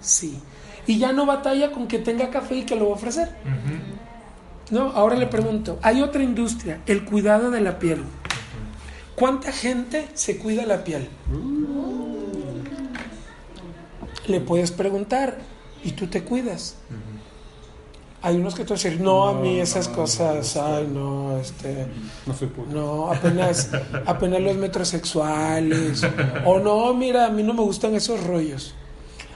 Sí. 0.00 0.38
Y 0.86 0.98
ya 1.00 1.12
no 1.12 1.26
batalla 1.26 1.72
con 1.72 1.88
que 1.88 1.98
tenga 1.98 2.30
café 2.30 2.58
y 2.58 2.62
que 2.62 2.76
lo 2.76 2.86
va 2.86 2.92
a 2.92 2.94
ofrecer. 2.94 3.28
No, 4.70 4.90
ahora 4.92 5.16
le 5.16 5.26
pregunto, 5.26 5.78
hay 5.82 6.00
otra 6.00 6.22
industria, 6.22 6.80
el 6.86 7.04
cuidado 7.04 7.50
de 7.50 7.60
la 7.60 7.78
piel. 7.78 8.02
¿Cuánta 9.16 9.52
gente 9.52 10.08
se 10.14 10.38
cuida 10.38 10.64
la 10.64 10.84
piel? 10.84 11.08
Le 14.26 14.40
puedes 14.40 14.70
preguntar, 14.70 15.38
¿y 15.82 15.92
tú 15.92 16.06
te 16.06 16.22
cuidas? 16.22 16.76
Hay 18.22 18.36
unos 18.36 18.54
que 18.54 18.64
te 18.64 18.74
decir, 18.74 19.00
no, 19.00 19.28
a 19.28 19.34
mí 19.34 19.60
esas 19.60 19.88
cosas, 19.88 20.54
no, 20.54 20.62
ay, 20.64 20.90
no, 20.92 21.38
este, 21.38 21.86
No 22.26 22.34
soy 22.34 22.48
puto. 22.48 22.70
no, 22.70 23.12
apenas, 23.12 23.70
apenas 24.06 24.40
los 24.40 24.56
metrosexuales, 24.56 26.02
o 26.44 26.58
no, 26.60 26.92
mira, 26.94 27.26
a 27.26 27.30
mí 27.30 27.42
no 27.42 27.54
me 27.54 27.62
gustan 27.62 27.94
esos 27.94 28.22
rollos. 28.24 28.74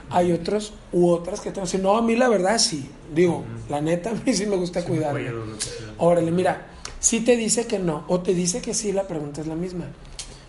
Hay 0.09 0.31
otros 0.31 0.73
u 0.91 1.09
otras 1.09 1.39
que 1.41 1.49
te 1.49 1.55
van 1.55 1.63
a 1.63 1.65
decir, 1.65 1.81
no, 1.81 1.97
a 1.97 2.01
mí 2.01 2.15
la 2.15 2.29
verdad 2.29 2.57
sí, 2.59 2.89
digo, 3.13 3.43
la 3.69 3.81
neta, 3.81 4.11
a 4.11 4.13
mí 4.13 4.33
sí 4.33 4.45
me 4.45 4.55
gusta 4.55 4.83
cuidarme. 4.83 5.23
Que 5.23 5.29
sea. 5.29 5.93
Órale, 5.97 6.31
mira, 6.31 6.67
si 6.99 7.21
te 7.21 7.35
dice 7.35 7.67
que 7.67 7.79
no 7.79 8.05
o 8.07 8.21
te 8.21 8.33
dice 8.33 8.61
que 8.61 8.73
sí, 8.73 8.91
la 8.91 9.07
pregunta 9.07 9.41
es 9.41 9.47
la 9.47 9.55
misma. 9.55 9.85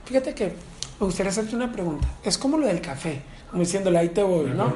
Fíjate 0.05 0.35
que 0.35 0.55
me 0.99 1.07
gustaría 1.07 1.31
hacerte 1.31 1.57
una 1.57 1.73
pregunta. 1.73 2.09
Es 2.25 2.39
como 2.39 2.57
lo 2.59 2.67
del 2.67 2.81
café, 2.81 3.23
como 3.51 3.63
diciéndole, 3.63 3.99
ahí 3.99 4.09
te 4.11 4.23
voy, 4.23 4.51
¿no? 4.51 4.73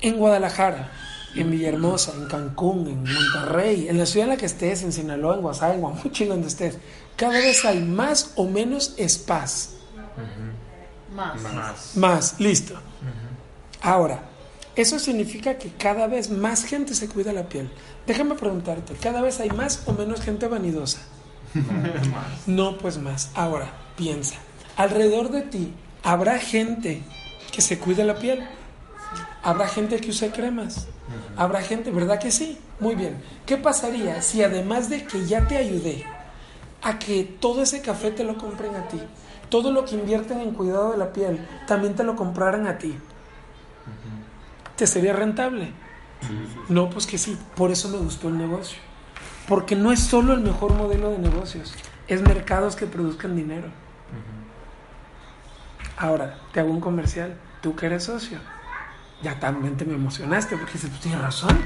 En 0.00 0.16
Guadalajara, 0.16 0.90
en 1.34 1.50
Villahermosa, 1.50 2.14
en 2.14 2.26
Cancún, 2.26 2.86
en 2.88 3.04
Monterrey, 3.04 3.88
en 3.88 3.98
la 3.98 4.06
ciudad 4.06 4.26
en 4.28 4.34
la 4.34 4.36
que 4.36 4.46
estés, 4.46 4.82
en 4.82 4.92
Sinaloa, 4.92 5.36
en 5.36 5.42
Guasave, 5.42 5.74
en 5.74 5.80
Guamuchil, 5.80 6.28
donde 6.28 6.48
estés, 6.48 6.78
cada 7.16 7.34
vez 7.34 7.64
hay 7.64 7.80
más 7.80 8.32
o 8.36 8.44
menos 8.46 8.94
spas. 9.06 9.74
Más. 11.18 11.42
Más. 11.42 11.96
Más, 11.96 12.40
listo. 12.40 12.74
Ahora, 13.82 14.22
eso 14.76 15.00
significa 15.00 15.58
que 15.58 15.70
cada 15.70 16.06
vez 16.06 16.30
más 16.30 16.64
gente 16.64 16.94
se 16.94 17.08
cuida 17.08 17.32
la 17.32 17.48
piel. 17.48 17.68
Déjame 18.06 18.36
preguntarte, 18.36 18.94
¿cada 18.94 19.20
vez 19.20 19.40
hay 19.40 19.50
más 19.50 19.82
o 19.86 19.92
menos 19.92 20.20
gente 20.20 20.46
vanidosa? 20.46 21.00
No, 22.46 22.78
pues 22.78 22.98
más. 22.98 23.30
Ahora, 23.34 23.68
piensa, 23.96 24.36
alrededor 24.76 25.30
de 25.30 25.42
ti 25.42 25.74
habrá 26.04 26.38
gente 26.38 27.02
que 27.50 27.62
se 27.62 27.78
cuida 27.78 28.04
la 28.04 28.16
piel. 28.16 28.46
Habrá 29.42 29.66
gente 29.66 30.00
que 30.00 30.10
use 30.10 30.30
cremas. 30.30 30.86
Habrá 31.36 31.62
gente, 31.62 31.90
¿verdad 31.90 32.20
que 32.20 32.30
sí? 32.30 32.58
Muy 32.78 32.94
bien. 32.94 33.20
¿Qué 33.44 33.56
pasaría 33.56 34.22
si 34.22 34.42
además 34.42 34.88
de 34.88 35.04
que 35.04 35.26
ya 35.26 35.46
te 35.48 35.56
ayudé 35.56 36.04
a 36.82 36.98
que 36.98 37.24
todo 37.24 37.62
ese 37.62 37.80
café 37.80 38.12
te 38.12 38.24
lo 38.24 38.38
compren 38.38 38.76
a 38.76 38.86
ti, 38.86 39.00
todo 39.48 39.72
lo 39.72 39.84
que 39.84 39.94
invierten 39.94 40.40
en 40.40 40.52
cuidado 40.52 40.92
de 40.92 40.98
la 40.98 41.12
piel, 41.12 41.46
también 41.66 41.94
te 41.94 42.04
lo 42.04 42.16
compraran 42.16 42.66
a 42.66 42.78
ti? 42.78 42.96
¿Te 44.76 44.86
sería 44.86 45.12
rentable? 45.12 45.72
No, 46.68 46.90
pues 46.90 47.06
que 47.06 47.18
sí. 47.18 47.38
Por 47.56 47.70
eso 47.70 47.88
me 47.88 47.98
gustó 47.98 48.28
el 48.28 48.38
negocio. 48.38 48.78
Porque 49.48 49.74
no 49.74 49.92
es 49.92 50.00
solo 50.00 50.34
el 50.34 50.40
mejor 50.40 50.74
modelo 50.74 51.10
de 51.10 51.18
negocios, 51.18 51.74
es 52.06 52.22
mercados 52.22 52.76
que 52.76 52.86
produzcan 52.86 53.34
dinero. 53.34 53.68
Ahora, 55.96 56.38
te 56.52 56.60
hago 56.60 56.70
un 56.70 56.80
comercial. 56.80 57.36
Tú 57.60 57.74
que 57.74 57.86
eres 57.86 58.04
socio, 58.04 58.38
ya 59.22 59.40
también 59.40 59.76
te 59.76 59.84
me 59.84 59.94
emocionaste 59.94 60.56
porque 60.56 60.74
dices, 60.74 60.90
tú 60.90 60.98
tienes 60.98 61.20
razón. 61.20 61.58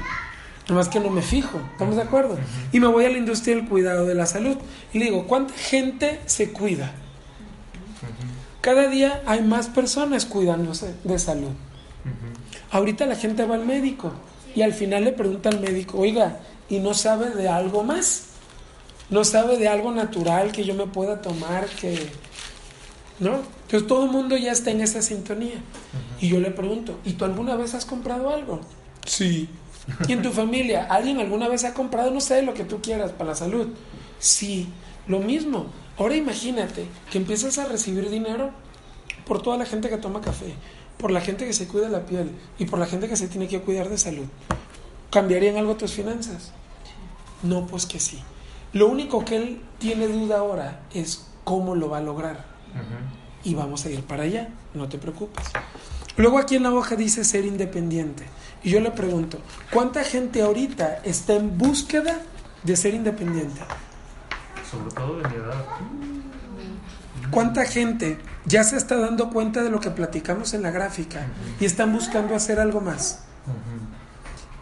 Nomás 0.67 0.87
que 0.87 0.99
no 0.99 1.09
me 1.09 1.21
fijo, 1.21 1.59
¿estamos 1.73 1.97
de 1.97 2.03
acuerdo? 2.03 2.37
Y 2.71 2.79
me 2.79 2.87
voy 2.87 3.05
a 3.05 3.09
la 3.09 3.17
industria 3.17 3.55
del 3.55 3.67
cuidado 3.67 4.05
de 4.05 4.15
la 4.15 4.25
salud. 4.25 4.57
Y 4.93 4.99
le 4.99 5.05
digo, 5.05 5.27
¿cuánta 5.27 5.53
gente 5.53 6.21
se 6.25 6.53
cuida? 6.53 6.93
Cada 8.61 8.87
día 8.87 9.21
hay 9.25 9.41
más 9.41 9.67
personas 9.67 10.25
cuidándose 10.25 10.93
de 11.03 11.19
salud. 11.19 11.51
Ahorita 12.71 13.05
la 13.05 13.15
gente 13.15 13.45
va 13.45 13.55
al 13.55 13.65
médico 13.65 14.13
y 14.55 14.61
al 14.61 14.73
final 14.73 15.03
le 15.03 15.11
pregunta 15.11 15.49
al 15.49 15.59
médico, 15.59 15.99
oiga, 15.99 16.39
¿y 16.69 16.79
no 16.79 16.93
sabe 16.93 17.29
de 17.31 17.49
algo 17.49 17.83
más? 17.83 18.27
¿No 19.09 19.23
sabe 19.23 19.57
de 19.57 19.67
algo 19.67 19.91
natural 19.91 20.51
que 20.51 20.63
yo 20.63 20.73
me 20.73 20.87
pueda 20.87 21.21
tomar? 21.21 21.65
que 21.67 22.09
¿No? 23.19 23.41
Entonces 23.63 23.87
todo 23.87 24.05
el 24.05 24.11
mundo 24.11 24.37
ya 24.37 24.51
está 24.51 24.71
en 24.71 24.81
esa 24.81 25.01
sintonía. 25.01 25.61
Y 26.19 26.29
yo 26.29 26.39
le 26.39 26.51
pregunto, 26.51 26.99
¿y 27.05 27.13
tú 27.13 27.25
alguna 27.25 27.55
vez 27.55 27.73
has 27.73 27.85
comprado 27.85 28.29
algo? 28.29 28.61
Sí. 29.05 29.49
¿Y 30.07 30.13
en 30.13 30.21
tu 30.21 30.31
familia? 30.31 30.87
¿Alguien 30.89 31.19
alguna 31.19 31.47
vez 31.47 31.63
ha 31.65 31.73
comprado, 31.73 32.11
no 32.11 32.21
sé, 32.21 32.41
lo 32.41 32.53
que 32.53 32.63
tú 32.63 32.81
quieras 32.81 33.11
para 33.11 33.31
la 33.31 33.35
salud? 33.35 33.67
Sí. 34.19 34.69
Lo 35.07 35.19
mismo. 35.19 35.67
Ahora 35.97 36.15
imagínate 36.15 36.87
que 37.11 37.19
empiezas 37.19 37.57
a 37.59 37.65
recibir 37.65 38.09
dinero 38.09 38.51
por 39.25 39.41
toda 39.41 39.57
la 39.57 39.65
gente 39.65 39.89
que 39.89 39.97
toma 39.97 40.21
café, 40.21 40.53
por 40.97 41.11
la 41.11 41.21
gente 41.21 41.45
que 41.45 41.53
se 41.53 41.67
cuida 41.67 41.87
la 41.89 42.05
piel 42.05 42.31
y 42.57 42.65
por 42.65 42.79
la 42.79 42.87
gente 42.87 43.07
que 43.07 43.15
se 43.15 43.27
tiene 43.27 43.47
que 43.47 43.61
cuidar 43.61 43.89
de 43.89 43.97
salud. 43.97 44.25
¿Cambiarían 45.11 45.57
algo 45.57 45.75
tus 45.75 45.91
finanzas? 45.91 46.51
No, 47.43 47.67
pues 47.67 47.85
que 47.85 47.99
sí. 47.99 48.19
Lo 48.73 48.87
único 48.87 49.23
que 49.23 49.35
él 49.35 49.61
tiene 49.77 50.07
duda 50.07 50.39
ahora 50.39 50.81
es 50.93 51.27
cómo 51.43 51.75
lo 51.75 51.89
va 51.89 51.99
a 51.99 52.01
lograr. 52.01 52.45
Y 53.43 53.53
vamos 53.53 53.85
a 53.85 53.91
ir 53.91 54.01
para 54.03 54.23
allá, 54.23 54.49
no 54.73 54.89
te 54.89 54.97
preocupes. 54.97 55.45
Luego 56.17 56.39
aquí 56.39 56.55
en 56.55 56.63
la 56.63 56.73
hoja 56.73 56.95
dice 56.95 57.23
ser 57.23 57.45
independiente. 57.45 58.23
Y 58.63 58.71
yo 58.71 58.79
le 58.79 58.91
pregunto, 58.91 59.39
¿cuánta 59.71 60.03
gente 60.03 60.41
ahorita 60.41 61.01
está 61.03 61.35
en 61.35 61.57
búsqueda 61.57 62.19
de 62.63 62.75
ser 62.75 62.95
independiente? 62.95 63.61
Sobre 64.73 64.95
todo 64.95 65.17
de 65.17 65.29
mi 65.29 65.35
edad. 65.35 65.65
¿Cuánta 67.29 67.65
gente 67.65 68.19
ya 68.45 68.63
se 68.63 68.75
está 68.75 68.97
dando 68.97 69.29
cuenta 69.29 69.63
de 69.63 69.69
lo 69.69 69.79
que 69.79 69.91
platicamos 69.91 70.53
en 70.53 70.63
la 70.63 70.71
gráfica 70.71 71.27
y 71.59 71.65
están 71.65 71.93
buscando 71.93 72.35
hacer 72.35 72.59
algo 72.59 72.81
más? 72.81 73.23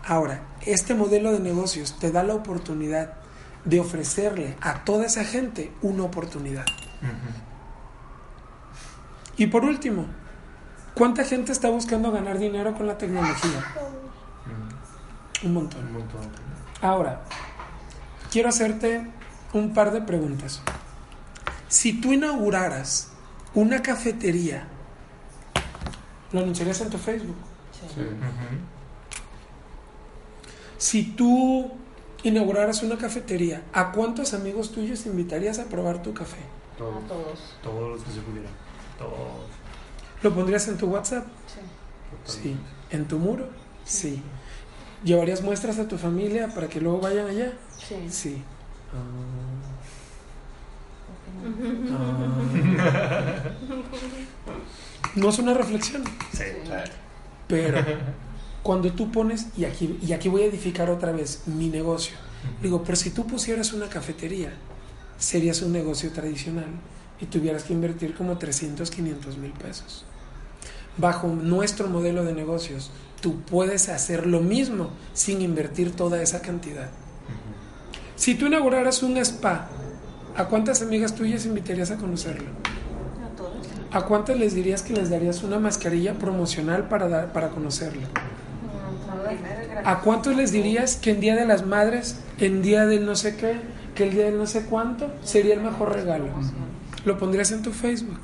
Ahora, 0.05 0.41
este 0.65 0.93
modelo 0.93 1.31
de 1.31 1.39
negocios 1.39 1.97
te 1.99 2.11
da 2.11 2.23
la 2.23 2.33
oportunidad 2.33 3.13
de 3.65 3.79
ofrecerle 3.79 4.57
a 4.61 4.83
toda 4.83 5.05
esa 5.05 5.23
gente 5.23 5.71
una 5.81 6.03
oportunidad. 6.03 6.65
Y 9.37 9.47
por 9.47 9.63
último, 9.63 10.07
¿cuánta 10.93 11.23
gente 11.23 11.51
está 11.51 11.69
buscando 11.69 12.11
ganar 12.11 12.37
dinero 12.37 12.73
con 12.73 12.87
la 12.87 12.97
tecnología? 12.97 13.63
Un 15.43 15.53
montón. 15.53 15.85
Un 15.87 15.93
montón. 15.93 16.21
Ahora, 16.81 17.21
quiero 18.31 18.49
hacerte 18.49 19.07
un 19.53 19.73
par 19.73 19.91
de 19.91 20.01
preguntas. 20.01 20.61
Si 21.67 21.99
tú 21.99 22.13
inauguraras 22.13 23.11
una 23.53 23.81
cafetería, 23.81 24.67
¿lo 26.31 26.41
anunciarías 26.41 26.81
en 26.81 26.89
tu 26.89 26.97
Facebook? 26.97 27.35
Sí. 27.71 28.01
Si 30.77 31.03
tú 31.03 31.71
inauguraras 32.23 32.83
una 32.83 32.97
cafetería, 32.97 33.63
¿a 33.73 33.91
cuántos 33.91 34.33
amigos 34.33 34.71
tuyos 34.71 35.05
invitarías 35.05 35.59
a 35.59 35.65
probar 35.65 36.01
tu 36.01 36.13
café? 36.13 36.41
Todos. 36.77 37.03
A 37.03 37.07
todos. 37.07 37.55
Todos 37.63 37.89
los 37.91 38.03
que 38.03 38.11
se 38.11 38.21
pudieran. 38.21 38.51
Todos. 38.97 39.13
¿Lo 40.21 40.33
pondrías 40.33 40.67
en 40.67 40.77
tu 40.77 40.87
WhatsApp? 40.87 41.25
Sí. 42.25 42.55
¿En 42.89 43.07
tu 43.07 43.17
muro? 43.17 43.49
Sí. 43.85 44.21
¿Llevarías 45.03 45.41
muestras 45.41 45.79
a 45.79 45.87
tu 45.87 45.97
familia 45.97 46.49
para 46.53 46.67
que 46.67 46.79
luego 46.79 46.99
vayan 46.99 47.27
allá? 47.27 47.53
Sí. 47.77 47.95
Sí. 48.09 48.43
No 55.15 55.29
es 55.29 55.39
una 55.39 55.53
reflexión, 55.53 56.03
Sí, 56.31 56.43
claro. 56.65 56.91
pero 57.47 57.83
cuando 58.63 58.91
tú 58.93 59.11
pones, 59.11 59.47
y 59.57 59.65
aquí, 59.65 59.97
y 60.01 60.13
aquí 60.13 60.29
voy 60.29 60.43
a 60.43 60.45
edificar 60.45 60.89
otra 60.89 61.11
vez 61.11 61.43
mi 61.47 61.67
negocio, 61.67 62.15
digo, 62.61 62.83
pero 62.83 62.95
si 62.95 63.09
tú 63.09 63.27
pusieras 63.27 63.73
una 63.73 63.89
cafetería, 63.89 64.53
serías 65.17 65.61
un 65.63 65.73
negocio 65.73 66.11
tradicional 66.11 66.67
y 67.19 67.25
tuvieras 67.25 67.63
que 67.63 67.73
invertir 67.73 68.13
como 68.15 68.37
300, 68.37 68.89
500 68.89 69.37
mil 69.37 69.51
pesos. 69.51 70.05
Bajo 70.97 71.27
nuestro 71.27 71.87
modelo 71.87 72.23
de 72.23 72.33
negocios, 72.33 72.91
tú 73.21 73.41
puedes 73.41 73.89
hacer 73.89 74.27
lo 74.27 74.39
mismo 74.39 74.91
sin 75.13 75.41
invertir 75.41 75.93
toda 75.95 76.21
esa 76.21 76.41
cantidad. 76.41 76.89
Si 78.15 78.35
tú 78.35 78.45
inauguraras 78.47 79.03
un 79.03 79.17
spa, 79.17 79.69
¿a 80.35 80.45
cuántas 80.45 80.81
amigas 80.81 81.15
tuyas 81.15 81.45
invitarías 81.45 81.91
a 81.91 81.97
conocerlo? 81.97 82.49
A 83.23 83.35
todos. 83.35 83.67
¿A 83.91 84.01
cuántas 84.05 84.37
les 84.37 84.53
dirías 84.53 84.81
que 84.81 84.93
les 84.93 85.09
darías 85.09 85.43
una 85.43 85.59
mascarilla 85.59 86.13
promocional 86.13 86.87
para, 86.87 87.07
dar, 87.07 87.33
para 87.33 87.49
conocerlo? 87.49 88.07
¿A 89.83 89.99
cuántos 90.01 90.35
les 90.35 90.51
dirías 90.51 90.95
que 90.95 91.11
en 91.11 91.21
Día 91.21 91.35
de 91.35 91.45
las 91.45 91.65
Madres, 91.65 92.19
en 92.39 92.61
Día 92.61 92.85
del 92.85 93.05
no 93.05 93.15
sé 93.15 93.35
qué, 93.35 93.59
que 93.95 94.03
el 94.03 94.11
Día 94.11 94.25
del 94.25 94.37
no 94.37 94.45
sé 94.45 94.65
cuánto, 94.65 95.11
sería 95.23 95.53
el 95.53 95.61
mejor 95.61 95.93
regalo? 95.93 96.25
¿Lo 97.05 97.17
pondrías 97.17 97.51
en 97.51 97.63
tu 97.63 97.71
Facebook? 97.71 98.19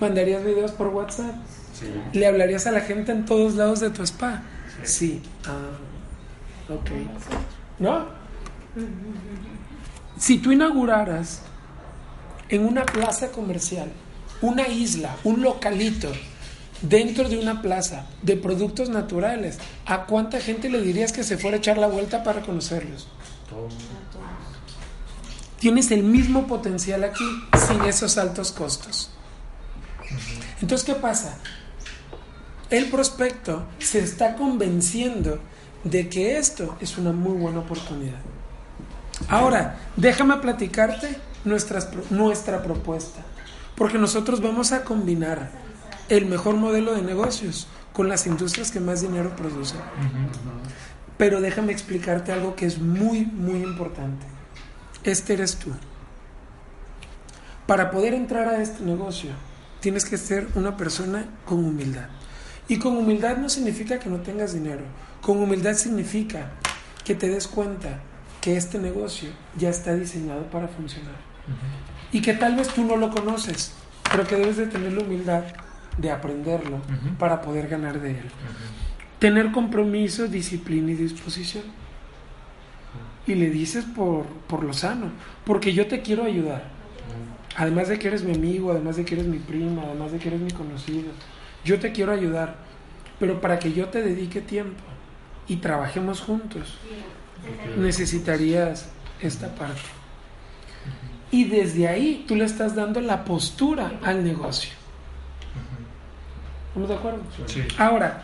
¿Mandarías 0.00 0.44
videos 0.44 0.72
por 0.72 0.88
WhatsApp? 0.88 1.34
Sí. 1.72 1.86
¿Le 2.18 2.26
hablarías 2.26 2.66
a 2.66 2.72
la 2.72 2.80
gente 2.80 3.12
en 3.12 3.24
todos 3.24 3.54
lados 3.54 3.80
de 3.80 3.90
tu 3.90 4.02
spa? 4.02 4.42
Sí. 4.82 5.22
Ah, 5.46 6.72
ok. 6.72 6.90
¿No? 7.78 8.06
Si 10.18 10.38
tú 10.38 10.52
inauguraras 10.52 11.42
en 12.48 12.64
una 12.64 12.84
plaza 12.86 13.32
comercial 13.32 13.90
una 14.40 14.68
isla, 14.68 15.16
un 15.24 15.42
localito, 15.42 16.12
dentro 16.82 17.28
de 17.28 17.38
una 17.38 17.62
plaza 17.62 18.06
de 18.22 18.36
productos 18.36 18.90
naturales, 18.90 19.58
¿a 19.86 20.04
cuánta 20.04 20.40
gente 20.40 20.68
le 20.68 20.80
dirías 20.80 21.12
que 21.12 21.24
se 21.24 21.38
fuera 21.38 21.56
a 21.56 21.58
echar 21.58 21.78
la 21.78 21.86
vuelta 21.86 22.22
para 22.22 22.42
conocerlos? 22.42 23.08
Tienes 25.58 25.90
el 25.90 26.02
mismo 26.02 26.46
potencial 26.46 27.04
aquí 27.04 27.24
sin 27.66 27.82
esos 27.84 28.18
altos 28.18 28.52
costos. 28.52 29.10
Entonces, 30.60 30.86
¿qué 30.86 30.94
pasa? 30.94 31.38
El 32.70 32.86
prospecto 32.90 33.66
se 33.78 34.00
está 34.00 34.36
convenciendo 34.36 35.38
de 35.84 36.08
que 36.08 36.36
esto 36.36 36.76
es 36.80 36.98
una 36.98 37.12
muy 37.12 37.36
buena 37.38 37.60
oportunidad. 37.60 38.20
Ahora, 39.28 39.76
déjame 39.96 40.36
platicarte 40.36 41.16
nuestras, 41.44 41.88
nuestra 42.10 42.62
propuesta, 42.62 43.22
porque 43.74 43.98
nosotros 43.98 44.40
vamos 44.40 44.72
a 44.72 44.84
combinar 44.84 45.50
el 46.08 46.26
mejor 46.26 46.56
modelo 46.56 46.94
de 46.94 47.02
negocios 47.02 47.66
con 47.92 48.08
las 48.08 48.26
industrias 48.26 48.70
que 48.70 48.80
más 48.80 49.00
dinero 49.00 49.34
producen. 49.36 49.80
Pero 51.16 51.40
déjame 51.40 51.72
explicarte 51.72 52.32
algo 52.32 52.54
que 52.56 52.66
es 52.66 52.78
muy, 52.78 53.24
muy 53.24 53.62
importante. 53.62 54.26
Este 55.04 55.34
eres 55.34 55.56
tú. 55.56 55.70
Para 57.66 57.90
poder 57.90 58.14
entrar 58.14 58.48
a 58.48 58.60
este 58.60 58.84
negocio, 58.84 59.30
tienes 59.80 60.04
que 60.04 60.18
ser 60.18 60.48
una 60.54 60.76
persona 60.76 61.26
con 61.46 61.64
humildad. 61.64 62.08
Y 62.68 62.78
con 62.78 62.96
humildad 62.96 63.36
no 63.36 63.48
significa 63.48 63.98
que 63.98 64.10
no 64.10 64.18
tengas 64.18 64.54
dinero. 64.54 64.82
Con 65.20 65.38
humildad 65.38 65.74
significa 65.74 66.50
que 67.04 67.14
te 67.14 67.28
des 67.28 67.46
cuenta 67.46 68.00
que 68.44 68.58
este 68.58 68.78
negocio 68.78 69.30
ya 69.56 69.70
está 69.70 69.94
diseñado 69.94 70.42
para 70.50 70.68
funcionar. 70.68 71.14
Y 72.12 72.20
que 72.20 72.34
tal 72.34 72.56
vez 72.56 72.68
tú 72.68 72.84
no 72.84 72.96
lo 72.96 73.08
conoces, 73.08 73.72
pero 74.10 74.26
que 74.26 74.36
debes 74.36 74.58
de 74.58 74.66
tener 74.66 74.92
la 74.92 75.02
humildad 75.02 75.44
de 75.96 76.10
aprenderlo 76.10 76.78
para 77.18 77.40
poder 77.40 77.68
ganar 77.68 78.02
de 78.02 78.10
él. 78.10 78.30
Tener 79.18 79.50
compromiso, 79.50 80.28
disciplina 80.28 80.90
y 80.92 80.94
disposición. 80.94 81.62
Y 83.26 83.34
le 83.34 83.48
dices 83.48 83.86
por, 83.86 84.26
por 84.46 84.62
lo 84.62 84.74
sano, 84.74 85.06
porque 85.46 85.72
yo 85.72 85.86
te 85.86 86.02
quiero 86.02 86.24
ayudar. 86.24 86.64
Además 87.56 87.88
de 87.88 87.98
que 87.98 88.08
eres 88.08 88.24
mi 88.24 88.34
amigo, 88.34 88.72
además 88.72 88.96
de 88.96 89.06
que 89.06 89.14
eres 89.14 89.26
mi 89.26 89.38
prima, 89.38 89.84
además 89.86 90.12
de 90.12 90.18
que 90.18 90.28
eres 90.28 90.42
mi 90.42 90.50
conocido, 90.50 91.12
yo 91.64 91.80
te 91.80 91.92
quiero 91.92 92.12
ayudar. 92.12 92.56
Pero 93.18 93.40
para 93.40 93.58
que 93.58 93.72
yo 93.72 93.88
te 93.88 94.02
dedique 94.02 94.42
tiempo 94.42 94.82
y 95.48 95.56
trabajemos 95.56 96.20
juntos, 96.20 96.76
necesitarías 97.76 98.88
esta 99.20 99.54
parte. 99.54 99.80
Y 101.30 101.44
desde 101.44 101.88
ahí 101.88 102.24
tú 102.28 102.36
le 102.36 102.44
estás 102.44 102.74
dando 102.74 103.00
la 103.00 103.24
postura 103.24 103.98
al 104.02 104.24
negocio. 104.24 104.70
¿Estamos 106.68 106.88
de 106.88 106.94
acuerdo? 106.94 107.22
Sí. 107.46 107.62
Ahora, 107.78 108.22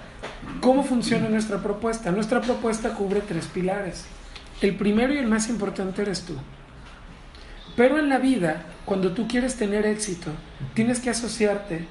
¿cómo 0.61 0.85
funciona 0.85 1.29
nuestra 1.29 1.62
propuesta? 1.62 2.11
Nuestra 2.11 2.41
propuesta 2.41 2.95
cubre 2.95 3.21
tres 3.21 3.47
pilares. 3.47 4.05
El 4.61 4.77
primero 4.77 5.14
y 5.14 5.18
el 5.18 5.27
más 5.27 5.49
importante 5.49 6.03
eres 6.03 6.23
tú. 6.23 6.35
Pero 7.77 7.99
en 7.99 8.09
la 8.09 8.18
vida, 8.18 8.62
cuando 8.85 9.12
tú 9.12 9.27
quieres 9.27 9.57
tener 9.57 9.87
éxito, 9.87 10.31
tienes 10.75 11.01
que 11.01 11.11
asociarte 11.11 11.87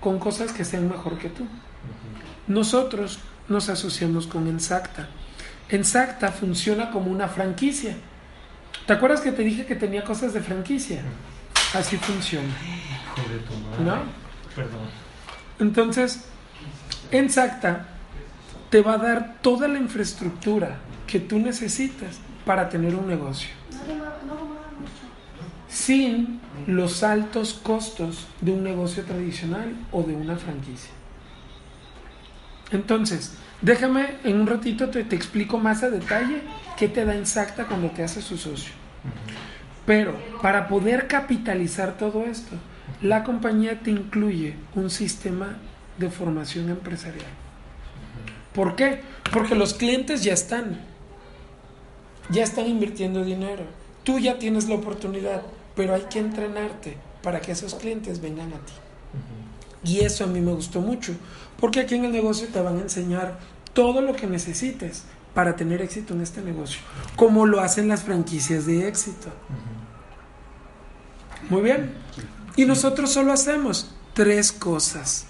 con 0.00 0.18
cosas 0.18 0.52
que 0.52 0.64
sean 0.64 0.88
mejor 0.88 1.18
que 1.18 1.28
tú. 1.28 1.46
Nosotros 2.46 3.18
nos 3.48 3.68
asociamos 3.68 4.26
con 4.26 4.46
Ensacta. 4.46 5.08
Ensacta 5.70 6.32
funciona 6.32 6.90
como 6.90 7.10
una 7.10 7.28
franquicia. 7.28 7.96
¿Te 8.86 8.92
acuerdas 8.92 9.20
que 9.20 9.32
te 9.32 9.42
dije 9.42 9.66
que 9.66 9.76
tenía 9.76 10.02
cosas 10.02 10.32
de 10.32 10.40
franquicia? 10.40 11.02
Así 11.74 11.96
funciona. 11.98 12.48
Hijo 12.48 13.28
de 13.28 13.38
tu 13.40 13.54
madre. 13.54 13.84
¿No? 13.84 14.02
Perdón. 14.54 14.80
Entonces, 15.58 16.24
Ensacta 17.10 17.86
te 18.70 18.80
va 18.82 18.94
a 18.94 18.98
dar 18.98 19.36
toda 19.42 19.68
la 19.68 19.78
infraestructura 19.78 20.78
que 21.06 21.20
tú 21.20 21.38
necesitas 21.38 22.18
para 22.44 22.68
tener 22.68 22.94
un 22.94 23.06
negocio. 23.06 23.50
Sin 25.68 26.40
los 26.66 27.02
altos 27.02 27.54
costos 27.54 28.26
de 28.40 28.52
un 28.52 28.62
negocio 28.62 29.04
tradicional 29.04 29.74
o 29.92 30.02
de 30.02 30.14
una 30.14 30.36
franquicia. 30.36 30.90
Entonces, 32.70 33.34
déjame 33.62 34.16
en 34.24 34.40
un 34.40 34.46
ratito 34.46 34.88
te, 34.88 35.04
te 35.04 35.16
explico 35.16 35.58
más 35.58 35.82
a 35.82 35.90
detalle 35.90 36.42
qué 36.76 36.88
te 36.88 37.04
da 37.04 37.14
Ensacta 37.14 37.66
cuando 37.66 37.90
te 37.90 38.02
haces 38.02 38.24
su 38.24 38.36
socio. 38.36 38.72
Pero 39.86 40.14
para 40.42 40.68
poder 40.68 41.06
capitalizar 41.06 41.96
todo 41.96 42.24
esto, 42.24 42.56
la 43.02 43.24
compañía 43.24 43.80
te 43.80 43.90
incluye 43.90 44.54
un 44.74 44.90
sistema 44.90 45.56
de 45.98 46.10
formación 46.10 46.68
empresarial. 46.68 47.26
¿Por 48.54 48.76
qué? 48.76 49.00
Porque 49.32 49.54
los 49.54 49.74
clientes 49.74 50.24
ya 50.24 50.32
están, 50.32 50.80
ya 52.30 52.42
están 52.42 52.66
invirtiendo 52.66 53.24
dinero. 53.24 53.64
Tú 54.04 54.18
ya 54.18 54.38
tienes 54.38 54.68
la 54.68 54.76
oportunidad, 54.76 55.42
pero 55.74 55.94
hay 55.94 56.02
que 56.10 56.18
entrenarte 56.18 56.96
para 57.22 57.40
que 57.40 57.52
esos 57.52 57.74
clientes 57.74 58.20
vengan 58.20 58.52
a 58.52 58.58
ti. 58.58 58.72
Y 59.84 60.00
eso 60.00 60.24
a 60.24 60.26
mí 60.26 60.40
me 60.40 60.52
gustó 60.52 60.80
mucho, 60.80 61.14
porque 61.60 61.80
aquí 61.80 61.94
en 61.94 62.04
el 62.04 62.12
negocio 62.12 62.48
te 62.48 62.60
van 62.60 62.78
a 62.78 62.82
enseñar 62.82 63.38
todo 63.72 64.00
lo 64.00 64.14
que 64.14 64.26
necesites 64.26 65.04
para 65.34 65.56
tener 65.56 65.82
éxito 65.82 66.14
en 66.14 66.20
este 66.20 66.40
negocio, 66.40 66.80
como 67.16 67.46
lo 67.46 67.60
hacen 67.60 67.88
las 67.88 68.02
franquicias 68.02 68.66
de 68.66 68.88
éxito. 68.88 69.28
Muy 71.48 71.62
bien. 71.62 71.92
Y 72.56 72.64
nosotros 72.64 73.12
solo 73.12 73.32
hacemos 73.32 73.94
tres 74.14 74.50
cosas. 74.50 75.26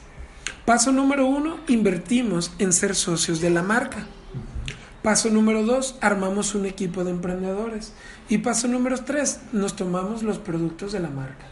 Paso 0.64 0.92
número 0.92 1.26
uno, 1.26 1.58
invertimos 1.68 2.52
en 2.58 2.72
ser 2.72 2.94
socios 2.94 3.40
de 3.40 3.50
la 3.50 3.62
marca. 3.62 4.06
Paso 5.02 5.30
número 5.30 5.62
dos, 5.62 5.96
armamos 6.00 6.54
un 6.54 6.66
equipo 6.66 7.04
de 7.04 7.10
emprendedores. 7.10 7.92
Y 8.28 8.38
paso 8.38 8.68
número 8.68 9.04
tres, 9.04 9.40
nos 9.52 9.76
tomamos 9.76 10.22
los 10.22 10.38
productos 10.38 10.92
de 10.92 11.00
la 11.00 11.08
marca. 11.08 11.46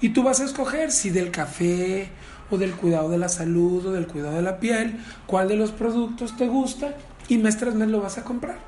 Y 0.00 0.10
tú 0.10 0.22
vas 0.22 0.40
a 0.40 0.44
escoger 0.44 0.92
si 0.92 1.10
del 1.10 1.30
café 1.30 2.10
o 2.50 2.58
del 2.58 2.72
cuidado 2.72 3.08
de 3.08 3.18
la 3.18 3.28
salud 3.28 3.86
o 3.86 3.92
del 3.92 4.06
cuidado 4.06 4.36
de 4.36 4.42
la 4.42 4.60
piel, 4.60 5.00
cuál 5.26 5.48
de 5.48 5.56
los 5.56 5.70
productos 5.70 6.36
te 6.36 6.48
gusta 6.48 6.94
y 7.28 7.38
mes 7.38 7.56
tras 7.56 7.74
mes 7.74 7.88
lo 7.88 8.00
vas 8.00 8.18
a 8.18 8.24
comprar. 8.24 8.58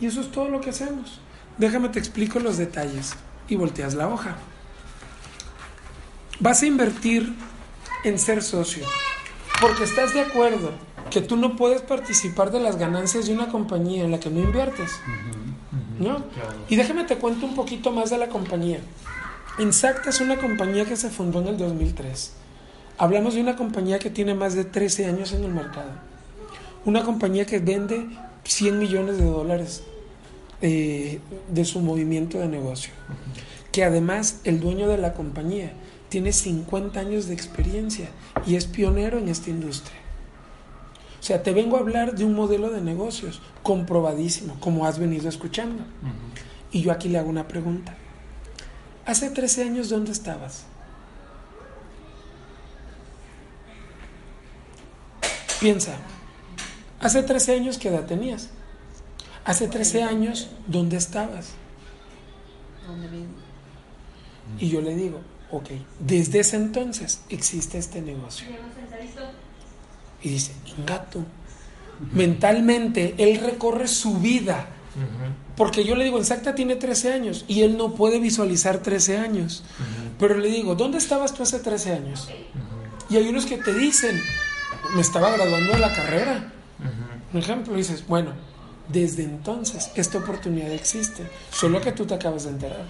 Y 0.00 0.06
eso 0.06 0.20
es 0.20 0.30
todo 0.30 0.48
lo 0.48 0.60
que 0.60 0.70
hacemos. 0.70 1.20
Déjame 1.58 1.88
te 1.88 1.98
explico 1.98 2.38
los 2.38 2.58
detalles 2.58 3.14
y 3.48 3.56
volteas 3.56 3.94
la 3.94 4.08
hoja. 4.08 4.36
Vas 6.38 6.62
a 6.62 6.66
invertir 6.66 7.34
en 8.04 8.18
ser 8.18 8.42
socio 8.42 8.84
porque 9.60 9.84
estás 9.84 10.12
de 10.12 10.20
acuerdo 10.20 10.70
que 11.10 11.20
tú 11.20 11.36
no 11.36 11.56
puedes 11.56 11.82
participar 11.82 12.50
de 12.50 12.60
las 12.60 12.76
ganancias 12.76 13.26
de 13.26 13.32
una 13.32 13.48
compañía 13.48 14.04
en 14.04 14.10
la 14.10 14.20
que 14.20 14.30
no 14.30 14.40
inviertes. 14.40 14.92
¿No? 15.98 16.24
Claro. 16.26 16.54
Y 16.68 16.76
déjame 16.76 17.04
te 17.04 17.16
cuento 17.16 17.46
un 17.46 17.54
poquito 17.54 17.90
más 17.90 18.10
de 18.10 18.18
la 18.18 18.28
compañía. 18.28 18.80
Insacta 19.58 20.10
es 20.10 20.20
una 20.20 20.36
compañía 20.36 20.84
que 20.84 20.96
se 20.96 21.08
fundó 21.08 21.40
en 21.40 21.48
el 21.48 21.56
2003. 21.56 22.32
Hablamos 22.98 23.34
de 23.34 23.42
una 23.42 23.56
compañía 23.56 23.98
que 23.98 24.10
tiene 24.10 24.34
más 24.34 24.54
de 24.54 24.64
13 24.64 25.06
años 25.06 25.32
en 25.32 25.44
el 25.44 25.52
mercado. 25.52 25.90
Una 26.86 27.04
compañía 27.04 27.44
que 27.44 27.58
vende 27.58 28.06
100 28.44 28.78
millones 28.78 29.18
de 29.18 29.24
dólares 29.24 29.82
eh, 30.62 31.20
de 31.48 31.64
su 31.66 31.80
movimiento 31.80 32.38
de 32.38 32.48
negocio. 32.48 32.92
Que 33.70 33.84
además 33.84 34.40
el 34.44 34.60
dueño 34.60 34.88
de 34.88 34.96
la 34.96 35.12
compañía 35.12 35.72
tiene 36.08 36.32
50 36.32 36.98
años 36.98 37.26
de 37.26 37.34
experiencia 37.34 38.08
y 38.46 38.56
es 38.56 38.64
pionero 38.64 39.18
en 39.18 39.28
esta 39.28 39.50
industria. 39.50 39.98
O 41.20 41.22
sea, 41.22 41.42
te 41.42 41.52
vengo 41.52 41.76
a 41.76 41.80
hablar 41.80 42.14
de 42.14 42.24
un 42.24 42.34
modelo 42.34 42.70
de 42.70 42.80
negocios 42.80 43.42
comprobadísimo, 43.62 44.56
como 44.60 44.86
has 44.86 44.98
venido 44.98 45.28
escuchando. 45.28 45.82
Y 46.72 46.82
yo 46.82 46.92
aquí 46.92 47.08
le 47.08 47.18
hago 47.18 47.28
una 47.28 47.48
pregunta. 47.48 47.94
Hace 49.04 49.28
13 49.30 49.64
años, 49.64 49.88
¿dónde 49.90 50.12
estabas? 50.12 50.64
Piensa, 55.60 55.96
hace 57.00 57.22
13 57.22 57.54
años, 57.54 57.78
¿qué 57.78 57.88
edad 57.88 58.06
tenías? 58.06 58.50
Hace 59.44 59.68
13 59.68 60.02
años, 60.02 60.48
¿dónde 60.66 60.96
estabas? 60.96 61.52
Y 64.58 64.68
yo 64.68 64.80
le 64.80 64.94
digo, 64.94 65.20
ok, 65.50 65.70
desde 66.00 66.40
ese 66.40 66.56
entonces 66.56 67.20
existe 67.28 67.78
este 67.78 68.00
negocio. 68.02 68.46
Y 70.22 70.28
dice, 70.28 70.52
gato. 70.86 71.24
Mentalmente, 72.12 73.14
él 73.18 73.40
recorre 73.40 73.88
su 73.88 74.18
vida. 74.18 74.68
Porque 75.56 75.84
yo 75.84 75.94
le 75.94 76.04
digo, 76.04 76.18
Exacta 76.18 76.54
tiene 76.54 76.76
13 76.76 77.12
años 77.12 77.44
y 77.48 77.62
él 77.62 77.76
no 77.76 77.94
puede 77.94 78.18
visualizar 78.18 78.78
13 78.78 79.18
años. 79.18 79.62
Pero 80.18 80.38
le 80.38 80.48
digo, 80.48 80.74
¿dónde 80.74 80.98
estabas 80.98 81.34
tú 81.34 81.42
hace 81.42 81.58
13 81.58 81.92
años? 81.92 82.28
Y 83.08 83.16
hay 83.16 83.28
unos 83.28 83.46
que 83.46 83.58
te 83.58 83.72
dicen, 83.72 84.20
me 84.94 85.00
estaba 85.00 85.30
graduando 85.30 85.72
de 85.72 85.78
la 85.78 85.92
carrera. 85.94 86.52
Por 87.32 87.40
ejemplo, 87.40 87.74
dices, 87.74 88.06
bueno, 88.06 88.32
desde 88.88 89.24
entonces 89.24 89.90
esta 89.96 90.18
oportunidad 90.18 90.70
existe, 90.70 91.28
solo 91.50 91.80
que 91.80 91.92
tú 91.92 92.06
te 92.06 92.14
acabas 92.14 92.44
de 92.44 92.50
enterar. 92.50 92.84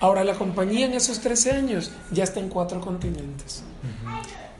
Ahora 0.00 0.24
la 0.24 0.34
compañía 0.34 0.86
en 0.86 0.94
esos 0.94 1.20
13 1.20 1.52
años 1.52 1.90
ya 2.10 2.24
está 2.24 2.40
en 2.40 2.48
cuatro 2.48 2.80
continentes. 2.80 3.62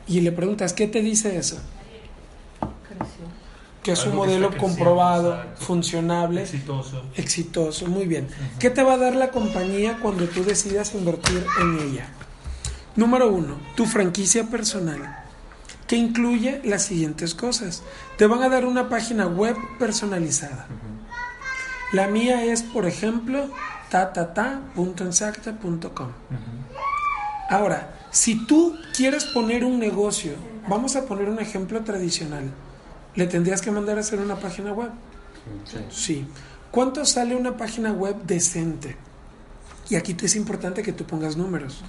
Y 0.07 0.21
le 0.21 0.31
preguntas, 0.31 0.73
¿qué 0.73 0.87
te 0.87 1.01
dice 1.01 1.37
eso? 1.37 1.57
Creció. 2.87 3.25
que 3.83 3.91
es 3.91 3.99
un 4.05 4.11
Algo 4.13 4.25
modelo 4.25 4.57
comprobado, 4.57 5.35
exacto. 5.35 5.65
funcionable, 5.65 6.41
Exitoso. 6.43 7.03
exitoso, 7.15 7.87
muy 7.87 8.05
bien. 8.07 8.27
¿Qué 8.59 8.69
te 8.69 8.81
va 8.81 8.93
a 8.93 8.97
dar 8.97 9.15
la 9.15 9.29
compañía 9.31 9.99
cuando 10.01 10.25
tú 10.27 10.43
decidas 10.43 10.95
invertir 10.95 11.45
en 11.61 11.79
ella? 11.79 12.07
Número 12.95 13.29
uno, 13.29 13.57
tu 13.75 13.85
franquicia 13.85 14.45
personal, 14.45 15.24
que 15.87 15.95
incluye 15.95 16.61
las 16.63 16.83
siguientes 16.83 17.33
cosas. 17.35 17.83
Te 18.17 18.27
van 18.27 18.43
a 18.43 18.49
dar 18.49 18.65
una 18.65 18.89
página 18.89 19.27
web 19.27 19.55
personalizada. 19.79 20.67
La 21.91 22.07
mía 22.07 22.43
es, 22.43 22.63
por 22.63 22.85
ejemplo, 22.85 23.49
tatata.ensacta.com. 23.89 26.09
Ahora, 27.49 27.95
si 28.11 28.45
tú 28.45 28.77
quieres 28.95 29.25
poner 29.25 29.63
un 29.63 29.79
negocio, 29.79 30.33
vamos 30.67 30.95
a 30.95 31.05
poner 31.05 31.29
un 31.29 31.39
ejemplo 31.39 31.81
tradicional, 31.81 32.51
¿le 33.13 33.27
tendrías 33.27 33.61
que 33.61 33.69
mandar 33.71 33.97
a 33.97 34.01
hacer 34.01 34.19
una 34.19 34.37
página 34.37 34.73
web? 34.73 34.89
Sí. 35.89 36.27
¿Cuánto 36.71 37.05
sale 37.05 37.35
una 37.35 37.55
página 37.55 37.91
web 37.91 38.15
decente? 38.23 38.97
Y 39.89 39.95
aquí 39.95 40.17
es 40.19 40.35
importante 40.35 40.81
que 40.81 40.91
tú 40.91 41.05
pongas 41.05 41.37
números. 41.37 41.83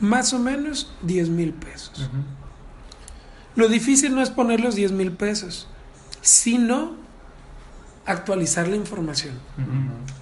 Más 0.00 0.34
o 0.34 0.38
menos 0.38 0.92
10 1.02 1.30
mil 1.30 1.54
pesos. 1.54 2.10
Lo 3.58 3.66
difícil 3.66 4.14
no 4.14 4.22
es 4.22 4.30
poner 4.30 4.60
los 4.60 4.76
10 4.76 4.92
mil 4.92 5.10
pesos, 5.10 5.66
sino 6.22 6.92
actualizar 8.06 8.68
la 8.68 8.76
información. 8.76 9.34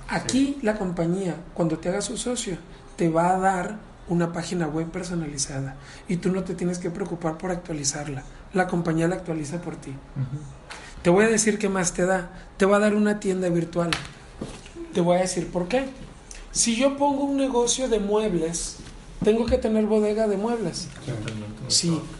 Aquí 0.09 0.57
la 0.63 0.79
compañía, 0.79 1.37
cuando 1.53 1.77
te 1.79 1.91
haga 1.91 2.01
su 2.01 2.17
socio, 2.17 2.57
te 2.97 3.11
va 3.11 3.35
a 3.35 3.39
dar 3.39 3.77
una 4.09 4.33
página 4.33 4.69
web 4.69 4.91
personalizada 4.91 5.77
y 6.09 6.17
tú 6.17 6.33
no 6.33 6.45
te 6.45 6.55
tienes 6.55 6.79
que 6.79 6.89
preocupar 6.89 7.37
por 7.37 7.51
actualizarla. 7.51 8.23
La 8.55 8.69
compañía 8.69 9.07
la 9.07 9.17
actualiza 9.17 9.61
por 9.61 9.77
ti. 9.77 9.93
Te 11.03 11.11
voy 11.11 11.27
a 11.27 11.29
decir 11.29 11.59
qué 11.59 11.69
más 11.69 11.93
te 11.93 12.07
da. 12.07 12.31
Te 12.57 12.65
va 12.65 12.79
a 12.79 12.81
dar 12.81 12.95
una 12.95 13.21
tienda 13.21 13.51
virtual. 13.51 13.91
Te 14.95 15.03
voy 15.03 15.19
a 15.19 15.21
decir 15.21 15.49
por 15.49 15.69
qué. 15.69 15.85
Si 16.53 16.75
yo 16.75 16.97
pongo 16.97 17.25
un 17.25 17.37
negocio 17.37 17.87
de 17.91 18.01
muebles, 18.01 18.79
tengo 19.23 19.45
que 19.45 19.59
tener 19.59 19.85
bodega 19.85 20.27
de 20.27 20.39
muebles. 20.39 20.89
Sí. 21.05 21.13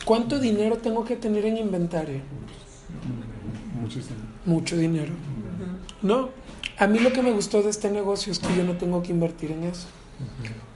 ¿Cuánto 0.05 0.39
dinero 0.39 0.79
tengo 0.79 1.05
que 1.05 1.17
tener 1.17 1.45
en 1.45 1.57
inventario? 1.57 2.21
Muchísimo. 3.81 4.17
Mucho 4.45 4.77
dinero. 4.77 5.13
No. 6.03 6.31
A 6.79 6.87
mí 6.87 6.99
lo 6.99 7.13
que 7.13 7.23
me 7.23 7.33
gustó 7.33 7.63
de 7.63 7.71
este 7.71 7.91
negocio 7.91 8.33
es 8.33 8.39
que 8.39 8.55
yo 8.57 8.65
no 8.65 8.77
tengo 8.77 9.03
que 9.03 9.13
invertir 9.13 9.53
en 9.53 9.65
eso. 9.65 9.87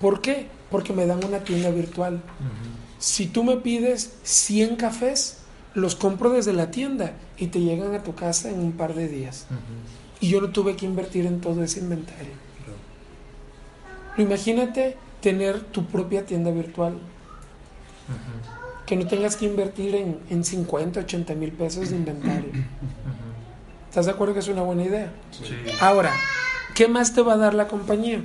¿Por 0.00 0.20
qué? 0.20 0.46
Porque 0.70 0.92
me 0.92 1.06
dan 1.06 1.24
una 1.24 1.40
tienda 1.40 1.70
virtual. 1.70 2.22
Si 2.98 3.26
tú 3.26 3.44
me 3.44 3.56
pides 3.56 4.14
100 4.22 4.76
cafés, 4.76 5.38
los 5.74 5.94
compro 5.94 6.30
desde 6.30 6.52
la 6.52 6.70
tienda 6.70 7.12
y 7.36 7.48
te 7.48 7.60
llegan 7.60 7.94
a 7.94 8.02
tu 8.02 8.14
casa 8.14 8.50
en 8.50 8.60
un 8.60 8.72
par 8.72 8.94
de 8.94 9.08
días. 9.08 9.46
Y 10.20 10.28
yo 10.28 10.40
no 10.40 10.50
tuve 10.50 10.76
que 10.76 10.86
invertir 10.86 11.26
en 11.26 11.40
todo 11.40 11.62
ese 11.62 11.80
inventario. 11.80 12.32
Imagínate 14.18 14.96
tener 15.20 15.60
tu 15.60 15.86
propia 15.86 16.26
tienda 16.26 16.50
virtual. 16.50 16.98
Que 18.90 18.96
no 18.96 19.06
tengas 19.06 19.36
que 19.36 19.46
invertir 19.46 19.94
en, 19.94 20.18
en 20.30 20.42
50, 20.42 20.98
80 20.98 21.34
mil 21.36 21.52
pesos 21.52 21.90
de 21.90 21.96
inventario. 21.96 22.50
¿Estás 23.88 24.06
de 24.06 24.10
acuerdo 24.10 24.34
que 24.34 24.40
es 24.40 24.48
una 24.48 24.62
buena 24.62 24.82
idea? 24.82 25.12
Sí. 25.30 25.54
Ahora, 25.80 26.12
¿qué 26.74 26.88
más 26.88 27.14
te 27.14 27.22
va 27.22 27.34
a 27.34 27.36
dar 27.36 27.54
la 27.54 27.68
compañía? 27.68 28.20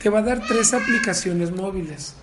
Te 0.00 0.10
va 0.10 0.20
a 0.20 0.22
dar 0.22 0.46
tres 0.46 0.72
aplicaciones 0.72 1.50
móviles. 1.50 2.14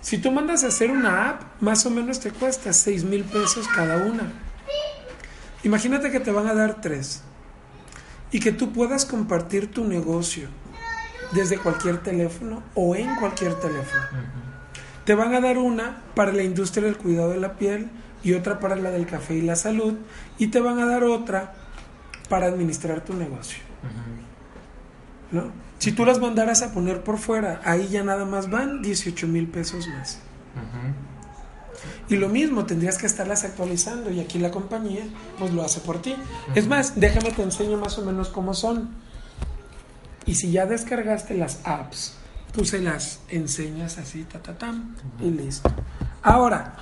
Si 0.00 0.18
tú 0.18 0.32
mandas 0.32 0.64
a 0.64 0.66
hacer 0.66 0.90
una 0.90 1.30
app, 1.30 1.62
más 1.62 1.86
o 1.86 1.90
menos 1.90 2.18
te 2.18 2.32
cuesta 2.32 2.72
6 2.72 3.04
mil 3.04 3.22
pesos 3.22 3.68
cada 3.68 3.98
una. 3.98 4.32
Imagínate 5.62 6.10
que 6.10 6.18
te 6.18 6.32
van 6.32 6.48
a 6.48 6.54
dar 6.54 6.80
tres 6.80 7.22
y 8.32 8.40
que 8.40 8.50
tú 8.50 8.72
puedas 8.72 9.04
compartir 9.04 9.70
tu 9.70 9.84
negocio 9.84 10.48
desde 11.30 11.58
cualquier 11.58 12.02
teléfono 12.02 12.64
o 12.74 12.96
en 12.96 13.14
cualquier 13.14 13.54
teléfono. 13.54 14.02
Te 15.06 15.14
van 15.14 15.34
a 15.34 15.40
dar 15.40 15.56
una 15.56 16.02
para 16.14 16.32
la 16.32 16.42
industria 16.42 16.84
del 16.84 16.98
cuidado 16.98 17.30
de 17.30 17.38
la 17.38 17.54
piel 17.54 17.88
y 18.24 18.34
otra 18.34 18.58
para 18.58 18.74
la 18.74 18.90
del 18.90 19.06
café 19.06 19.36
y 19.36 19.40
la 19.40 19.54
salud 19.54 19.94
y 20.36 20.48
te 20.48 20.60
van 20.60 20.80
a 20.80 20.86
dar 20.86 21.04
otra 21.04 21.54
para 22.28 22.46
administrar 22.46 23.02
tu 23.02 23.14
negocio. 23.14 23.60
¿no? 25.30 25.52
Si 25.78 25.92
tú 25.92 26.04
las 26.04 26.18
mandaras 26.18 26.62
a 26.62 26.72
poner 26.72 27.04
por 27.04 27.18
fuera, 27.18 27.60
ahí 27.64 27.86
ya 27.88 28.02
nada 28.02 28.24
más 28.24 28.50
van 28.50 28.82
18 28.82 29.28
mil 29.28 29.46
pesos 29.46 29.86
más. 29.86 30.18
Y 32.08 32.16
lo 32.16 32.28
mismo, 32.28 32.66
tendrías 32.66 32.98
que 32.98 33.06
estarlas 33.06 33.44
actualizando 33.44 34.10
y 34.10 34.18
aquí 34.18 34.40
la 34.40 34.50
compañía 34.50 35.04
pues 35.38 35.52
lo 35.52 35.62
hace 35.62 35.80
por 35.80 36.02
ti. 36.02 36.16
Es 36.56 36.66
más, 36.66 36.98
déjame 36.98 37.30
te 37.30 37.42
enseño 37.42 37.76
más 37.78 37.96
o 37.98 38.04
menos 38.04 38.28
cómo 38.28 38.54
son. 38.54 38.90
Y 40.24 40.34
si 40.34 40.50
ya 40.50 40.66
descargaste 40.66 41.34
las 41.34 41.60
apps, 41.64 42.16
tú 42.52 42.64
se 42.64 42.80
las 42.80 43.20
enseñas 43.28 43.98
así, 43.98 44.24
ta, 44.24 44.42
ta, 44.42 44.56
tam, 44.56 44.94
y 45.20 45.30
listo. 45.30 45.70
Ahora, 46.22 46.76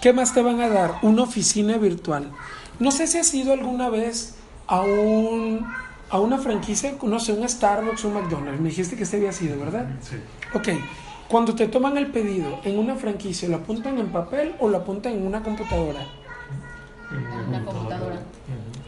¿qué 0.00 0.12
más 0.12 0.34
te 0.34 0.42
van 0.42 0.60
a 0.60 0.68
dar? 0.68 0.94
Una 1.02 1.22
oficina 1.22 1.76
virtual. 1.76 2.30
No 2.78 2.90
sé 2.90 3.06
si 3.06 3.18
has 3.18 3.32
ido 3.34 3.52
alguna 3.52 3.88
vez 3.88 4.36
a 4.66 4.80
un 4.80 5.66
a 6.10 6.18
una 6.20 6.38
franquicia, 6.38 6.94
no 7.02 7.20
sé, 7.20 7.32
un 7.32 7.46
Starbucks, 7.46 8.04
un 8.04 8.14
McDonald's. 8.14 8.60
Me 8.60 8.70
dijiste 8.70 8.96
que 8.96 9.02
este 9.02 9.18
había 9.18 9.32
sido, 9.32 9.58
¿verdad? 9.58 9.88
Sí. 10.00 10.16
Ok, 10.54 10.68
cuando 11.28 11.54
te 11.54 11.68
toman 11.68 11.98
el 11.98 12.06
pedido 12.06 12.60
en 12.64 12.78
una 12.78 12.94
franquicia, 12.94 13.48
¿lo 13.48 13.56
apuntan 13.56 13.98
en 13.98 14.08
papel 14.08 14.54
o 14.60 14.68
lo 14.68 14.78
apuntan 14.78 15.12
en 15.12 15.26
una 15.26 15.42
computadora? 15.42 16.00
Una 17.48 17.64
computadora. 17.64 18.20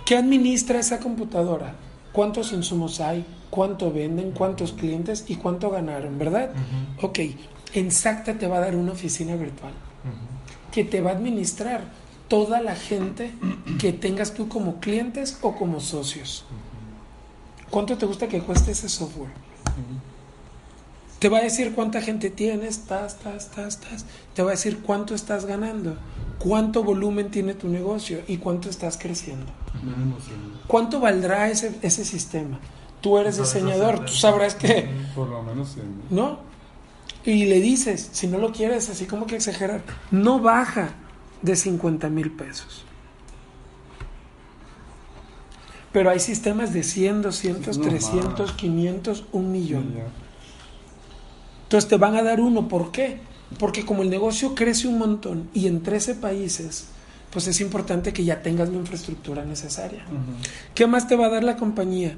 ¿Qué 0.06 0.16
administra 0.16 0.78
esa 0.78 0.98
computadora? 0.98 1.74
¿Cuántos 2.12 2.52
insumos 2.52 3.00
hay? 3.00 3.24
¿Cuánto 3.50 3.92
venden? 3.92 4.32
¿Cuántos 4.32 4.72
clientes? 4.72 5.24
¿Y 5.28 5.36
cuánto 5.36 5.70
ganaron? 5.70 6.18
¿Verdad? 6.18 6.50
Ok, 7.02 7.18
Exacta 7.72 8.34
te 8.34 8.46
va 8.48 8.56
a 8.56 8.60
dar 8.60 8.74
una 8.74 8.92
oficina 8.92 9.36
virtual 9.36 9.72
que 10.72 10.84
te 10.84 11.00
va 11.00 11.10
a 11.10 11.14
administrar 11.14 11.82
toda 12.28 12.60
la 12.60 12.76
gente 12.76 13.32
que 13.78 13.92
tengas 13.92 14.34
tú 14.34 14.48
como 14.48 14.80
clientes 14.80 15.38
o 15.42 15.56
como 15.56 15.80
socios. 15.80 16.44
¿Cuánto 17.70 17.96
te 17.98 18.06
gusta 18.06 18.28
que 18.28 18.40
cueste 18.40 18.72
ese 18.72 18.88
software? 18.88 19.30
Te 21.18 21.28
va 21.28 21.38
a 21.38 21.42
decir 21.42 21.74
cuánta 21.74 22.00
gente 22.00 22.30
tienes, 22.30 22.86
tas, 22.86 23.18
tas, 23.18 23.50
tas, 23.50 23.80
tas. 23.80 24.06
Te 24.34 24.42
va 24.42 24.50
a 24.50 24.52
decir 24.52 24.80
cuánto 24.80 25.14
estás 25.14 25.44
ganando, 25.44 25.96
cuánto 26.40 26.82
volumen 26.82 27.30
tiene 27.30 27.54
tu 27.54 27.68
negocio 27.68 28.22
y 28.26 28.38
cuánto 28.38 28.68
estás 28.68 28.98
creciendo. 28.98 29.46
¿Cuánto 30.66 30.98
valdrá 30.98 31.50
ese, 31.50 31.78
ese 31.82 32.04
sistema? 32.04 32.58
Tú 33.00 33.18
eres 33.18 33.36
diseñador, 33.36 34.04
tú 34.04 34.12
sabrás 34.12 34.54
que, 34.54 34.88
Por 35.14 35.28
lo 35.28 35.42
menos. 35.42 35.76
¿no? 36.08 36.40
Y 37.24 37.44
le 37.44 37.60
dices, 37.60 38.08
si 38.12 38.26
no 38.26 38.38
lo 38.38 38.52
quieres, 38.52 38.88
así 38.88 39.04
como 39.06 39.26
que 39.26 39.36
exagerar, 39.36 39.82
no 40.10 40.40
baja 40.40 40.94
de 41.42 41.54
50 41.54 42.08
mil 42.08 42.30
pesos. 42.32 42.84
Pero 45.92 46.10
hay 46.10 46.20
sistemas 46.20 46.72
de 46.72 46.82
100, 46.82 47.22
200, 47.22 47.78
No, 47.78 47.84
300, 47.84 48.50
ma. 48.50 48.56
500, 48.56 49.24
un 49.32 49.52
millón. 49.52 49.94
Entonces 51.64 51.88
te 51.88 51.96
van 51.96 52.16
a 52.16 52.22
dar 52.22 52.40
uno. 52.40 52.68
¿Por 52.68 52.92
qué? 52.92 53.20
Porque 53.58 53.84
como 53.84 54.02
el 54.02 54.10
negocio 54.10 54.54
crece 54.54 54.88
un 54.88 54.98
montón 54.98 55.50
y 55.52 55.66
en 55.66 55.82
13 55.82 56.14
países, 56.16 56.86
pues 57.30 57.46
es 57.46 57.60
importante 57.60 58.12
que 58.12 58.24
ya 58.24 58.42
tengas 58.42 58.68
la 58.68 58.76
infraestructura 58.76 59.44
necesaria. 59.44 60.04
¿Qué 60.74 60.86
más 60.86 61.08
te 61.08 61.16
va 61.16 61.26
a 61.26 61.30
dar 61.30 61.44
la 61.44 61.56
compañía? 61.56 62.16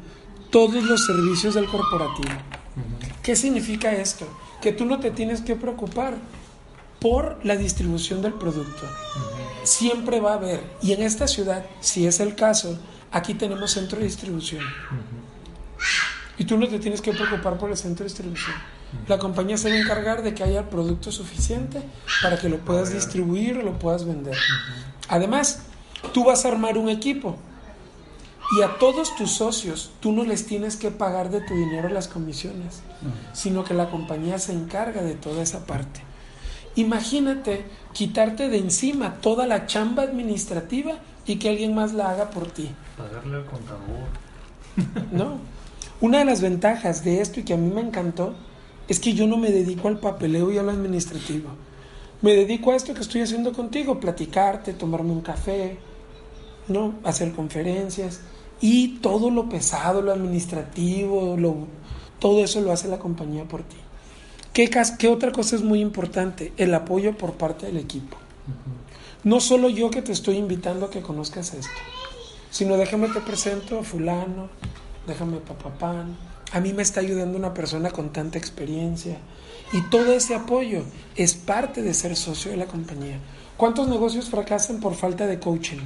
Todos 0.51 0.83
los 0.85 1.07
servicios 1.07 1.55
del 1.55 1.67
corporativo. 1.67 2.31
¿Qué 3.23 3.37
significa 3.37 3.93
esto? 3.93 4.27
Que 4.61 4.73
tú 4.73 4.85
no 4.85 5.01
te 5.01 5.11
tienes 5.11 5.41
que 5.41 5.57
preocupar 5.57 6.15
por 7.01 7.45
la 7.45 7.57
distribución 7.57 8.23
del 8.23 8.35
producto. 8.35 8.87
Siempre 9.65 10.21
va 10.21 10.33
a 10.33 10.37
haber, 10.37 10.63
y 10.83 10.93
en 10.93 11.03
esta 11.03 11.27
ciudad, 11.27 11.65
si 11.81 12.07
es 12.07 12.21
el 12.21 12.35
caso, 12.35 12.79
aquí 13.11 13.35
tenemos 13.35 13.73
centro 13.73 13.99
de 13.99 14.05
distribución. 14.05 14.65
Y 16.39 16.45
tú 16.45 16.57
no 16.57 16.69
te 16.69 16.79
tienes 16.79 17.01
que 17.01 17.13
preocupar 17.13 17.59
por 17.59 17.71
el 17.71 17.77
centro 17.77 18.05
de 18.05 18.09
distribución. 18.09 18.57
La 19.09 19.19
compañía 19.19 19.57
se 19.57 19.71
va 19.71 19.75
a 19.75 19.79
encargar 19.79 20.23
de 20.23 20.35
que 20.35 20.45
haya 20.45 20.69
producto 20.69 21.11
suficiente 21.13 21.83
para 22.23 22.39
que 22.39 22.49
lo 22.49 22.59
puedas 22.59 22.93
distribuir 22.93 23.57
lo 23.57 23.79
puedas 23.79 24.05
vender. 24.05 24.37
Además, 25.09 25.63
tú 26.13 26.25
vas 26.25 26.45
a 26.45 26.49
armar 26.49 26.79
un 26.79 26.89
equipo 26.89 27.37
y 28.57 28.63
a 28.63 28.77
todos 28.79 29.17
tus 29.17 29.31
socios 29.31 29.93
tú 30.01 30.13
no 30.13 30.25
les 30.25 30.47
tienes 30.47 30.77
que 30.77 30.91
pagar 30.91 31.31
de 31.31 31.41
tu 31.41 31.55
dinero 31.55 31.89
las 31.89 32.09
comisiones, 32.09 32.83
sino 33.33 33.65
que 33.65 33.75
la 33.75 33.91
compañía 33.91 34.39
se 34.39 34.53
encarga 34.53 35.03
de 35.03 35.15
toda 35.15 35.43
esa 35.43 35.65
parte. 35.65 36.01
Imagínate 36.75 37.65
quitarte 37.93 38.49
de 38.49 38.59
encima 38.59 39.17
toda 39.21 39.47
la 39.47 39.67
chamba 39.67 40.03
administrativa 40.03 40.95
y 41.27 41.37
que 41.37 41.51
alguien 41.51 41.75
más 41.75 41.93
la 41.93 42.11
haga 42.11 42.31
por 42.31 42.51
ti. 42.51 42.71
Pagarle 42.97 43.37
al 43.37 43.45
contador. 43.47 44.09
¿no? 45.13 45.39
Una 46.01 46.19
de 46.19 46.25
las 46.25 46.41
ventajas 46.41 47.05
de 47.05 47.21
esto 47.21 47.41
y 47.41 47.45
que 47.45 47.55
a 47.55 47.57
mí 47.57 47.73
me 47.73 47.81
encantó 47.81 48.35
es 48.89 49.01
que 49.01 49.15
yo 49.15 49.27
no 49.27 49.37
me 49.37 49.51
dedico 49.51 49.89
al 49.89 50.01
papeleo 50.01 50.53
y 50.53 50.59
a 50.59 50.63
lo 50.63 50.71
administrativo. 50.71 51.51
Me 52.21 52.35
dedico 52.35 52.71
a 52.73 52.77
esto 52.77 52.95
que 52.95 53.01
estoy 53.01 53.23
haciendo 53.23 53.53
contigo, 53.53 53.99
platicarte, 53.99 54.75
tomarme 54.75 55.11
un 55.11 55.23
café, 55.23 55.79
¿no? 56.69 56.95
Hacer 57.05 57.33
conferencias 57.33 58.21
Y 58.61 58.99
todo 59.01 59.31
lo 59.31 59.49
pesado, 59.49 60.03
lo 60.03 60.13
administrativo, 60.13 61.37
lo, 61.37 61.67
todo 62.21 62.45
eso 62.45 62.61
lo 62.61 62.71
hace 62.71 62.87
la 62.87 63.01
compañía 63.01 63.45
por 63.45 63.63
ti. 63.65 63.77
¿Qué, 64.53 64.71
qué 64.99 65.09
otra 65.09 65.33
cosa 65.33 65.57
es 65.57 65.63
muy 65.63 65.81
importante? 65.81 66.53
El 66.57 66.73
apoyo 66.75 67.17
por 67.17 67.33
parte 67.33 67.67
del 67.67 67.79
equipo. 67.79 68.17
No 69.25 69.41
solo 69.41 69.69
yo 69.69 69.91
que 69.91 70.03
te 70.03 70.13
estoy 70.13 70.37
invitando 70.37 70.87
a 70.87 70.91
que 70.91 71.01
conozcas 71.03 71.55
esto, 71.55 71.73
sino 72.51 72.77
déjame 72.77 73.09
te 73.09 73.21
presento 73.21 73.81
a 73.81 73.83
fulano, 73.83 74.49
déjame 75.07 75.39
papapán. 75.39 76.17
A 76.53 76.61
mí 76.61 76.73
me 76.73 76.83
está 76.83 77.01
ayudando 77.01 77.39
una 77.39 77.55
persona 77.55 77.91
con 77.91 78.13
tanta 78.13 78.39
experiencia. 78.39 79.17
Y 79.73 79.81
todo 79.89 80.13
ese 80.13 80.35
apoyo 80.35 80.83
es 81.17 81.35
parte 81.35 81.83
de 81.83 81.95
ser 81.95 82.15
socio 82.15 82.51
de 82.51 82.59
la 82.59 82.67
compañía. 82.67 83.19
¿Cuántos 83.57 83.89
negocios 83.89 84.29
fracasan 84.29 84.81
por 84.81 84.95
falta 84.95 85.27
de 85.27 85.39
coaching? 85.39 85.81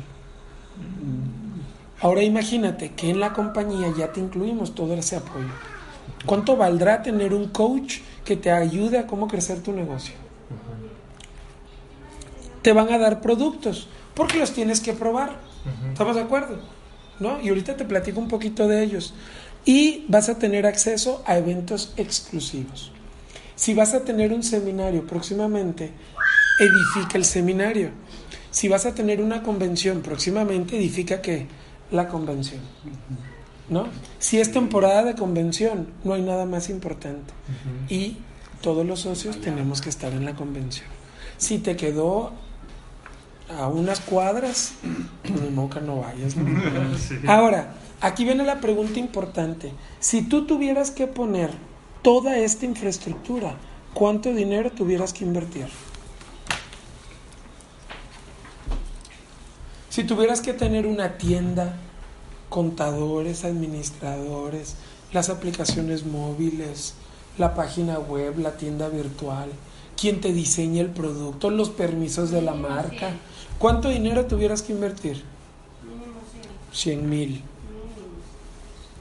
Ahora 2.00 2.22
imagínate 2.22 2.92
que 2.92 3.10
en 3.10 3.20
la 3.20 3.32
compañía 3.32 3.92
ya 3.96 4.12
te 4.12 4.20
incluimos 4.20 4.74
todo 4.74 4.94
ese 4.94 5.16
apoyo. 5.16 5.48
¿Cuánto 6.26 6.56
valdrá 6.56 7.02
tener 7.02 7.32
un 7.32 7.48
coach 7.48 7.98
que 8.24 8.36
te 8.36 8.50
ayude 8.50 8.98
a 8.98 9.06
cómo 9.06 9.28
crecer 9.28 9.62
tu 9.62 9.72
negocio? 9.72 10.14
Te 12.62 12.72
van 12.72 12.92
a 12.92 12.98
dar 12.98 13.20
productos 13.20 13.88
porque 14.14 14.38
los 14.38 14.52
tienes 14.52 14.80
que 14.80 14.92
probar. 14.92 15.38
¿Estamos 15.92 16.16
de 16.16 16.22
acuerdo? 16.22 16.58
¿No? 17.20 17.40
Y 17.40 17.48
ahorita 17.48 17.76
te 17.76 17.84
platico 17.84 18.20
un 18.20 18.28
poquito 18.28 18.68
de 18.68 18.82
ellos. 18.82 19.14
Y 19.64 20.04
vas 20.08 20.28
a 20.28 20.38
tener 20.38 20.66
acceso 20.66 21.22
a 21.26 21.38
eventos 21.38 21.92
exclusivos. 21.96 22.92
Si 23.56 23.74
vas 23.74 23.94
a 23.94 24.04
tener 24.04 24.32
un 24.32 24.42
seminario 24.42 25.06
próximamente, 25.06 25.90
edifica 26.58 27.16
el 27.16 27.24
seminario. 27.24 27.90
Si 28.50 28.68
vas 28.68 28.86
a 28.86 28.94
tener 28.94 29.20
una 29.20 29.42
convención 29.42 30.02
próximamente, 30.02 30.76
edifica 30.76 31.20
que 31.20 31.46
la 31.90 32.08
convención. 32.08 32.60
¿No? 33.68 33.88
Si 34.18 34.38
es 34.38 34.52
temporada 34.52 35.02
de 35.02 35.14
convención, 35.14 35.88
no 36.04 36.14
hay 36.14 36.22
nada 36.22 36.44
más 36.44 36.70
importante. 36.70 37.32
Y 37.88 38.18
todos 38.60 38.86
los 38.86 39.00
socios 39.00 39.40
tenemos 39.40 39.80
que 39.80 39.88
estar 39.88 40.12
en 40.12 40.24
la 40.24 40.34
convención. 40.34 40.86
Si 41.38 41.58
te 41.58 41.76
quedó 41.76 42.32
a 43.49 43.68
unas 43.68 44.01
cuadras, 44.01 44.74
ni 45.24 45.51
moca 45.51 45.80
no 45.80 46.01
vayas. 46.01 46.36
¿no? 46.36 46.47
Sí. 46.99 47.16
Ahora, 47.26 47.74
aquí 48.01 48.24
viene 48.24 48.44
la 48.44 48.61
pregunta 48.61 48.99
importante. 48.99 49.72
Si 50.01 50.22
tú 50.22 50.47
tuvieras 50.47 50.90
que 50.90 51.07
poner 51.07 51.51
toda 52.03 52.38
esta 52.38 52.64
infraestructura, 52.64 53.57
¿cuánto 53.94 54.32
dinero 54.32 54.70
tuvieras 54.70 55.12
que 55.12 55.24
invertir? 55.24 55.66
Si 59.88 60.05
tuvieras 60.05 60.40
que 60.40 60.53
tener 60.53 60.86
una 60.86 61.16
tienda, 61.16 61.74
contadores, 62.49 63.44
administradores, 63.44 64.76
las 65.12 65.30
aplicaciones 65.30 66.05
móviles, 66.05 66.94
la 67.38 67.55
página 67.55 67.99
web, 67.99 68.38
la 68.38 68.57
tienda 68.57 68.88
virtual, 68.88 69.51
quien 69.97 70.20
te 70.20 70.32
diseña 70.32 70.82
el 70.82 70.90
producto, 70.90 71.51
los 71.51 71.70
permisos 71.70 72.30
de 72.30 72.42
la 72.42 72.55
marca, 72.55 73.12
¿cuánto 73.59 73.88
dinero 73.88 74.26
tuvieras 74.26 74.62
que 74.62 74.72
invertir? 74.72 75.22
100 76.72 77.09
mil. 77.09 77.42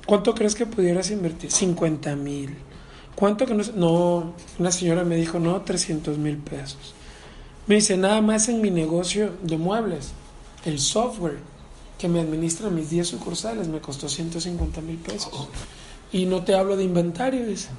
¿Cuánto 0.06 0.36
crees 0.36 0.56
que 0.56 0.66
pudieras 0.66 1.12
invertir? 1.12 1.52
50 1.52 2.16
mil. 2.16 2.56
¿Cuánto 3.16 3.46
que 3.46 3.54
no? 3.54 3.64
No, 3.76 4.34
una 4.60 4.72
señora 4.72 5.04
me 5.04 5.16
dijo, 5.16 5.40
no, 5.40 5.62
300 5.62 6.18
mil 6.18 6.38
pesos. 6.38 6.94
Me 7.68 7.76
dice, 7.76 7.98
nada 7.98 8.22
más 8.22 8.48
en 8.50 8.62
mi 8.62 8.70
negocio 8.70 9.32
de 9.42 9.58
muebles, 9.58 10.12
el 10.66 10.80
software 10.80 11.40
que 11.98 12.08
me 12.08 12.20
administra 12.20 12.70
mis 12.70 12.90
10 12.90 13.08
sucursales 13.08 13.68
me 13.68 13.80
costó 13.80 14.10
150 14.10 14.82
mil 14.82 14.98
pesos. 14.98 15.50
Y 16.12 16.26
no 16.26 16.44
te 16.44 16.56
hablo 16.56 16.78
de 16.78 16.84
inventario, 16.84 17.46
dice. 17.46 17.70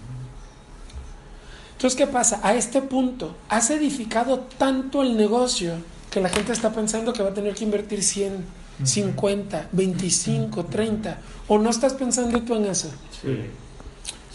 Entonces, 1.73 1.97
¿qué 1.97 2.07
pasa? 2.07 2.41
A 2.43 2.55
este 2.55 2.83
punto, 2.83 3.37
has 3.49 3.71
edificado 3.71 4.41
tanto 4.59 5.03
el 5.03 5.17
negocio 5.17 5.75
que 6.17 6.23
la 6.23 6.31
gente 6.31 6.51
está 6.51 6.73
pensando 6.73 7.13
que 7.13 7.23
va 7.23 7.29
a 7.29 7.35
tener 7.35 7.55
que 7.55 7.63
invertir 7.63 8.03
100, 8.03 8.43
50, 8.83 9.69
25, 9.71 10.65
30. 10.65 11.19
¿O 11.47 11.59
no 11.59 11.69
estás 11.69 11.93
pensando 11.93 12.41
tú 12.41 12.55
en 12.55 12.65
eso? 12.65 12.91
Sí. 13.21 13.37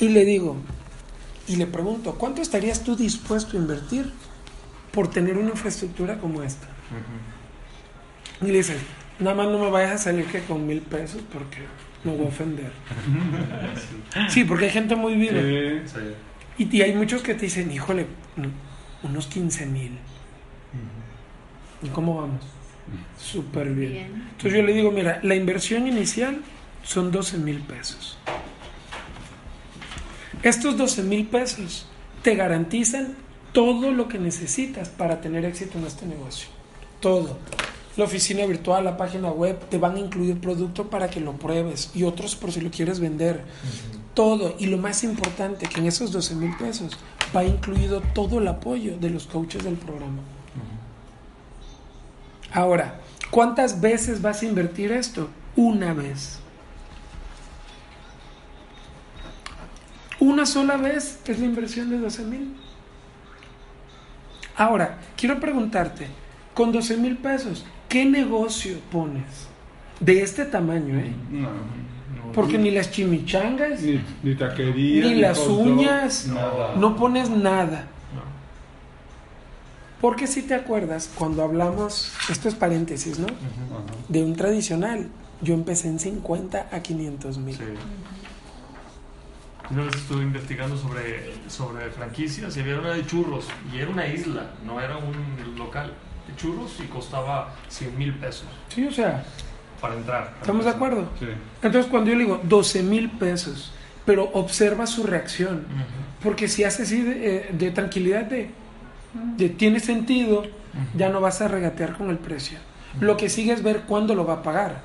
Y 0.06 0.10
le 0.10 0.24
digo, 0.24 0.58
y 1.48 1.56
le 1.56 1.66
pregunto, 1.66 2.14
¿cuánto 2.20 2.44
estarías 2.44 2.84
tú 2.84 2.96
dispuesto 2.96 3.58
a 3.58 3.62
invertir 3.62 4.12
por 4.92 5.10
tener 5.10 5.40
una 5.40 5.50
infraestructura 5.50 6.20
como 6.20 6.44
esta? 6.44 6.68
Y 8.42 8.46
le 8.46 8.58
dice, 8.58 8.76
nada 9.18 9.36
más 9.36 9.48
no 9.48 9.58
me 9.58 9.72
vayas 9.72 9.94
a 9.94 9.98
salir 9.98 10.26
que 10.26 10.42
con 10.44 10.68
mil 10.68 10.82
pesos 10.82 11.24
porque 11.34 11.64
me 12.04 12.16
voy 12.16 12.28
a 12.28 12.30
ofender. 12.30 12.72
Sí, 14.30 14.44
porque 14.44 14.66
hay 14.66 14.72
gente 14.72 14.96
muy 14.96 15.16
viva. 15.16 15.42
Sí. 15.42 16.64
Y, 16.64 16.78
y 16.78 16.82
hay 16.84 16.94
muchos 16.94 17.24
que 17.24 17.34
te 17.34 17.46
dicen, 17.46 17.72
híjole, 17.72 18.06
unos 19.02 19.26
15 19.26 19.66
mil. 19.66 19.98
¿Y 21.84 21.90
cómo 21.90 22.18
vamos? 22.22 22.44
Súper 23.20 23.70
bien. 23.70 23.92
Bien. 23.92 24.28
Entonces 24.32 24.54
yo 24.54 24.64
le 24.64 24.74
digo, 24.74 24.92
mira, 24.92 25.20
la 25.24 25.36
inversión 25.36 25.88
inicial 25.88 26.42
son 26.84 27.12
12 27.12 27.38
mil 27.38 27.60
pesos. 27.62 28.18
Estos 30.44 30.78
12 30.78 31.04
mil 31.04 31.28
pesos 31.28 31.86
te 32.24 32.36
garantizan 32.36 33.16
todo 33.52 33.92
lo 33.92 34.08
que 34.08 34.18
necesitas 34.18 34.90
para 34.90 35.22
tener 35.22 35.46
éxito 35.46 35.78
en 35.78 35.86
este 35.86 36.06
negocio. 36.06 36.50
Todo. 37.00 37.38
La 37.98 38.06
oficina 38.06 38.46
virtual, 38.46 38.86
la 38.86 38.96
página 38.96 39.32
web, 39.32 39.60
te 39.70 39.78
van 39.78 39.96
a 39.96 40.00
incluir 40.00 40.40
producto 40.40 40.90
para 40.90 41.10
que 41.10 41.20
lo 41.20 41.34
pruebes 41.34 41.92
y 41.94 42.04
otros 42.04 42.36
por 42.36 42.52
si 42.52 42.62
lo 42.62 42.72
quieres 42.72 43.00
vender. 43.00 43.44
Todo. 44.14 44.56
Y 44.60 44.68
lo 44.68 44.78
más 44.78 45.04
importante, 45.04 45.68
que 45.68 45.80
en 45.80 45.88
esos 45.88 46.12
12 46.12 46.36
mil 46.36 46.56
pesos 46.58 46.98
va 47.36 47.44
incluido 47.44 48.02
todo 48.14 48.40
el 48.40 48.48
apoyo 48.48 48.98
de 48.98 49.10
los 49.10 49.28
coaches 49.28 49.64
del 49.64 49.76
programa. 49.76 50.22
Ahora, 52.54 53.00
¿cuántas 53.30 53.80
veces 53.80 54.22
vas 54.22 54.42
a 54.42 54.46
invertir 54.46 54.92
esto? 54.92 55.30
Una 55.56 55.94
vez. 55.94 56.40
Una 60.20 60.46
sola 60.46 60.78
vez 60.78 61.20
es 61.26 61.40
la 61.40 61.46
inversión 61.46 61.90
de 61.90 61.98
12 61.98 62.24
mil. 62.26 62.56
Ahora, 64.56 65.00
quiero 65.18 65.40
preguntarte, 65.40 66.08
con 66.54 66.72
12 66.72 66.98
mil 66.98 67.18
pesos, 67.18 67.66
¿qué 67.90 68.06
negocio 68.06 68.78
pones? 68.92 69.48
De 70.00 70.22
este 70.22 70.46
tamaño, 70.46 71.00
¿eh? 71.00 71.14
no, 71.32 72.32
Porque 72.34 72.58
ni 72.58 72.72
las 72.72 72.92
chimichangas, 72.92 73.82
ni, 73.82 74.04
ni 74.24 74.36
taquería, 74.36 75.06
ni 75.06 75.16
las 75.16 75.40
uñas, 75.48 76.28
nada. 76.28 76.76
no 76.76 76.96
pones 76.96 77.30
nada. 77.30 77.88
Porque 80.02 80.26
si 80.26 80.42
te 80.42 80.56
acuerdas, 80.56 81.12
cuando 81.16 81.44
hablamos, 81.44 82.12
esto 82.30 82.50
es 82.50 82.56
paréntesis, 82.56 83.20
¿no? 83.20 83.28
De 84.10 84.24
un 84.24 84.36
tradicional, 84.36 85.08
yo 85.42 85.54
empecé 85.54 85.90
en 85.90 86.00
50 86.00 86.70
a 86.72 86.80
500 86.82 87.38
mil. 87.38 87.56
Sí. 87.56 87.64
Una 89.70 89.86
vez 89.86 89.96
estuve 89.96 90.24
investigando 90.24 90.76
sobre, 90.76 91.34
sobre 91.48 91.90
franquicias 91.92 92.58
y 92.58 92.60
había 92.60 92.80
una 92.80 92.90
de 92.94 93.06
churros 93.06 93.48
y 93.72 93.78
era 93.78 93.90
una 93.90 94.08
isla, 94.08 94.52
no 94.66 94.82
era 94.82 94.98
un 94.98 95.58
local 95.58 95.94
de 96.28 96.36
churros 96.36 96.78
y 96.84 96.88
costaba 96.88 97.56
100 97.70 97.98
mil 97.98 98.14
pesos 98.16 98.48
Sí, 98.68 98.86
o 98.86 98.92
sea, 98.92 99.24
para 99.80 99.96
entrar. 99.96 100.36
¿estamos 100.42 100.66
de 100.66 100.72
acuerdo? 100.72 101.08
Sí. 101.20 101.28
Entonces 101.62 101.90
cuando 101.90 102.10
yo 102.10 102.18
le 102.18 102.26
digo 102.26 102.42
12 102.44 102.84
mil 102.84 103.12
pesos, 103.12 103.72
pero 104.06 104.30
observa 104.34 104.88
su 104.88 105.04
reacción, 105.04 105.66
porque 106.22 106.50
si 106.50 106.66
hace 106.66 106.84
así 106.84 107.02
de, 107.02 107.36
eh, 107.38 107.50
de 107.54 107.72
tranquilidad, 107.72 108.26
de, 108.26 108.52
de 109.38 109.50
tiene 109.50 109.80
sentido, 109.80 110.44
ya 110.96 111.10
no 111.10 111.22
vas 111.22 111.42
a 111.42 111.48
regatear 111.48 111.98
con 111.98 112.10
el 112.10 112.18
precio. 112.18 112.58
Lo 113.00 113.18
que 113.18 113.30
sigue 113.30 113.54
es 113.54 113.64
ver 113.64 113.82
cuándo 113.82 114.16
lo 114.16 114.26
va 114.26 114.36
a 114.36 114.44
pagar. 114.44 114.82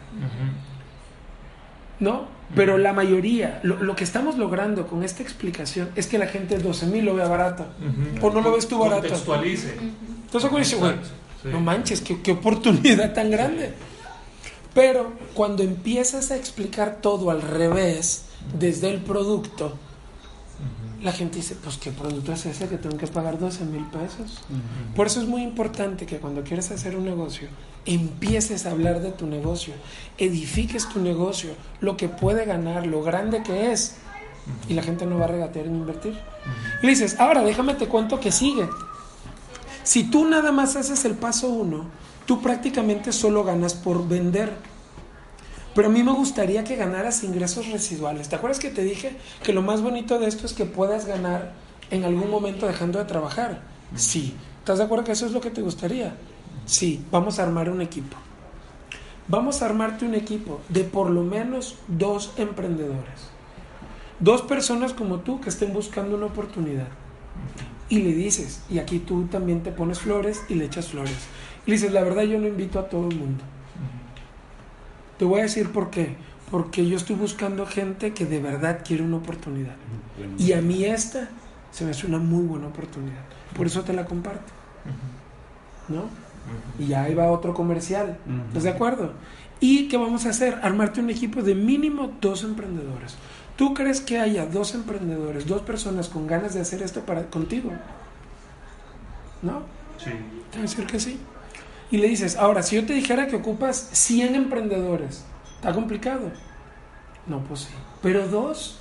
¿no? 2.00 2.36
Pero 2.54 2.78
la 2.78 2.92
mayoría, 2.92 3.58
lo, 3.64 3.82
lo 3.82 3.96
que 3.96 4.04
estamos 4.04 4.38
logrando 4.38 4.86
con 4.86 5.02
esta 5.02 5.22
explicación 5.22 5.90
es 5.96 6.06
que 6.06 6.16
la 6.18 6.26
gente 6.26 6.58
12 6.58 6.86
mil 6.86 7.04
lo 7.04 7.14
vea 7.14 7.26
barato. 7.26 7.66
¿O 8.20 8.30
no 8.30 8.40
lo 8.40 8.52
ves 8.52 8.68
tú 8.68 8.78
barato? 8.78 9.02
Contextualice. 9.02 9.76
Entonces 10.26 10.50
güey, 10.50 10.64
sí. 10.64 10.76
no 11.44 11.60
manches, 11.60 12.00
qué, 12.00 12.20
qué 12.22 12.32
oportunidad 12.32 13.12
tan 13.14 13.30
grande. 13.30 13.74
Pero 14.74 15.12
cuando 15.34 15.62
empiezas 15.62 16.30
a 16.30 16.36
explicar 16.36 16.98
todo 17.00 17.30
al 17.30 17.42
revés, 17.42 18.26
desde 18.56 18.90
el 18.90 19.00
producto, 19.00 19.76
la 21.06 21.12
gente 21.12 21.36
dice, 21.36 21.54
pues 21.62 21.76
qué 21.76 21.92
producto 21.92 22.32
es 22.32 22.46
ese 22.46 22.66
que 22.66 22.78
tengo 22.78 22.96
que 22.96 23.06
pagar 23.06 23.38
12 23.38 23.64
mil 23.66 23.84
pesos. 23.84 24.42
Por 24.96 25.06
eso 25.06 25.20
es 25.20 25.28
muy 25.28 25.42
importante 25.42 26.04
que 26.04 26.18
cuando 26.18 26.42
quieres 26.42 26.72
hacer 26.72 26.96
un 26.96 27.04
negocio, 27.04 27.46
empieces 27.84 28.66
a 28.66 28.72
hablar 28.72 29.00
de 29.00 29.12
tu 29.12 29.28
negocio, 29.28 29.72
edifiques 30.18 30.88
tu 30.88 30.98
negocio, 30.98 31.50
lo 31.78 31.96
que 31.96 32.08
puede 32.08 32.44
ganar, 32.44 32.88
lo 32.88 33.04
grande 33.04 33.44
que 33.44 33.70
es, 33.70 33.98
y 34.68 34.74
la 34.74 34.82
gente 34.82 35.06
no 35.06 35.16
va 35.16 35.26
a 35.26 35.28
regatear 35.28 35.66
en 35.66 35.76
invertir. 35.76 36.18
Y 36.82 36.86
le 36.86 36.90
dices, 36.90 37.20
ahora 37.20 37.44
déjame 37.44 37.74
te 37.74 37.86
cuento 37.86 38.18
que 38.18 38.32
sigue. 38.32 38.68
Si 39.84 40.10
tú 40.10 40.24
nada 40.24 40.50
más 40.50 40.74
haces 40.74 41.04
el 41.04 41.14
paso 41.14 41.48
uno, 41.50 41.84
tú 42.26 42.42
prácticamente 42.42 43.12
solo 43.12 43.44
ganas 43.44 43.74
por 43.74 44.08
vender. 44.08 44.52
Pero 45.76 45.88
a 45.88 45.90
mí 45.90 46.02
me 46.02 46.12
gustaría 46.12 46.64
que 46.64 46.74
ganaras 46.74 47.22
ingresos 47.22 47.70
residuales. 47.70 48.30
¿Te 48.30 48.36
acuerdas 48.36 48.58
que 48.58 48.70
te 48.70 48.82
dije 48.82 49.14
que 49.42 49.52
lo 49.52 49.60
más 49.60 49.82
bonito 49.82 50.18
de 50.18 50.26
esto 50.26 50.46
es 50.46 50.54
que 50.54 50.64
puedas 50.64 51.04
ganar 51.04 51.52
en 51.90 52.04
algún 52.04 52.30
momento 52.30 52.66
dejando 52.66 52.98
de 52.98 53.04
trabajar? 53.04 53.60
Sí. 53.94 54.34
¿Estás 54.60 54.78
de 54.78 54.84
acuerdo 54.84 55.04
que 55.04 55.12
eso 55.12 55.26
es 55.26 55.32
lo 55.32 55.42
que 55.42 55.50
te 55.50 55.60
gustaría? 55.60 56.16
Sí. 56.64 57.04
Vamos 57.10 57.38
a 57.38 57.42
armar 57.42 57.68
un 57.68 57.82
equipo. 57.82 58.16
Vamos 59.28 59.60
a 59.60 59.66
armarte 59.66 60.06
un 60.06 60.14
equipo 60.14 60.62
de 60.70 60.82
por 60.82 61.10
lo 61.10 61.22
menos 61.22 61.76
dos 61.88 62.32
emprendedores. 62.38 63.28
Dos 64.18 64.40
personas 64.40 64.94
como 64.94 65.18
tú 65.20 65.42
que 65.42 65.50
estén 65.50 65.74
buscando 65.74 66.16
una 66.16 66.26
oportunidad. 66.26 66.88
Y 67.90 67.98
le 67.98 68.14
dices, 68.14 68.62
y 68.70 68.78
aquí 68.78 68.98
tú 68.98 69.26
también 69.26 69.62
te 69.62 69.72
pones 69.72 69.98
flores 69.98 70.42
y 70.48 70.54
le 70.54 70.64
echas 70.64 70.88
flores. 70.88 71.18
Y 71.66 71.70
le 71.70 71.76
dices, 71.76 71.92
la 71.92 72.02
verdad 72.02 72.22
yo 72.22 72.38
no 72.38 72.46
invito 72.46 72.78
a 72.78 72.88
todo 72.88 73.06
el 73.10 73.14
mundo. 73.14 73.44
Te 75.18 75.24
voy 75.24 75.40
a 75.40 75.42
decir 75.44 75.70
por 75.72 75.90
qué. 75.90 76.16
Porque 76.50 76.86
yo 76.86 76.96
estoy 76.96 77.16
buscando 77.16 77.66
gente 77.66 78.12
que 78.12 78.24
de 78.24 78.40
verdad 78.40 78.80
quiere 78.84 79.02
una 79.02 79.16
oportunidad. 79.16 79.74
Y 80.38 80.52
a 80.52 80.60
mí 80.62 80.84
esta 80.84 81.28
se 81.72 81.84
me 81.84 81.90
hace 81.90 82.06
una 82.06 82.18
muy 82.18 82.44
buena 82.44 82.68
oportunidad. 82.68 83.22
Por 83.56 83.66
eso 83.66 83.82
te 83.82 83.92
la 83.92 84.04
comparto. 84.04 84.52
¿No? 85.88 86.04
Y 86.78 86.92
ahí 86.92 87.14
va 87.14 87.30
otro 87.30 87.52
comercial. 87.52 88.18
¿Estás 88.48 88.62
de 88.62 88.70
acuerdo? 88.70 89.12
¿Y 89.58 89.88
qué 89.88 89.96
vamos 89.96 90.26
a 90.26 90.30
hacer? 90.30 90.58
Armarte 90.62 91.00
un 91.00 91.10
equipo 91.10 91.42
de 91.42 91.54
mínimo 91.54 92.12
dos 92.20 92.44
emprendedores. 92.44 93.16
¿Tú 93.56 93.72
crees 93.72 94.00
que 94.00 94.18
haya 94.18 94.46
dos 94.46 94.74
emprendedores, 94.74 95.46
dos 95.46 95.62
personas 95.62 96.08
con 96.08 96.26
ganas 96.26 96.54
de 96.54 96.60
hacer 96.60 96.82
esto 96.82 97.00
para 97.00 97.26
contigo? 97.30 97.72
¿No? 99.42 99.62
Sí. 99.98 100.10
Te 100.50 100.58
voy 100.58 100.58
a 100.58 100.62
decir 100.62 100.86
que 100.86 101.00
sí. 101.00 101.18
Y 101.90 101.98
le 101.98 102.08
dices, 102.08 102.36
ahora, 102.36 102.62
si 102.62 102.76
yo 102.76 102.84
te 102.84 102.94
dijera 102.94 103.28
que 103.28 103.36
ocupas 103.36 103.90
100 103.92 104.34
emprendedores, 104.34 105.24
¿está 105.56 105.72
complicado? 105.72 106.32
No, 107.26 107.40
pues 107.44 107.60
sí. 107.60 107.74
Pero 108.02 108.26
dos, 108.28 108.78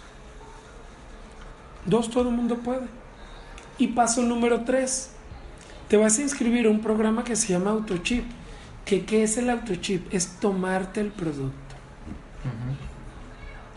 dos 1.86 2.10
todo 2.10 2.30
el 2.30 2.36
mundo 2.36 2.58
puede. 2.58 2.88
Y 3.78 3.88
paso 3.88 4.22
número 4.22 4.64
tres, 4.64 5.12
te 5.88 5.98
vas 5.98 6.18
a 6.18 6.22
inscribir 6.22 6.66
a 6.66 6.70
un 6.70 6.82
programa 6.82 7.24
que 7.24 7.36
se 7.36 7.54
llama 7.54 7.72
Autochip. 7.72 8.26
¿Que, 8.86 9.06
¿Qué 9.06 9.24
es 9.24 9.38
el 9.38 9.50
Autochip? 9.50 10.14
Es 10.14 10.40
tomarte 10.40 11.02
el 11.02 11.12
producto. 11.12 11.54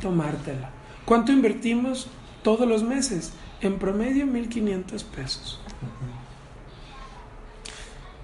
Tomártela. 0.00 0.70
¿Cuánto 1.04 1.32
invertimos 1.32 2.08
todos 2.42 2.68
los 2.68 2.82
meses? 2.82 3.32
En 3.60 3.78
promedio 3.78 4.26
1.500 4.26 5.04
pesos. 5.04 5.60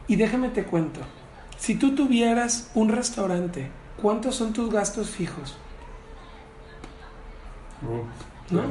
Y 0.06 0.16
déjame 0.16 0.48
te 0.48 0.64
cuento, 0.64 1.00
si 1.58 1.76
tú 1.76 1.94
tuvieras 1.94 2.70
un 2.74 2.90
restaurante, 2.90 3.70
¿cuántos 4.00 4.36
son 4.36 4.52
tus 4.52 4.70
gastos 4.70 5.10
fijos? 5.10 5.56
Uh, 7.82 8.54
¿No? 8.54 8.62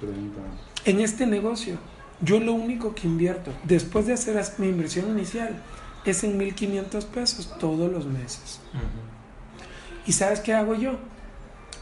30. 0.00 0.40
En 0.84 1.00
este 1.00 1.26
negocio, 1.26 1.76
yo 2.20 2.38
lo 2.38 2.52
único 2.52 2.94
que 2.94 3.06
invierto, 3.06 3.52
después 3.64 4.06
de 4.06 4.12
hacer 4.12 4.40
mi 4.58 4.68
inversión 4.68 5.10
inicial, 5.10 5.56
es 6.04 6.24
en 6.24 6.38
1.500 6.38 7.04
pesos 7.06 7.58
todos 7.58 7.90
los 7.90 8.06
meses. 8.06 8.60
¿Y 10.06 10.12
sabes 10.12 10.40
qué 10.40 10.52
hago 10.54 10.74
yo? 10.74 10.96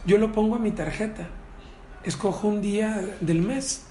Yo 0.06 0.18
lo 0.18 0.32
pongo 0.32 0.56
a 0.56 0.58
mi 0.58 0.70
tarjeta. 0.70 1.28
Escojo 2.04 2.48
un 2.48 2.62
día 2.62 3.02
del 3.20 3.42
mes. 3.42 3.84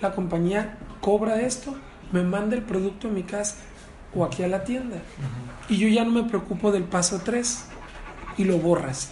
La 0.00 0.12
compañía 0.12 0.78
cobra 1.00 1.40
esto, 1.42 1.76
me 2.12 2.22
manda 2.22 2.56
el 2.56 2.62
producto 2.62 3.08
a 3.08 3.10
mi 3.10 3.22
casa 3.22 3.56
o 4.14 4.24
aquí 4.24 4.42
a 4.42 4.48
la 4.48 4.64
tienda. 4.64 4.96
Y 5.68 5.76
yo 5.76 5.88
ya 5.88 6.04
no 6.04 6.10
me 6.10 6.24
preocupo 6.24 6.72
del 6.72 6.84
paso 6.84 7.20
3 7.24 7.64
y 8.38 8.44
lo 8.44 8.58
borras. 8.58 9.10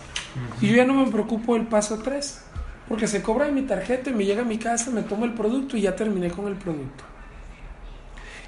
Y 0.60 0.68
yo 0.68 0.76
ya 0.76 0.84
no 0.84 0.94
me 0.94 1.10
preocupo 1.10 1.54
del 1.54 1.66
paso 1.66 1.98
3 1.98 2.44
porque 2.88 3.06
se 3.06 3.22
cobra 3.22 3.46
de 3.46 3.52
mi 3.52 3.62
tarjeta 3.62 4.10
y 4.10 4.14
me 4.14 4.24
llega 4.24 4.42
a 4.42 4.46
mi 4.46 4.58
casa, 4.58 4.90
me 4.90 5.02
tomo 5.02 5.24
el 5.24 5.34
producto 5.34 5.76
y 5.76 5.82
ya 5.82 5.94
terminé 5.94 6.30
con 6.30 6.46
el 6.46 6.56
producto. 6.56 7.04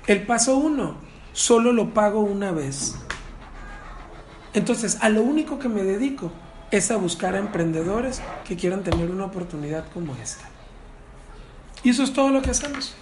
El 0.07 0.22
paso 0.22 0.57
1 0.57 0.96
solo 1.32 1.72
lo 1.72 1.92
pago 1.92 2.20
una 2.20 2.51
vez. 2.51 2.96
Entonces, 4.53 4.98
a 5.01 5.09
lo 5.09 5.22
único 5.22 5.59
que 5.59 5.68
me 5.68 5.84
dedico 5.84 6.32
es 6.70 6.90
a 6.90 6.96
buscar 6.96 7.34
a 7.34 7.38
emprendedores 7.38 8.22
que 8.44 8.57
quieran 8.57 8.82
tener 8.82 9.11
una 9.11 9.26
oportunidad 9.26 9.84
como 9.92 10.16
esta. 10.16 10.44
Y 11.82 11.90
eso 11.90 12.03
es 12.03 12.12
todo 12.12 12.30
lo 12.30 12.42
que 12.42 12.51
hacemos. 12.51 12.94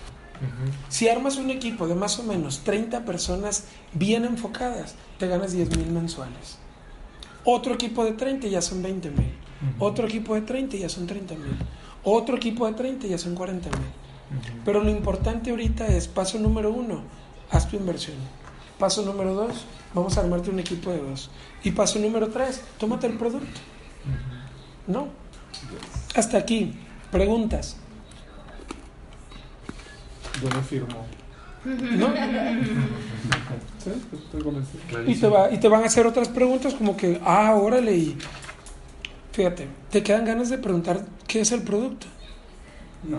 Si 0.89 1.09
armas 1.09 1.37
un 1.37 1.51
equipo 1.51 1.87
de 1.87 1.95
más 1.95 2.19
o 2.19 2.23
menos 2.23 2.61
30 2.61 3.05
personas 3.05 3.65
bien 3.93 4.25
enfocadas, 4.25 4.95
te 5.19 5.27
ganas 5.27 5.53
10 5.53 5.77
mil 5.77 5.91
mensuales. 5.91 6.59
Otro 7.45 7.75
equipo 7.75 8.05
de 8.05 8.13
30 8.13 8.49
ya 8.49 8.63
son 8.63 8.83
20 8.83 9.11
mil. 9.11 9.33
Otro 9.79 10.07
equipo 10.07 10.35
de 10.35 10.43
30 10.43 10.77
ya 10.77 10.89
son 10.89 11.07
30 11.07 11.35
mil. 11.35 11.57
Otro 12.05 12.37
equipo 12.37 12.67
de 12.67 12.73
30 12.73 13.07
ya 13.07 13.19
son 13.19 13.35
40 13.35 13.71
mil. 13.71 13.89
Pero 14.65 14.83
lo 14.83 14.91
importante 14.91 15.51
ahorita 15.51 15.87
es, 15.87 16.07
paso 16.09 16.39
número 16.39 16.71
uno, 16.71 17.03
haz 17.51 17.69
tu 17.69 17.77
inversión. 17.77 18.17
Paso 18.79 19.03
número 19.03 19.35
dos, 19.35 19.65
vamos 19.95 20.17
a 20.17 20.21
armarte 20.21 20.51
un 20.51 20.61
equipo 20.61 20.91
de 20.91 20.99
dos. 20.99 21.31
Y 21.65 21.73
paso 21.73 21.99
número 21.99 22.29
tres, 22.29 22.63
tómate 22.79 23.07
el 23.07 23.15
producto. 23.15 23.61
¿No? 24.87 25.09
Hasta 26.15 26.39
aquí. 26.39 26.75
Preguntas. 27.11 27.77
Yo 30.43 30.49
me 30.57 30.63
firmo. 30.63 31.07
¿No? 31.65 32.07
¿Sí? 33.85 33.91
Estoy 34.13 34.43
convencido. 34.43 34.83
Y 35.07 35.15
te, 35.17 35.29
va- 35.29 35.51
y 35.51 35.59
te 35.59 35.69
van 35.69 35.83
a 35.83 35.87
hacer 35.87 36.07
otras 36.07 36.29
preguntas 36.29 36.75
como 36.75 36.97
que, 36.97 37.21
ah, 37.25 37.55
órale, 37.55 37.95
y 37.97 38.17
fíjate, 39.33 39.67
te 39.91 40.03
quedan 40.03 40.25
ganas 40.25 40.51
de 40.51 40.59
preguntar 40.59 41.05
qué 41.27 41.41
es 41.41 41.53
el 41.53 41.63
producto. 41.63 42.07
No. 43.09 43.19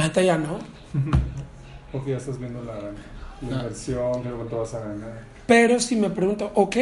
Ahorita 0.00 0.22
ya 0.22 0.38
no. 0.38 0.58
Porque 1.92 2.10
ya 2.12 2.16
estás 2.16 2.38
viendo 2.38 2.62
la, 2.64 2.74
la 2.76 3.56
inversión, 3.62 4.22
qué 4.22 4.30
cuánto 4.30 4.58
vas 4.58 4.74
a 4.74 4.80
ganar. 4.80 5.34
Pero 5.46 5.78
si 5.80 5.96
me 5.96 6.10
preguntan, 6.10 6.48
ok, 6.54 6.76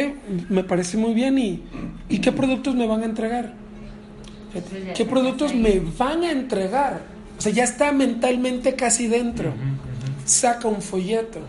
me 0.49 0.63
parece 0.63 0.97
muy 0.97 1.13
bien, 1.13 1.37
¿y, 1.37 1.63
¿y 2.09 2.19
qué 2.19 2.31
productos 2.31 2.75
me 2.75 2.87
van 2.87 3.01
a 3.01 3.05
entregar? 3.05 3.53
Fíjate, 4.53 4.93
¿Qué 4.93 5.05
productos 5.05 5.53
me 5.53 5.79
van 5.97 6.23
a 6.23 6.31
entregar? 6.31 7.01
O 7.37 7.41
sea, 7.41 7.51
ya 7.51 7.63
está 7.63 7.91
mentalmente 7.91 8.75
casi 8.75 9.07
dentro. 9.07 9.53
Saca 10.25 10.67
un 10.67 10.81
folleto. 10.81 11.39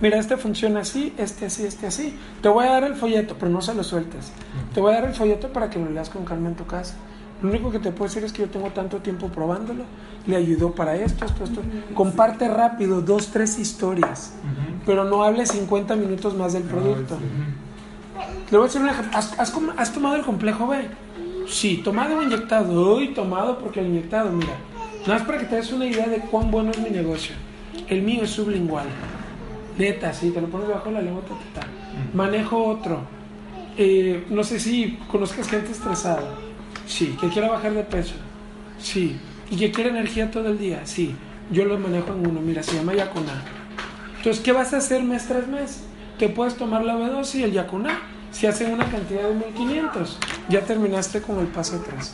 Mira, 0.00 0.18
este 0.18 0.38
funciona 0.38 0.80
así, 0.80 1.12
este 1.18 1.46
así, 1.46 1.64
este 1.66 1.86
así. 1.86 2.16
Te 2.40 2.48
voy 2.48 2.66
a 2.66 2.70
dar 2.70 2.84
el 2.84 2.94
folleto, 2.94 3.36
pero 3.38 3.50
no 3.50 3.60
se 3.60 3.74
lo 3.74 3.84
sueltes. 3.84 4.32
Te 4.72 4.80
voy 4.80 4.92
a 4.92 5.00
dar 5.00 5.10
el 5.10 5.14
folleto 5.14 5.52
para 5.52 5.68
que 5.68 5.78
lo 5.78 5.90
leas 5.90 6.08
con 6.08 6.24
calma 6.24 6.48
en 6.48 6.56
tu 6.56 6.66
casa. 6.66 6.94
Lo 7.42 7.48
único 7.48 7.70
que 7.70 7.78
te 7.78 7.90
puedo 7.90 8.08
decir 8.08 8.24
es 8.24 8.32
que 8.32 8.42
yo 8.42 8.48
tengo 8.48 8.70
tanto 8.70 8.98
tiempo 8.98 9.28
probándolo. 9.28 9.84
Le 10.26 10.36
ayudó 10.36 10.74
para 10.74 10.96
esto, 10.96 11.24
esto, 11.24 11.44
esto. 11.44 11.62
Comparte 11.94 12.48
rápido 12.48 13.02
dos, 13.02 13.28
tres 13.28 13.58
historias. 13.58 14.32
Pero 14.86 15.04
no 15.04 15.22
hables 15.22 15.50
50 15.50 15.96
minutos 15.96 16.34
más 16.34 16.54
del 16.54 16.62
producto. 16.62 17.18
Le 18.50 18.56
voy 18.56 18.64
a 18.64 18.68
decir 18.68 18.80
un 18.80 18.88
ejemplo. 18.88 19.18
¿Has, 19.18 19.38
has 19.38 19.92
tomado 19.92 20.16
el 20.16 20.22
complejo 20.22 20.66
B? 20.66 20.88
Sí, 21.50 21.78
tomado 21.82 22.18
o 22.18 22.22
inyectado. 22.22 22.96
Uy, 22.96 23.08
tomado 23.08 23.58
porque 23.58 23.80
el 23.80 23.86
inyectado, 23.86 24.30
mira. 24.30 24.54
Nada 25.02 25.18
más 25.18 25.22
para 25.22 25.38
que 25.38 25.46
te 25.46 25.56
des 25.56 25.72
una 25.72 25.86
idea 25.86 26.06
de 26.06 26.18
cuán 26.18 26.50
bueno 26.50 26.70
es 26.70 26.78
mi 26.78 26.90
negocio. 26.90 27.34
El 27.88 28.02
mío 28.02 28.22
es 28.22 28.30
sublingual. 28.30 28.86
Neta, 29.76 30.12
sí, 30.12 30.30
te 30.30 30.40
lo 30.40 30.46
pones 30.48 30.68
debajo 30.68 30.88
de 30.88 30.94
la 30.94 31.02
lengua, 31.02 31.22
ta, 31.22 31.34
ta, 31.34 31.60
ta. 31.60 31.66
Manejo 32.14 32.64
otro. 32.64 33.00
Eh, 33.76 34.26
no 34.30 34.44
sé 34.44 34.60
si 34.60 34.98
conozcas 35.10 35.48
gente 35.48 35.72
estresada. 35.72 36.34
Sí, 36.86 37.16
que 37.20 37.28
quiera 37.28 37.48
bajar 37.48 37.72
de 37.72 37.82
peso. 37.82 38.14
Sí. 38.78 39.16
Y 39.50 39.56
que 39.56 39.72
quiere 39.72 39.90
energía 39.90 40.30
todo 40.30 40.48
el 40.48 40.58
día. 40.58 40.82
Sí. 40.84 41.14
Yo 41.50 41.64
lo 41.64 41.78
manejo 41.78 42.12
en 42.12 42.26
uno. 42.26 42.40
Mira, 42.40 42.62
se 42.62 42.76
llama 42.76 42.94
Yacuna. 42.94 43.42
Entonces, 44.18 44.42
¿qué 44.42 44.52
vas 44.52 44.72
a 44.72 44.76
hacer 44.76 45.02
mes 45.02 45.26
tras 45.26 45.48
mes? 45.48 45.82
Te 46.18 46.28
puedes 46.28 46.56
tomar 46.56 46.84
la 46.84 46.96
B2 46.96 47.34
y 47.36 47.42
el 47.42 47.52
Yacuna. 47.52 47.98
Si 48.32 48.46
hacen 48.46 48.72
una 48.72 48.88
cantidad 48.90 49.28
de 49.28 49.34
1500, 49.34 50.18
ya 50.48 50.60
terminaste 50.62 51.20
con 51.20 51.38
el 51.40 51.46
paso 51.48 51.82
3. 51.84 52.12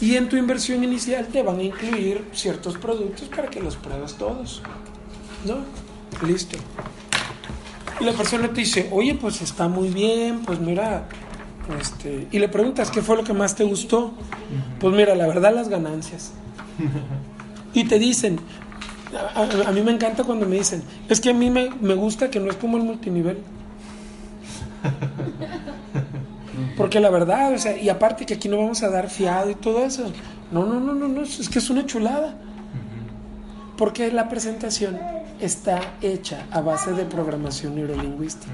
Y 0.00 0.16
en 0.16 0.28
tu 0.28 0.36
inversión 0.36 0.82
inicial 0.82 1.26
te 1.26 1.42
van 1.42 1.58
a 1.58 1.62
incluir 1.62 2.26
ciertos 2.32 2.76
productos 2.78 3.28
para 3.28 3.48
que 3.48 3.60
los 3.60 3.76
pruebes 3.76 4.14
todos. 4.14 4.62
¿No? 5.46 5.56
Listo. 6.26 6.56
Y 8.00 8.04
la 8.04 8.12
persona 8.12 8.48
te 8.48 8.60
dice, 8.60 8.88
oye, 8.92 9.14
pues 9.14 9.42
está 9.42 9.68
muy 9.68 9.88
bien, 9.90 10.40
pues 10.40 10.58
mira, 10.58 11.04
este, 11.78 12.26
y 12.30 12.38
le 12.38 12.48
preguntas 12.48 12.90
qué 12.90 13.02
fue 13.02 13.16
lo 13.16 13.24
que 13.24 13.34
más 13.34 13.54
te 13.54 13.64
gustó. 13.64 14.12
Pues 14.80 14.94
mira, 14.94 15.14
la 15.14 15.26
verdad 15.26 15.54
las 15.54 15.68
ganancias. 15.68 16.32
Y 17.72 17.84
te 17.84 18.00
dicen, 18.00 18.40
a, 19.36 19.42
a- 19.42 19.68
a 19.68 19.70
mí 19.70 19.80
me 19.82 19.92
encanta 19.92 20.24
cuando 20.24 20.44
me 20.44 20.56
dicen, 20.56 20.82
es 21.08 21.20
que 21.20 21.30
a 21.30 21.32
mí 21.34 21.50
me, 21.50 21.70
me 21.80 21.94
gusta 21.94 22.28
que 22.28 22.40
no 22.40 22.50
es 22.50 22.56
como 22.56 22.78
el 22.78 22.82
multinivel. 22.82 23.38
Porque 26.76 27.00
la 27.00 27.10
verdad, 27.10 27.52
o 27.52 27.58
sea, 27.58 27.76
y 27.76 27.88
aparte 27.88 28.26
que 28.26 28.34
aquí 28.34 28.48
no 28.48 28.58
vamos 28.58 28.82
a 28.82 28.88
dar 28.90 29.08
fiado 29.10 29.50
y 29.50 29.54
todo 29.54 29.84
eso. 29.84 30.10
No, 30.50 30.64
no, 30.66 30.80
no, 30.80 30.94
no, 30.94 31.08
no, 31.08 31.22
es 31.22 31.48
que 31.48 31.58
es 31.58 31.70
una 31.70 31.86
chulada. 31.86 32.34
Porque 33.76 34.10
la 34.12 34.28
presentación 34.28 34.98
está 35.40 35.80
hecha 36.02 36.46
a 36.50 36.60
base 36.60 36.92
de 36.92 37.04
programación 37.04 37.74
neurolingüística. 37.76 38.52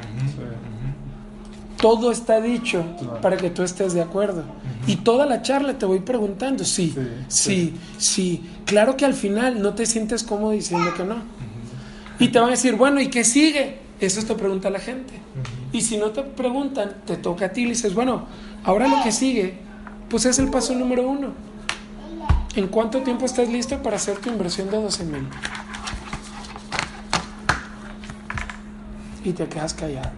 todo 1.81 2.11
está 2.13 2.41
dicho 2.41 2.85
Claro. 2.99 3.21
para 3.21 3.37
que 3.37 3.51
tú 3.51 3.63
estés 3.63 3.93
de 3.93 4.03
acuerdo. 4.03 4.45
Y 4.87 4.97
toda 4.97 5.27
la 5.27 5.43
charla 5.43 5.77
te 5.77 5.85
voy 5.85 6.01
preguntando, 6.01 6.65
sí, 6.65 6.95
sí, 6.97 7.09
Sí, 7.29 7.75
sí, 7.99 8.51
Claro 8.65 8.97
que 8.97 9.05
al 9.05 9.15
final 9.15 9.61
no 9.61 9.75
te 9.75 9.85
sientes 9.87 10.23
cómodo 10.23 10.53
diciendo 10.53 10.93
que 10.97 11.05
no. 11.05 11.17
Y 12.19 12.29
te 12.29 12.39
van 12.39 12.49
a 12.49 12.53
decir, 12.53 12.77
bueno, 12.77 13.01
¿y 13.01 13.09
qué 13.09 13.25
sigue? 13.25 13.79
Eso 14.01 14.23
te 14.25 14.35
pregunta 14.35 14.71
la 14.71 14.79
gente. 14.81 15.15
Y 15.73 15.81
si 15.81 15.99
no 15.99 16.11
te 16.11 16.23
preguntan, 16.23 16.97
te 17.05 17.17
toca 17.17 17.47
a 17.47 17.49
ti 17.51 17.63
y 17.63 17.67
dices, 17.67 17.95
bueno, 17.95 18.27
ahora 18.65 18.89
lo 18.89 19.03
que 19.03 19.13
sigue, 19.13 19.59
pues 20.09 20.25
es 20.27 20.39
el 20.39 20.49
paso 20.51 20.75
número 20.75 21.09
uno. 21.09 21.29
¿En 22.55 22.69
cuánto 22.69 23.03
tiempo 23.03 23.27
estás 23.27 23.49
listo 23.49 23.83
para 23.83 23.97
hacer 23.97 24.19
tu 24.19 24.31
inversión 24.31 24.71
de 24.71 24.81
12 24.81 25.05
mil? 25.05 25.29
Y 29.25 29.33
te 29.33 29.47
quedas 29.47 29.75
callado. 29.75 30.11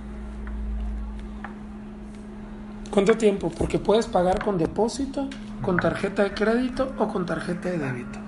¿Cuánto 2.91 3.17
tiempo? 3.17 3.51
Porque 3.51 3.79
puedes 3.79 4.07
pagar 4.07 4.43
con 4.43 4.59
depósito, 4.59 5.29
con 5.63 5.79
tarjeta 5.79 6.23
de 6.23 6.33
crédito 6.33 6.95
o 6.99 7.09
con 7.09 7.27
tarjeta 7.27 7.71
de 7.71 7.79
débito. 7.79 8.19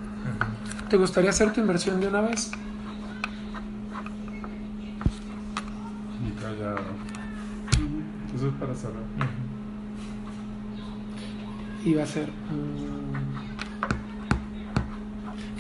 ¿Te 0.89 0.97
gustaría 0.97 1.31
hacer 1.31 1.53
tu 1.53 1.61
inversión 1.61 2.01
de 2.01 2.09
una 2.09 2.21
vez? 2.21 2.51
Y 6.27 6.31
callado. 6.41 7.10
Eso 8.41 8.49
es 8.49 8.55
para 8.55 8.75
cerrar. 8.75 9.03
Y 11.85 11.93
va 11.93 12.05
a 12.05 12.07
ser... 12.07 12.29
mm, 12.29 13.13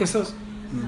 esos... 0.03 0.35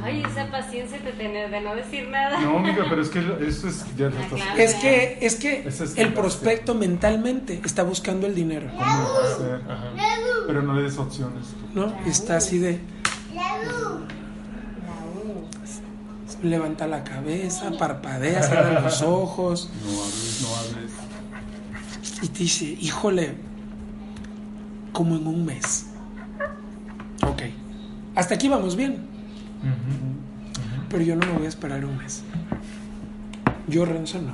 Ay, 0.02 0.22
esa 0.26 0.50
paciencia 0.50 0.98
de 1.00 1.12
tener 1.12 1.50
de 1.50 1.60
no 1.60 1.74
decir 1.74 2.08
nada. 2.08 2.40
No, 2.40 2.60
amiga, 2.60 2.86
pero 2.88 3.02
es 3.02 3.10
que 3.10 3.18
eso 3.46 3.68
es. 3.68 3.84
Ya 3.96 4.08
lo 4.08 4.18
estás. 4.18 4.40
claro. 4.40 4.58
Es 4.58 4.74
que, 4.76 5.18
es 5.20 5.34
que 5.34 5.68
es 5.68 5.98
el 5.98 6.14
prospecto 6.14 6.74
mentalmente 6.74 7.60
está 7.62 7.82
buscando 7.82 8.26
el 8.26 8.34
dinero, 8.34 8.70
¿Cómo 8.70 8.80
lo 8.80 9.12
vas 9.12 9.24
a 9.24 9.34
hacer? 9.34 9.60
Pero 10.46 10.62
no 10.62 10.72
le 10.72 10.82
des 10.84 10.96
opciones. 10.96 11.48
tú. 11.48 11.78
¿no? 11.78 11.94
Está 12.06 12.38
así 12.38 12.58
de... 12.58 12.80
Levanta 16.42 16.86
la 16.86 17.04
cabeza, 17.04 17.70
parpadea, 17.78 18.42
cierra 18.42 18.80
los 18.80 19.02
ojos 19.02 19.70
No 19.84 19.90
hables, 19.90 20.42
no 20.42 20.56
hables. 20.56 21.11
Y 22.22 22.28
te 22.28 22.38
dice, 22.40 22.76
híjole, 22.80 23.34
como 24.92 25.16
en 25.16 25.26
un 25.26 25.44
mes. 25.44 25.86
Ok, 27.26 27.42
hasta 28.14 28.34
aquí 28.34 28.48
vamos 28.48 28.76
bien, 28.76 28.98
pero 30.88 31.02
yo 31.02 31.16
no 31.16 31.26
me 31.26 31.32
voy 31.32 31.46
a 31.46 31.48
esperar 31.48 31.84
un 31.84 31.96
mes. 31.98 32.22
Yo, 33.68 33.84
Renzo, 33.84 34.20
no. 34.20 34.32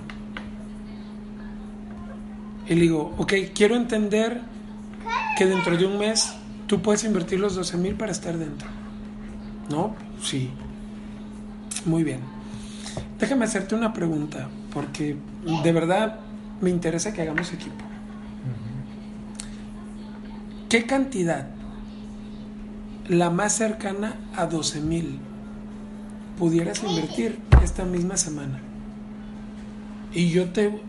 Y 2.68 2.74
le 2.74 2.82
digo, 2.82 3.14
ok, 3.16 3.32
quiero 3.54 3.76
entender 3.76 4.42
que 5.36 5.46
dentro 5.46 5.76
de 5.76 5.86
un 5.86 5.98
mes 5.98 6.34
tú 6.66 6.82
puedes 6.82 7.04
invertir 7.04 7.40
los 7.40 7.54
12 7.54 7.76
mil 7.78 7.94
para 7.94 8.12
estar 8.12 8.36
dentro. 8.36 8.68
¿No? 9.70 9.94
Sí. 10.22 10.50
Muy 11.84 12.04
bien. 12.04 12.20
Déjame 13.18 13.44
hacerte 13.44 13.74
una 13.74 13.92
pregunta, 13.92 14.48
porque 14.72 15.16
de 15.62 15.72
verdad 15.72 16.20
me 16.60 16.70
interesa 16.70 17.12
que 17.12 17.22
hagamos 17.22 17.52
equipo. 17.52 17.84
¿Qué 20.68 20.84
cantidad, 20.84 21.48
la 23.08 23.30
más 23.30 23.54
cercana 23.54 24.16
a 24.36 24.46
12 24.46 24.80
mil, 24.80 25.18
pudieras 26.38 26.82
invertir 26.82 27.38
esta 27.62 27.84
misma 27.84 28.16
semana? 28.16 28.60
Y 30.12 30.28
yo 30.30 30.50
te 30.50 30.80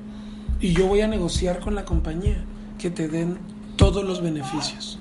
y 0.62 0.74
yo 0.74 0.88
voy 0.88 1.00
a 1.02 1.08
negociar 1.08 1.60
con 1.60 1.76
la 1.76 1.86
compañía 1.86 2.44
que 2.78 2.90
te 2.90 3.08
den 3.08 3.38
todos 3.78 4.04
los 4.04 4.22
beneficios. 4.22 5.00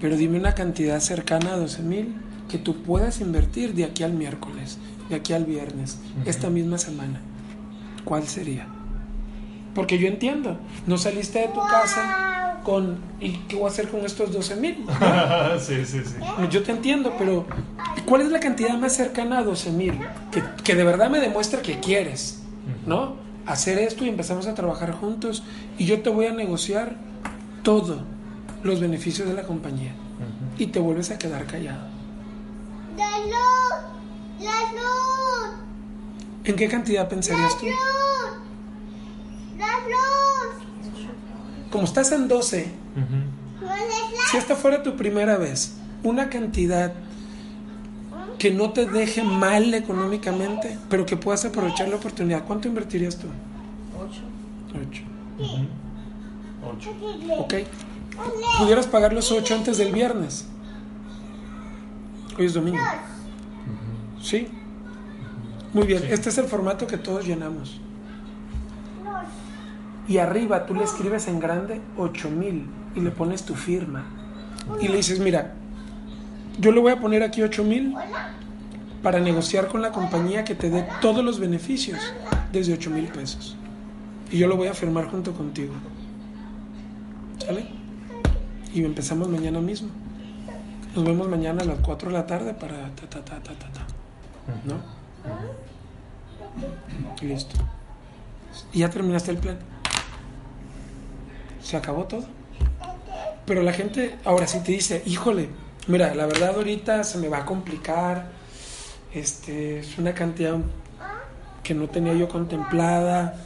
Pero 0.00 0.16
dime 0.16 0.38
una 0.38 0.54
cantidad 0.54 0.98
cercana 0.98 1.54
a 1.54 1.56
12 1.56 1.82
mil 1.82 2.14
que 2.48 2.58
tú 2.58 2.82
puedas 2.82 3.20
invertir 3.20 3.74
de 3.74 3.84
aquí 3.84 4.02
al 4.02 4.14
miércoles, 4.14 4.78
de 5.08 5.14
aquí 5.14 5.32
al 5.32 5.44
viernes, 5.44 6.00
esta 6.24 6.50
misma 6.50 6.78
semana. 6.78 7.20
¿Cuál 8.04 8.26
sería? 8.26 8.66
Porque 9.74 9.98
yo 9.98 10.08
entiendo, 10.08 10.58
no 10.86 10.98
saliste 10.98 11.40
de 11.40 11.48
tu 11.48 11.60
casa 11.60 12.60
con, 12.62 12.98
¿y 13.20 13.32
qué 13.48 13.56
voy 13.56 13.64
a 13.64 13.68
hacer 13.68 13.88
con 13.88 14.04
estos 14.04 14.32
12 14.32 14.56
mil? 14.56 14.86
sí, 15.58 15.84
sí, 15.86 16.00
sí. 16.04 16.14
Yo 16.50 16.62
te 16.62 16.72
entiendo, 16.72 17.14
pero 17.18 17.46
¿cuál 18.06 18.22
es 18.22 18.30
la 18.30 18.40
cantidad 18.40 18.76
más 18.76 18.94
cercana 18.94 19.38
a 19.38 19.42
12 19.42 19.70
mil? 19.70 19.98
Que, 20.30 20.42
que 20.62 20.74
de 20.74 20.84
verdad 20.84 21.10
me 21.10 21.20
demuestra 21.20 21.62
que 21.62 21.80
quieres, 21.80 22.42
¿no? 22.86 23.16
Hacer 23.46 23.78
esto 23.78 24.04
y 24.04 24.08
empezamos 24.08 24.46
a 24.46 24.54
trabajar 24.54 24.92
juntos 24.92 25.42
y 25.78 25.86
yo 25.86 26.02
te 26.02 26.10
voy 26.10 26.26
a 26.26 26.32
negociar 26.32 26.96
todos 27.62 28.02
los 28.62 28.80
beneficios 28.80 29.28
de 29.28 29.34
la 29.34 29.42
compañía 29.42 29.92
y 30.58 30.66
te 30.66 30.78
vuelves 30.78 31.10
a 31.10 31.18
quedar 31.18 31.46
callado. 31.46 31.86
La 32.96 33.18
luz, 33.18 34.40
la 34.40 34.72
luz, 34.72 35.22
¿En 36.44 36.56
qué 36.56 36.68
cantidad 36.68 37.08
pensarías 37.08 37.56
tú? 37.58 37.66
Como 41.70 41.84
estás 41.84 42.12
en 42.12 42.28
12, 42.28 42.70
No 43.60 43.74
es 43.74 44.30
si 44.30 44.36
esta 44.36 44.56
fuera 44.56 44.82
tu 44.82 44.96
primera 44.96 45.38
vez, 45.38 45.74
una 46.02 46.28
cantidad 46.28 46.92
que 48.38 48.50
no 48.50 48.72
te 48.72 48.86
deje 48.86 49.22
mal 49.22 49.72
económicamente, 49.72 50.78
pero 50.90 51.06
que 51.06 51.16
puedas 51.16 51.44
aprovechar 51.44 51.88
la 51.88 51.96
oportunidad, 51.96 52.44
¿cuánto 52.44 52.68
invertirías 52.68 53.16
tú? 53.16 53.28
Ocho. 53.98 54.20
8. 54.74 55.02
Ocho. 56.64 56.90
Ok. 57.38 57.54
¿Pudieras 58.58 58.86
pagar 58.86 59.12
los 59.12 59.30
8 59.30 59.54
antes 59.54 59.78
del 59.78 59.92
viernes? 59.92 60.46
Hoy 62.38 62.46
es 62.46 62.54
domingo. 62.54 62.78
¿Sí? 64.20 64.48
Muy 65.72 65.86
bien, 65.86 66.04
este 66.10 66.30
es 66.30 66.38
el 66.38 66.46
formato 66.46 66.86
que 66.86 66.98
todos 66.98 67.26
llenamos. 67.26 67.80
Y 70.08 70.18
arriba 70.18 70.66
tú 70.66 70.74
le 70.74 70.84
escribes 70.84 71.28
en 71.28 71.38
grande 71.40 71.80
8000 71.96 72.66
y 72.96 73.00
le 73.00 73.10
pones 73.10 73.44
tu 73.44 73.54
firma. 73.54 74.04
Y 74.80 74.88
le 74.88 74.96
dices, 74.96 75.20
mira, 75.20 75.54
yo 76.58 76.72
le 76.72 76.80
voy 76.80 76.92
a 76.92 77.00
poner 77.00 77.22
aquí 77.22 77.42
8000 77.42 77.94
para 79.02 79.20
negociar 79.20 79.68
con 79.68 79.82
la 79.82 79.90
compañía 79.90 80.44
que 80.44 80.54
te 80.54 80.70
dé 80.70 80.86
todos 81.00 81.24
los 81.24 81.40
beneficios 81.40 81.98
desde 82.52 82.74
8000 82.74 83.08
pesos. 83.08 83.56
Y 84.30 84.38
yo 84.38 84.48
lo 84.48 84.56
voy 84.56 84.68
a 84.68 84.74
firmar 84.74 85.10
junto 85.10 85.32
contigo. 85.32 85.74
¿Sale? 87.38 87.66
Y 88.72 88.84
empezamos 88.84 89.28
mañana 89.28 89.60
mismo. 89.60 89.88
Nos 90.94 91.04
vemos 91.04 91.28
mañana 91.28 91.62
a 91.62 91.64
las 91.64 91.78
4 91.80 92.10
de 92.10 92.14
la 92.14 92.26
tarde 92.26 92.54
para 92.54 92.90
ta 92.94 93.08
ta 93.08 93.24
ta 93.24 93.42
ta 93.42 93.52
ta 93.54 93.68
ta. 93.72 93.86
¿No? 94.64 94.76
Y 97.20 97.26
listo. 97.26 97.56
Y 98.72 98.80
ya 98.80 98.90
terminaste 98.90 99.30
el 99.30 99.38
plan. 99.38 99.58
Se 101.62 101.76
acabó 101.76 102.04
todo. 102.04 102.24
Pero 103.46 103.62
la 103.62 103.72
gente 103.72 104.16
ahora 104.24 104.46
sí 104.46 104.60
te 104.60 104.72
dice, 104.72 105.02
híjole, 105.06 105.48
mira, 105.86 106.14
la 106.14 106.26
verdad 106.26 106.54
ahorita 106.56 107.04
se 107.04 107.18
me 107.18 107.28
va 107.28 107.38
a 107.38 107.44
complicar. 107.44 108.30
Este, 109.12 109.80
es 109.80 109.98
una 109.98 110.14
cantidad 110.14 110.56
que 111.62 111.74
no 111.74 111.88
tenía 111.88 112.14
yo 112.14 112.28
contemplada, 112.28 113.36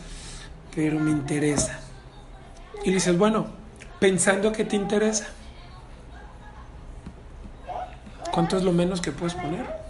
pero 0.74 0.98
me 0.98 1.10
interesa. 1.10 1.80
Y 2.84 2.88
le 2.88 2.94
dices, 2.94 3.16
bueno, 3.18 3.46
pensando 3.98 4.52
que 4.52 4.64
te 4.64 4.76
interesa, 4.76 5.26
¿cuánto 8.32 8.56
es 8.56 8.62
lo 8.62 8.72
menos 8.72 9.00
que 9.00 9.12
puedes 9.12 9.34
poner? 9.34 9.85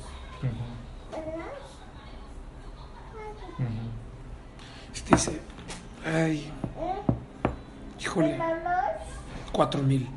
4000. 9.56 10.08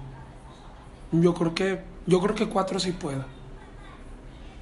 Yo 1.14 1.34
creo 1.34 1.56
que 1.56 1.82
yo 2.06 2.20
creo 2.22 2.36
que 2.36 2.48
4 2.50 2.80
sí 2.80 2.92
puedo. 2.92 3.24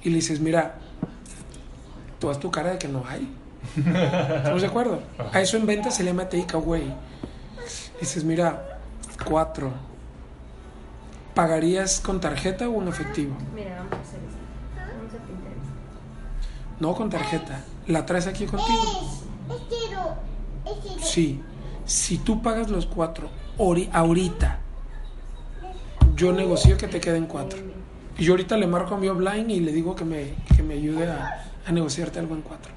Y 0.02 0.10
le 0.10 0.16
dices, 0.16 0.40
"Mira, 0.40 0.78
tú 2.18 2.30
haz 2.30 2.38
tu 2.38 2.50
cara 2.50 2.70
de 2.70 2.78
que 2.78 2.88
no 2.88 3.04
hay." 3.06 3.34
¿Estamos 3.76 4.62
de 4.62 4.68
acuerdo? 4.68 5.02
A 5.32 5.40
eso 5.40 5.56
en 5.56 5.66
venta 5.66 5.90
se 5.90 6.04
le 6.04 6.10
llama 6.10 6.28
takeaway. 6.28 6.94
Dices, 8.00 8.24
mira, 8.24 8.78
cuatro. 9.26 9.72
¿Pagarías 11.34 12.00
con 12.00 12.20
tarjeta 12.20 12.68
o 12.68 12.80
en 12.80 12.88
efectivo? 12.88 13.36
Mira, 13.54 13.76
vamos 13.78 13.92
a 13.92 14.00
hacer 14.00 14.20
eso. 14.20 14.38
No, 16.80 16.94
con 16.94 17.10
tarjeta. 17.10 17.64
¿La 17.86 18.06
traes 18.06 18.26
aquí 18.26 18.46
contigo? 18.46 19.18
Sí. 21.02 21.42
Si 21.84 22.18
tú 22.18 22.42
pagas 22.42 22.70
los 22.70 22.86
cuatro 22.86 23.30
ahorita 23.58 24.58
yo 26.18 26.32
negocio 26.32 26.76
que 26.76 26.88
te 26.88 27.00
queden 27.00 27.26
cuatro. 27.26 27.60
Y 28.18 28.24
yo 28.24 28.32
ahorita 28.32 28.56
le 28.56 28.66
marco 28.66 28.96
a 28.96 28.98
mi 28.98 29.08
offline 29.08 29.48
y 29.50 29.60
le 29.60 29.72
digo 29.72 29.94
que 29.94 30.04
me, 30.04 30.34
que 30.54 30.62
me 30.64 30.74
ayude 30.74 31.08
a, 31.08 31.44
a 31.64 31.72
negociarte 31.72 32.18
algo 32.18 32.34
en 32.34 32.42
cuatro. 32.42 32.72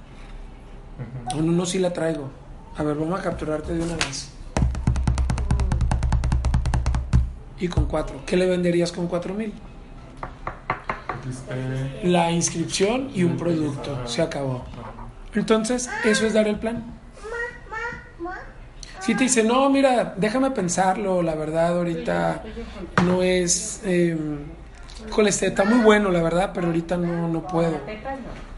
No, 1.36 1.42
no, 1.42 1.52
no, 1.52 1.66
sí 1.66 1.80
la 1.80 1.92
traigo. 1.92 2.30
A 2.78 2.84
ver, 2.84 2.96
vamos 2.96 3.20
a 3.20 3.24
capturarte 3.24 3.74
de 3.74 3.82
una 3.82 3.96
vez. 3.96 4.30
Y 7.60 7.68
con 7.68 7.86
4. 7.86 8.22
¿Qué 8.26 8.38
le 8.38 8.48
venderías 8.48 8.92
con 8.92 9.08
4 9.08 9.34
mil? 9.34 9.54
Este, 11.30 12.08
La 12.08 12.32
inscripción 12.32 13.10
y 13.14 13.24
un 13.24 13.38
producto. 13.38 14.08
Se 14.08 14.22
acabó. 14.22 14.64
Entonces, 15.34 15.90
eso 16.04 16.26
es 16.28 16.34
dar 16.34 16.48
el 16.48 16.60
plan. 16.60 17.01
Si 19.02 19.16
te 19.16 19.24
dice, 19.24 19.44
no, 19.44 19.70
mira, 19.70 20.14
déjame 20.16 20.52
pensarlo, 20.52 21.22
la 21.22 21.36
verdad, 21.36 21.78
ahorita 21.78 22.44
no 23.04 23.24
es. 23.24 23.82
Eh, 23.84 24.16
híjole, 25.08 25.30
este, 25.30 25.48
está 25.48 25.64
muy 25.64 25.80
bueno, 25.80 26.12
la 26.12 26.22
verdad, 26.22 26.52
pero 26.54 26.68
ahorita 26.68 26.98
no, 26.98 27.28
no 27.28 27.48
puedo. 27.48 27.80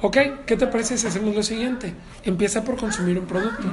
Ok, 0.02 0.18
¿qué 0.46 0.58
te 0.58 0.68
parece 0.68 0.98
si 0.98 1.08
hacemos 1.08 1.34
lo 1.34 1.44
siguiente? 1.44 1.94
Empieza 2.26 2.64
por 2.64 2.76
consumir 2.76 3.18
un 3.18 3.26
producto. 3.26 3.64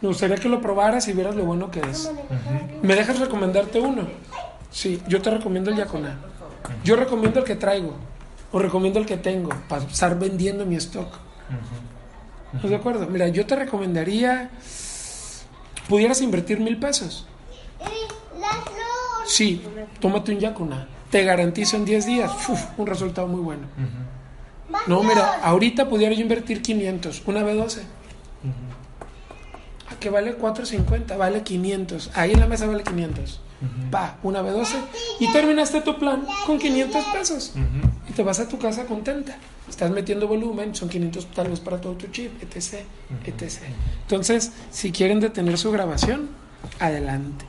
Me 0.00 0.08
gustaría 0.08 0.36
que 0.36 0.48
lo 0.48 0.60
probaras 0.60 1.06
y 1.08 1.12
vieras 1.12 1.34
lo 1.36 1.44
bueno 1.44 1.70
que 1.70 1.80
es. 1.80 2.10
¿Me 2.82 2.94
dejas 2.94 3.18
recomendarte 3.18 3.78
uno? 3.78 4.06
Sí, 4.70 5.02
yo 5.06 5.20
te 5.20 5.30
recomiendo 5.30 5.70
el 5.70 5.76
Yaconá. 5.76 6.16
Yo 6.82 6.96
recomiendo 6.96 7.40
el 7.40 7.44
que 7.44 7.56
traigo. 7.56 7.94
O 8.52 8.58
recomiendo 8.58 8.98
el 8.98 9.06
que 9.06 9.18
tengo 9.18 9.50
para 9.68 9.84
estar 9.84 10.18
vendiendo 10.18 10.64
mi 10.64 10.76
stock. 10.76 11.08
¿Estás 12.54 12.70
de 12.70 12.76
acuerdo? 12.76 13.06
Mira, 13.06 13.28
yo 13.28 13.44
te 13.44 13.54
recomendaría. 13.54 14.50
Pudieras 15.88 16.20
invertir 16.20 16.60
mil 16.60 16.78
pesos. 16.78 17.26
Sí, 19.26 19.62
tómate 20.00 20.32
un 20.32 20.40
Yaconá. 20.40 20.88
Te 21.10 21.24
garantizo 21.24 21.76
en 21.76 21.84
10 21.84 22.06
días 22.06 22.30
uf, 22.48 22.60
un 22.76 22.86
resultado 22.86 23.26
muy 23.26 23.40
bueno. 23.40 23.66
No, 24.86 25.02
mira, 25.02 25.40
ahorita 25.42 25.88
pudiera 25.88 26.14
yo 26.14 26.20
invertir 26.20 26.62
500, 26.62 27.22
una 27.26 27.42
B12. 27.42 27.80
¿A 29.90 29.98
qué 30.00 30.10
vale 30.10 30.38
4.50? 30.38 31.16
Vale 31.16 31.42
500. 31.42 32.10
Ahí 32.14 32.32
en 32.32 32.40
la 32.40 32.46
mesa 32.46 32.66
vale 32.66 32.82
500. 32.82 33.40
Pa, 33.90 34.18
una 34.22 34.42
B12. 34.42 34.74
Y 35.20 35.32
terminaste 35.32 35.80
tu 35.80 35.98
plan 35.98 36.26
con 36.46 36.58
500 36.58 37.04
pesos. 37.06 37.52
Y 38.08 38.12
te 38.12 38.22
vas 38.22 38.40
a 38.40 38.48
tu 38.48 38.58
casa 38.58 38.84
contenta. 38.86 39.36
Estás 39.68 39.90
metiendo 39.90 40.28
volumen, 40.28 40.74
son 40.74 40.88
500 40.88 41.26
tal 41.26 41.48
vez 41.48 41.60
para 41.60 41.80
todo 41.80 41.94
tu 41.94 42.06
chip, 42.08 42.42
etc. 42.42 42.84
etc. 43.24 43.62
Entonces, 44.02 44.52
si 44.70 44.92
quieren 44.92 45.20
detener 45.20 45.58
su 45.58 45.70
grabación, 45.72 46.28
adelante. 46.78 47.44